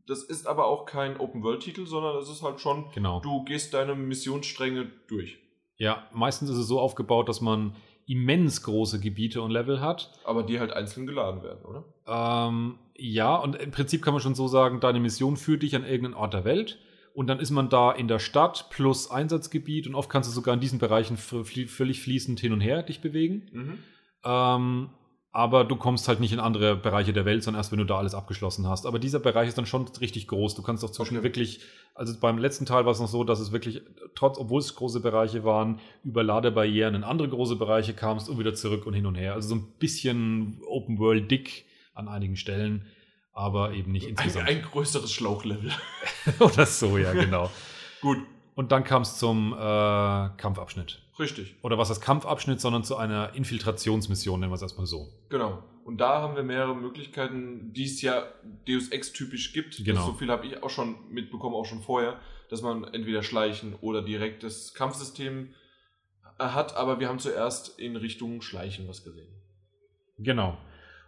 [0.06, 3.20] Das ist aber auch kein Open-World-Titel, sondern es ist halt schon, Genau.
[3.20, 5.38] du gehst deine Missionsstränge durch.
[5.78, 7.76] Ja, meistens ist es so aufgebaut, dass man
[8.08, 10.12] immens große Gebiete und Level hat.
[10.24, 11.86] Aber die halt einzeln geladen werden, oder?
[12.08, 15.84] Ähm, ja, und im Prinzip kann man schon so sagen, deine Mission führt dich an
[15.86, 16.80] irgendeinen Ort der Welt
[17.14, 20.56] und dann ist man da in der Stadt plus Einsatzgebiet und oft kannst du sogar
[20.56, 23.48] in diesen Bereichen völlig fließend hin und her dich bewegen.
[23.54, 23.80] Mhm.
[24.26, 24.90] Ähm,
[25.32, 27.98] aber du kommst halt nicht in andere Bereiche der Welt, sondern erst, wenn du da
[28.00, 28.86] alles abgeschlossen hast.
[28.88, 30.56] Aber dieser Bereich ist dann schon richtig groß.
[30.56, 31.24] Du kannst auch zwischen Okay.
[31.24, 31.60] wirklich,
[31.94, 33.82] also beim letzten Teil war es noch so, dass es wirklich,
[34.16, 38.56] trotz, obwohl es große Bereiche waren, über Ladebarrieren in andere große Bereiche kamst und wieder
[38.56, 39.34] zurück und hin und her.
[39.36, 42.88] Also so ein bisschen Open World dick an einigen Stellen,
[43.34, 44.48] aber eben nicht Ein, insgesamt.
[44.50, 45.72] ein größeres Schlauchlevel.
[46.40, 47.52] Oder so, ja, genau.
[48.02, 48.18] Gut,
[48.60, 49.56] Und dann kam es zum äh,
[50.36, 51.02] Kampfabschnitt.
[51.18, 51.56] richtig.
[51.62, 55.08] Oder was heißt Kampfabschnitt, sondern zu einer Infiltrationsmission, nennen wir es erstmal so.
[55.30, 55.64] Genau.
[55.86, 58.28] Und da haben wir mehrere Möglichkeiten, die es ja
[58.68, 59.78] Deus Ex typisch gibt.
[59.78, 60.02] Genau.
[60.02, 62.20] Das, so viel habe ich auch schon mitbekommen, auch schon vorher,
[62.50, 65.54] dass man entweder schleichen oder direkt das Kampfsystem
[66.38, 66.76] äh, hat.
[66.76, 69.34] Aber wir haben zuerst in Richtung Schleichen was gesehen.
[70.18, 70.58] Genau.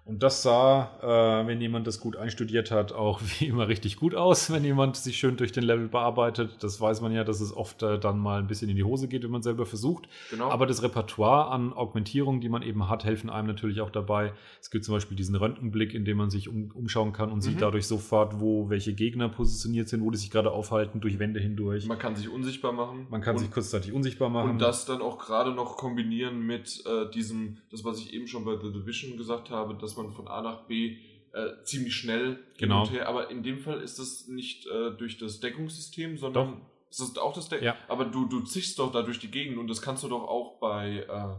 [0.03, 4.15] Und das sah, äh, wenn jemand das gut einstudiert hat, auch wie immer richtig gut
[4.15, 6.57] aus, wenn jemand sich schön durch den Level bearbeitet.
[6.63, 9.07] Das weiß man ja, dass es oft äh, dann mal ein bisschen in die Hose
[9.07, 10.07] geht, wenn man selber versucht.
[10.31, 10.49] Genau.
[10.49, 14.33] Aber das Repertoire an Augmentierungen, die man eben hat, helfen einem natürlich auch dabei.
[14.59, 17.41] Es gibt zum Beispiel diesen Röntgenblick, in dem man sich um, umschauen kann und Mhm.
[17.41, 21.39] sieht dadurch sofort, wo welche Gegner positioniert sind, wo die sich gerade aufhalten, durch Wände
[21.39, 21.85] hindurch.
[21.85, 23.05] man kann sich unsichtbar machen.
[23.09, 24.49] Man kann und, sich kurzzeitig unsichtbar machen.
[24.51, 28.45] Und das dann auch gerade noch kombinieren mit äh, diesem, das was ich eben schon
[28.45, 30.97] bei The Division gesagt habe, dass man von A nach B
[31.34, 32.81] äh, ziemlich schnell Genau.
[32.84, 33.07] hin und her.
[33.09, 36.89] Aber in dem Fall ist das nicht äh, durch das Deckungssystem, sondern Doch.
[36.89, 37.61] ist auch das Deck.
[37.61, 37.76] Ja.
[37.88, 40.59] Aber du, du zischst doch da durch die Gegend und das kannst du doch auch
[40.59, 41.35] bei äh,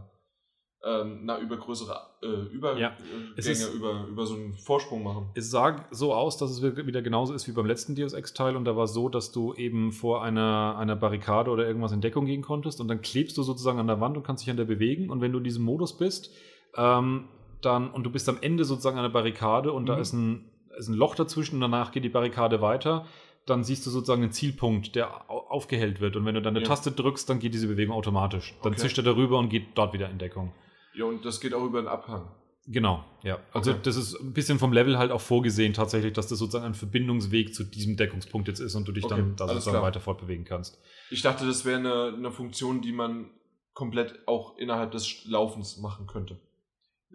[0.85, 2.97] ähm, na, über größere äh, Übergänge, Ja.
[3.37, 5.29] Ist- über, über so einen Vorsprung machen.
[5.33, 8.65] Es sah so aus, dass es wieder genauso ist wie beim letzten Deus Ex-Teil und
[8.65, 12.25] da war es so, dass du eben vor einer, einer Barrikade oder irgendwas in Deckung
[12.25, 14.65] gehen konntest und dann klebst du sozusagen an der Wand und kannst dich an der
[14.65, 16.31] bewegen und wenn du in diesem Modus bist,
[16.75, 17.29] ähm,
[17.65, 20.01] dann und du bist am Ende sozusagen an der Barrikade und da Mhm.
[20.01, 20.45] ist ein,
[20.77, 23.05] ist ein Loch dazwischen und danach geht die Barrikade weiter,
[23.45, 26.63] dann siehst du sozusagen einen Zielpunkt, der au- aufgehellt wird und wenn du dann eine
[26.63, 26.69] Ja.
[26.69, 28.55] Taste drückst, dann geht diese Bewegung automatisch.
[28.63, 28.81] Dann Okay.
[28.81, 30.53] zischt er darüber und geht dort wieder in Deckung.
[30.95, 32.31] Ja, und das geht auch über den Abhang.
[32.65, 33.39] Genau, ja.
[33.51, 33.79] Also Okay.
[33.83, 37.53] das ist ein bisschen vom Level halt auch vorgesehen tatsächlich, dass das sozusagen ein Verbindungsweg
[37.53, 39.83] zu diesem Deckungspunkt jetzt ist und du dich Okay, dann da sozusagen klar.
[39.83, 40.79] weiter fortbewegen kannst.
[41.11, 43.29] Ich dachte, das wäre eine, eine Funktion, die man
[43.73, 46.39] komplett auch innerhalb des Laufens machen könnte.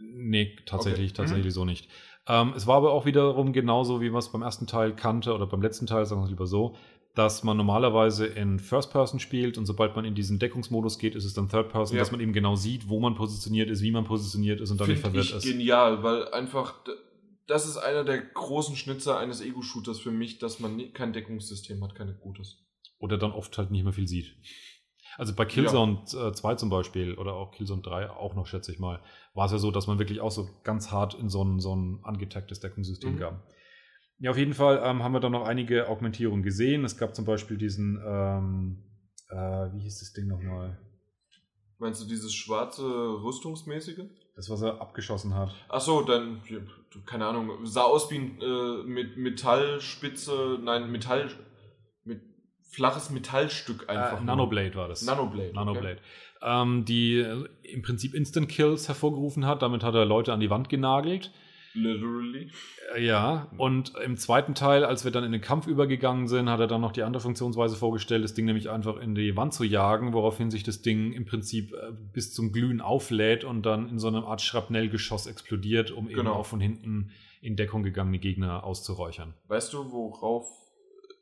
[0.00, 1.22] Nee, tatsächlich, Okay.
[1.22, 1.26] Mhm.
[1.26, 1.88] tatsächlich so nicht.
[2.26, 5.46] Ähm, es war aber auch wiederum genauso, wie man es beim ersten Teil kannte oder
[5.46, 6.76] beim letzten Teil, sagen wir es lieber so,
[7.14, 11.24] dass man normalerweise in First Person spielt und sobald man in diesen Deckungsmodus geht, ist
[11.24, 12.02] es dann Third Person, Ja.
[12.02, 14.88] dass man eben genau sieht, wo man positioniert ist, wie man positioniert ist und dann
[14.88, 15.44] nicht verwirrt ich ist.
[15.44, 16.74] genial, weil einfach,
[17.46, 21.82] das ist einer der großen Schnitzer eines Ego-Shooters für mich, dass man nie- kein Deckungssystem
[21.82, 22.58] hat, kein gutes.
[23.00, 24.36] Oder dann oft halt nicht mehr viel sieht.
[25.18, 28.78] Also bei Killzone äh, 2 zum Beispiel oder auch Killzone 3 auch noch, schätze ich
[28.78, 29.00] mal,
[29.34, 31.74] war es ja so, dass man wirklich auch so ganz hart in so ein, so
[31.74, 33.18] ein angetagtes Deckungssystem Mhm.
[33.18, 33.42] gab.
[34.20, 36.84] Ja, auf jeden Fall ähm, haben wir dann noch einige Augmentierungen gesehen.
[36.84, 38.84] Es gab zum Beispiel diesen, ähm,
[39.28, 39.34] äh,
[39.74, 40.78] wie hieß das Ding nochmal?
[41.78, 44.04] Meinst du dieses schwarze Rüstungsmäßige?
[44.36, 45.52] Das, was er abgeschossen hat.
[45.68, 46.58] Ach so, dann, ja,
[47.06, 51.28] keine Ahnung, sah aus wie ein äh, mit Metallspitze, nein, Metall,
[52.68, 54.20] flaches Metallstück einfach.
[54.20, 54.24] Äh.
[54.24, 55.02] Nanoblade war das.
[55.02, 55.52] Nanoblade.
[55.54, 55.98] Nanoblade.
[56.42, 59.62] Ähm, die äh, im Prinzip Instant Kills hervorgerufen hat.
[59.62, 61.26] Damit hat er Leute an die Wand genagelt.
[61.30, 61.80] Okay.
[61.80, 62.50] Literally.
[62.96, 66.60] Äh, Ja, und im zweiten Teil, als wir dann in den Kampf übergegangen sind, hat
[66.60, 69.64] er dann noch die andere Funktionsweise vorgestellt, das Ding nämlich einfach in die Wand zu
[69.64, 73.98] jagen, woraufhin sich das Ding im Prinzip äh, bis zum Glühen auflädt und dann in
[73.98, 76.34] so einer Art Schrapnellgeschoss explodiert, um eben Genau.
[76.34, 79.34] auch von hinten in Deckung gegangene Gegner auszuräuchern.
[79.46, 80.46] Weißt du, worauf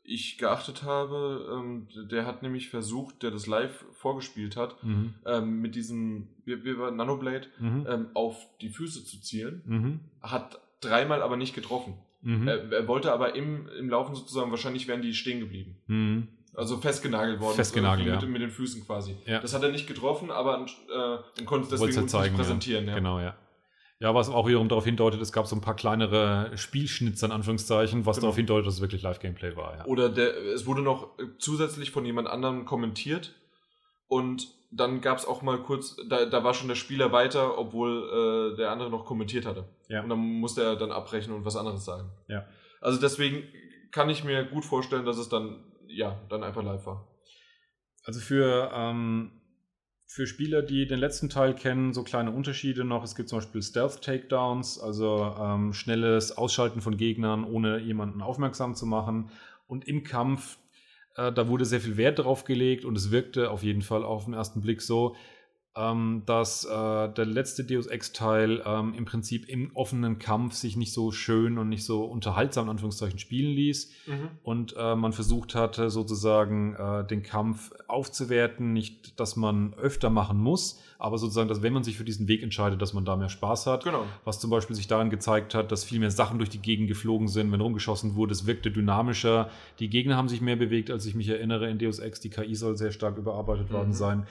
[0.06, 1.48] ich geachtet habe?
[1.52, 5.14] Ähm, der hat nämlich versucht, der das live vorgespielt hat, Mhm.
[5.24, 7.86] ähm, mit diesem wie war Nanoblade Mhm.
[7.88, 9.62] ähm, auf die Füße zu zielen.
[9.66, 10.00] Mhm.
[10.22, 11.94] Hat dreimal aber nicht getroffen.
[12.22, 12.48] Mhm.
[12.48, 15.76] Er, er wollte aber im, im Laufen sozusagen, wahrscheinlich wären die stehen geblieben.
[15.86, 16.28] Mhm.
[16.54, 17.54] Also festgenagelt worden.
[17.56, 18.18] Festgenagelt, ja.
[18.20, 19.14] mit, mit den Füßen quasi.
[19.26, 19.40] Ja.
[19.40, 22.88] Das hat er nicht getroffen, aber äh, und konnte deswegen uns zeigen, präsentieren.
[22.88, 22.94] Ja.
[22.94, 23.36] Genau, ja.
[23.98, 28.05] Ja, was auch wiederum darauf hindeutet, es gab so ein paar kleinere Spielschnitzer in Anführungszeichen,
[28.05, 28.27] was Genau.
[28.27, 29.78] darauf hindeutet, dass es wirklich Live-Gameplay war.
[29.78, 29.85] Ja.
[29.86, 33.35] Oder der, es wurde noch zusätzlich von jemand anderem kommentiert
[34.06, 38.52] und dann gab es auch mal kurz, da, da war schon der Spieler weiter, obwohl
[38.52, 39.64] äh, der andere noch kommentiert hatte.
[39.89, 40.02] Ja.
[40.02, 42.10] Und dann musste er dann abbrechen und was anderes sagen.
[42.28, 42.44] Ja.
[42.82, 43.44] Also deswegen
[43.93, 47.09] kann ich mir gut vorstellen, dass es dann, ja, dann einfach live war.
[48.05, 49.31] Also für, ähm,
[50.06, 53.02] für Spieler, die den letzten Teil kennen, so kleine Unterschiede noch.
[53.02, 58.86] Es gibt zum Beispiel Stealth-Takedowns, also ähm, schnelles Ausschalten von Gegnern, ohne jemanden aufmerksam zu
[58.86, 59.30] machen.
[59.66, 60.58] Und im Kampf,
[61.16, 64.26] äh, da wurde sehr viel Wert drauf gelegt und es wirkte auf jeden Fall auf
[64.26, 65.16] den ersten Blick so,
[65.76, 66.68] ähm, dass äh,
[67.10, 71.68] der letzte Deus Ex-Teil ähm, im Prinzip im offenen Kampf sich nicht so schön und
[71.68, 73.92] nicht so unterhaltsam in Anführungszeichen spielen ließ
[74.42, 78.72] und äh, man versucht hatte, sozusagen äh, den Kampf aufzuwerten.
[78.72, 82.42] Nicht, dass man öfter machen muss, aber sozusagen, dass wenn man sich für diesen Weg
[82.42, 83.84] entscheidet, dass man da mehr Spaß hat.
[83.84, 84.04] Genau.
[84.24, 87.28] Was zum Beispiel sich daran gezeigt hat, dass viel mehr Sachen durch die Gegend geflogen
[87.28, 88.32] sind, wenn rumgeschossen wurde.
[88.32, 89.50] Es wirkte dynamischer.
[89.78, 91.68] Die Gegner haben sich mehr bewegt, als ich mich erinnere.
[91.68, 93.74] In Deus Ex, die KI soll sehr stark überarbeitet Mhm.
[93.74, 94.26] worden sein.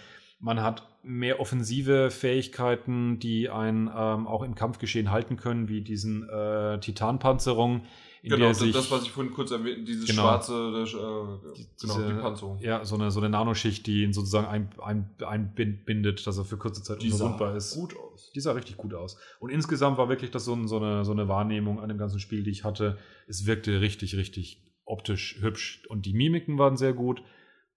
[0.46, 6.30] Man hat mehr offensive Fähigkeiten, die einen ähm, auch im Kampfgeschehen halten können, wie diesen
[6.30, 7.82] äh, Titanpanzerung,
[8.22, 10.22] in Genau, der das, sich das, was ich vorhin kurz erwähnt, dieses Genau.
[10.24, 12.60] schwarze, das, äh, genau, diese- die Panzerung.
[12.60, 16.58] ja, so eine, so eine Nanoschicht, die ihn sozusagen ein, ein, einbindet, dass er für
[16.58, 17.76] kurze Zeit Die unverwundbar ist.
[17.76, 18.32] gut aus.
[18.36, 19.18] Die sah richtig gut aus.
[19.40, 22.20] Und insgesamt war wirklich das so, ein, so, eine, so eine Wahrnehmung an dem ganzen
[22.20, 22.98] Spiel, die ich hatte.
[23.28, 27.22] Es wirkte richtig, richtig optisch hübsch und die Mimiken waren sehr gut.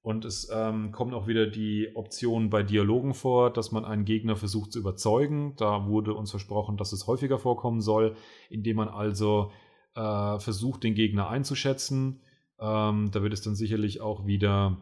[0.01, 4.37] Und es ähm, kommen auch wieder die Optionen bei Dialogen vor, dass man einen Gegner
[4.37, 5.55] versucht zu überzeugen.
[5.57, 8.15] Da wurde uns versprochen, dass es häufiger vorkommen soll,
[8.49, 9.51] indem man also
[9.95, 12.21] äh, versucht, den Gegner einzuschätzen.
[12.61, 14.79] Ähm, da wird es dann sicherlich auch wieder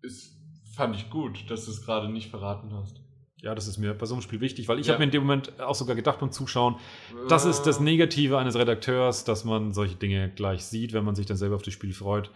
[0.02, 0.32] Das
[0.76, 3.02] fand ich gut, dass du es gerade nicht verraten hast.
[3.42, 4.94] Ja, das ist mir bei so einem Spiel wichtig, weil ich Ja.
[4.94, 6.76] habe mir in dem Moment auch sogar gedacht beim Zuschauen,
[7.30, 11.28] Das ist das Negative eines Redakteurs, dass man solche Dinge gleich sieht, wenn man sich
[11.28, 12.32] dann selber auf das Spiel freut,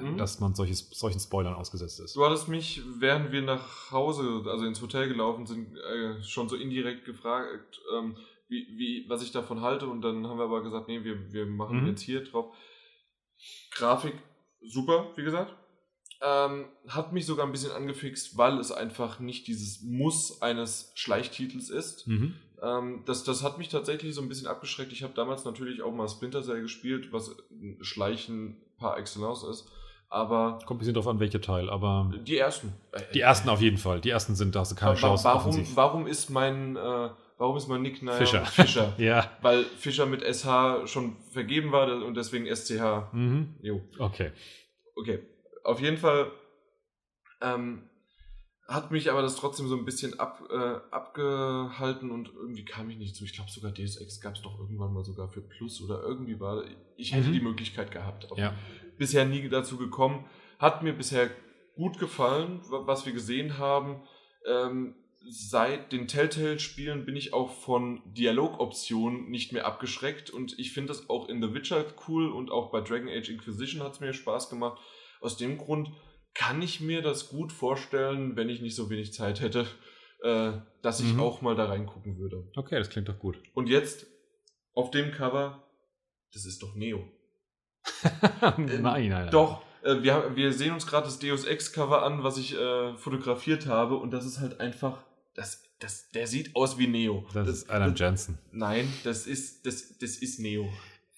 [0.00, 0.16] Mhm.
[0.16, 2.16] dass man solches, solchen Spoilern ausgesetzt ist.
[2.16, 6.56] Du hattest mich, während wir nach Hause, also ins Hotel gelaufen sind, äh, schon so
[6.56, 8.16] indirekt gefragt, ähm,
[8.48, 9.88] wie, wie, was ich davon halte.
[9.88, 11.88] Und dann haben wir aber gesagt, nee, wir, wir machen Mhm.
[11.88, 12.54] jetzt hier drauf.
[13.72, 14.14] Grafik,
[14.62, 15.54] super, wie gesagt.
[16.20, 21.68] Ähm, hat mich sogar ein bisschen angefixt, weil es einfach nicht dieses Muss eines Schleichtitels
[21.70, 22.06] ist.
[22.06, 22.34] Mhm.
[22.62, 24.92] Ähm, das, das hat mich tatsächlich so ein bisschen abgeschreckt.
[24.92, 27.36] Ich habe damals natürlich auch mal Splinter Cell gespielt, was
[27.80, 29.68] Schleichen par excellence ist.
[30.08, 32.74] Aber Kommt ein bisschen drauf an, welcher Teil, aber die ersten.
[33.14, 34.00] die ersten auf jeden Fall.
[34.00, 35.24] Die ersten sind, da hast du keine Chance.
[35.24, 35.74] warum, offensiv.
[35.74, 38.44] warum ist mein äh, warum ist mein Nickname Fischer.
[38.44, 38.92] Fischer?
[38.98, 39.30] Ja.
[39.40, 43.12] Weil Fischer mit SH schon vergeben war und deswegen SCH.
[43.12, 43.56] Mhm.
[43.62, 43.80] Jo.
[43.98, 44.32] Okay.
[44.96, 45.20] Okay.
[45.64, 46.30] Auf jeden Fall
[47.40, 47.88] ähm,
[48.72, 52.96] hat mich aber das trotzdem so ein bisschen ab, äh, abgehalten und irgendwie kam ich
[52.98, 53.24] nicht zu.
[53.24, 56.38] Ich glaube sogar Deus Ex gab es doch irgendwann mal sogar für Plus oder irgendwie
[56.40, 56.64] war.
[56.96, 57.32] Ich hätte Mhm.
[57.32, 58.28] die Möglichkeit gehabt.
[58.36, 58.54] Ja.
[58.98, 60.26] bisher nie dazu gekommen.
[60.58, 61.28] Hat mir bisher
[61.74, 64.02] gut gefallen, wa- was wir gesehen haben.
[64.46, 64.94] Ähm,
[65.28, 71.08] seit den Telltale-Spielen bin ich auch von Dialogoptionen nicht mehr abgeschreckt und ich finde das
[71.10, 74.50] auch in The Witcher cool und auch bei Dragon Age Inquisition hat es mir Spaß
[74.50, 74.80] gemacht.
[75.20, 75.90] Aus dem Grund
[76.34, 79.66] kann ich mir das gut vorstellen, wenn ich nicht so wenig Zeit hätte,
[80.22, 80.52] äh,
[80.82, 81.20] dass ich Mhm.
[81.20, 82.48] auch mal da reingucken würde.
[82.56, 83.38] Okay, das klingt doch gut.
[83.54, 84.06] Und jetzt
[84.74, 85.62] auf dem Cover,
[86.32, 87.06] das ist doch Neo.
[88.56, 89.30] nein, nein, nein.
[89.30, 92.96] Doch, äh, wir, wir sehen uns gerade das Deus Ex Cover an, was ich äh,
[92.96, 95.04] fotografiert habe und das ist halt einfach,
[95.34, 97.26] das, das, der sieht aus wie Neo.
[97.34, 98.38] Das ist Adam das, Jensen.
[98.52, 100.72] Nein, das ist, das, das ist Neo.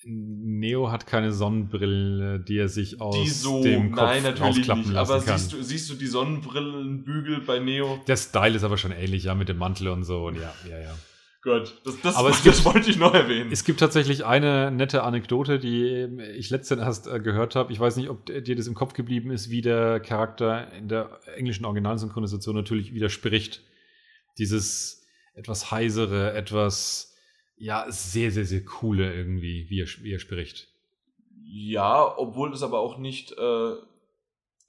[0.06, 4.82] Neo hat keine Sonnenbrille, die er sich aus die so, dem Kopf nein, natürlich rausklappen
[4.84, 4.92] nicht.
[4.92, 5.38] lassen Aber kann.
[5.38, 8.00] siehst du, siehst du die Sonnenbrillenbügel bei Neo?
[8.06, 10.26] Der Style ist aber schon ähnlich, ja, mit dem Mantel und so.
[10.26, 10.94] Und ja, ja, ja.
[11.42, 13.50] Gut, das, das, Aber es das gibt- wollte ich noch erwähnen.
[13.52, 17.70] Es gibt tatsächlich eine nette Anekdote, die ich letztens erst äh, gehört habe.
[17.72, 21.18] Ich weiß nicht, ob dir das im Kopf geblieben ist, wie der Charakter in der
[21.36, 23.62] englischen Originalsynchronisation natürlich widerspricht.
[24.38, 27.13] Dieses etwas heisere, etwas,
[27.56, 30.68] ja, sehr, sehr, sehr coole irgendwie, wie er, wie er spricht.
[31.44, 33.74] ja, obwohl das aber auch nicht äh,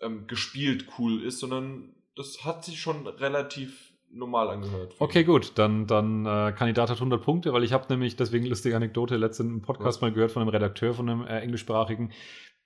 [0.02, 4.96] ähm, gespielt cool ist, sondern das hat sich schon relativ normal angehört.
[5.00, 8.76] Okay, gut, dann, dann äh, Kandidat hat 100 Punkte, weil ich habe nämlich, deswegen lustige
[8.76, 10.02] Anekdote, letztens im Podcast Was?
[10.02, 12.12] mal gehört von einem Redakteur, von einem äh, englischsprachigen,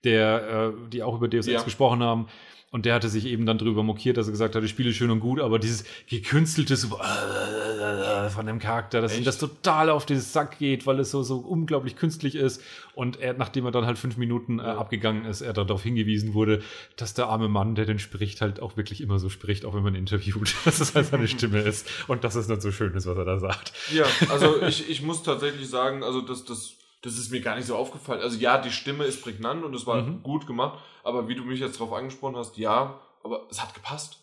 [0.04, 1.64] der, äh, die auch über Deus Ex Ja.
[1.64, 2.28] gesprochen haben.
[2.72, 5.10] Und der hatte sich eben dann drüber mokiert, dass er gesagt hat, die Spiele schön
[5.10, 9.28] und gut, aber dieses gekünstelte so, äh, von dem Charakter, dass ihm Echt?
[9.28, 12.62] das total auf den Sack geht, weil es so, so unglaublich künstlich ist.
[12.94, 16.62] Und er, nachdem er dann halt fünf Minuten äh, abgegangen ist, er darauf hingewiesen wurde,
[16.96, 19.84] dass der arme Mann, der den spricht, halt auch wirklich immer so spricht, auch wenn
[19.84, 23.08] man interviewt, dass es halt seine Stimme ist und dass es nicht so schön ist,
[23.08, 23.74] was er da sagt.
[23.92, 27.66] Ja, also ich, ich muss tatsächlich sagen, also das, das, das ist mir gar nicht
[27.68, 28.22] so aufgefallen.
[28.22, 30.24] Also ja, die Stimme ist prägnant und es war Mhm.
[30.24, 34.18] gut gemacht, aber wie du mich jetzt darauf angesprochen hast, ja, aber es hat gepasst.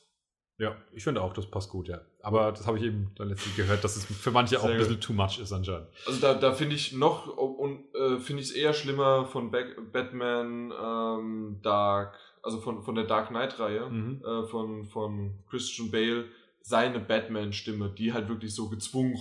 [0.58, 2.00] Ja, ich finde auch, das passt gut, ja.
[2.22, 5.00] Aber das habe ich eben dann letztlich gehört, dass es für manche auch ein bisschen
[5.02, 5.88] too much ist anscheinend.
[6.06, 9.92] Also da, da finde ich noch und äh, finde ich es eher schlimmer von Back,
[9.92, 14.22] Batman ähm, Dark, also von, von der Dark Knight Reihe Mhm.
[14.24, 16.24] äh, von, von Christian Bale,
[16.62, 19.14] seine Batman-Stimme, die halt wirklich so gezwungen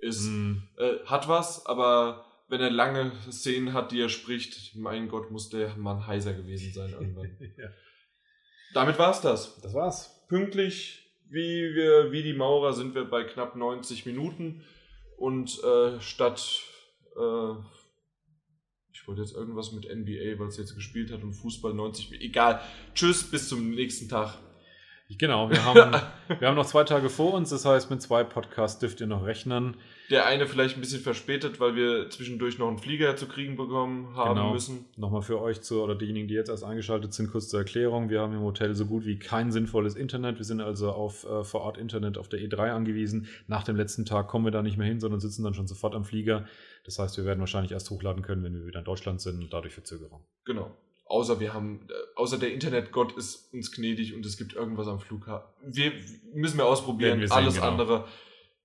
[0.00, 0.24] ist.
[0.26, 0.64] Mhm.
[0.76, 5.48] Äh, hat was, aber wenn er lange Szenen hat, die er spricht, mein Gott, muss
[5.48, 7.36] der Mann heiser gewesen sein irgendwann.
[7.56, 7.68] ja.
[8.74, 9.60] Damit war's das.
[9.60, 10.26] Das war's.
[10.28, 14.62] Pünktlich wie wir, wie die Maurer sind wir bei knapp 90 Minuten
[15.16, 16.60] und äh, statt
[17.16, 17.54] äh,
[18.92, 22.26] ich wollte jetzt irgendwas mit NBA, weil es jetzt gespielt hat und Fußball 90 Minuten.
[22.26, 22.60] Egal.
[22.94, 24.38] Tschüss, bis zum nächsten Tag.
[25.18, 26.00] Genau, wir haben,
[26.38, 29.24] wir haben noch zwei Tage vor uns, das heißt, mit zwei Podcasts dürft ihr noch
[29.26, 29.76] rechnen.
[30.10, 34.16] Der eine vielleicht ein bisschen verspätet, weil wir zwischendurch noch einen Flieger zu kriegen bekommen
[34.16, 34.52] haben Genau.
[34.52, 34.86] müssen.
[34.96, 38.08] Nochmal für euch zu, oder diejenigen, die jetzt erst eingeschaltet sind, kurz zur Erklärung.
[38.10, 40.38] Wir haben im Hotel so gut wie kein sinnvolles Internet.
[40.38, 43.28] Wir sind also auf äh, vor Ort Internet auf der E3 angewiesen.
[43.46, 45.94] Nach dem letzten Tag kommen wir da nicht mehr hin, sondern sitzen dann schon sofort
[45.94, 46.46] am Flieger.
[46.84, 49.52] Das heißt, wir werden wahrscheinlich erst hochladen können, wenn wir wieder in Deutschland sind und
[49.52, 50.24] dadurch Verzögerung.
[50.44, 50.70] Genau.
[51.06, 55.00] Außer wir haben, äh, außer der Internetgott ist uns gnädig und es gibt irgendwas am
[55.00, 55.48] Flughafen.
[55.62, 55.92] Wir
[56.32, 57.20] müssen wir ausprobieren.
[57.20, 57.68] Wir sehen, Alles genau.
[57.68, 58.08] andere.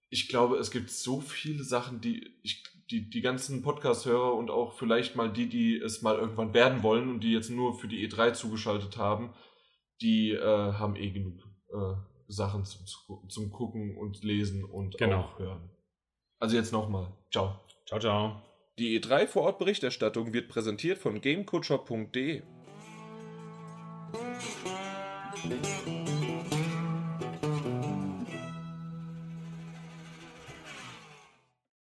[0.10, 4.74] Ich glaube, es gibt so viele Sachen, die ich, die, die ganzen Podcast-Hörer und auch
[4.74, 8.08] vielleicht mal die, die es mal irgendwann werden wollen und die jetzt nur für die
[8.10, 9.34] E3 zugeschaltet haben,
[10.02, 10.42] die äh,
[10.74, 11.94] haben eh genug äh,
[12.28, 15.22] Sachen zum, zum Gucken und Lesen und Genau.
[15.22, 15.70] auch hören.
[16.40, 17.12] Also jetzt nochmal.
[17.32, 17.60] Ciao.
[17.86, 18.49] Ciao, ciao.
[18.80, 22.44] Die E3 Vor-Ort-Berichterstattung wird präsentiert von GameCocher.de.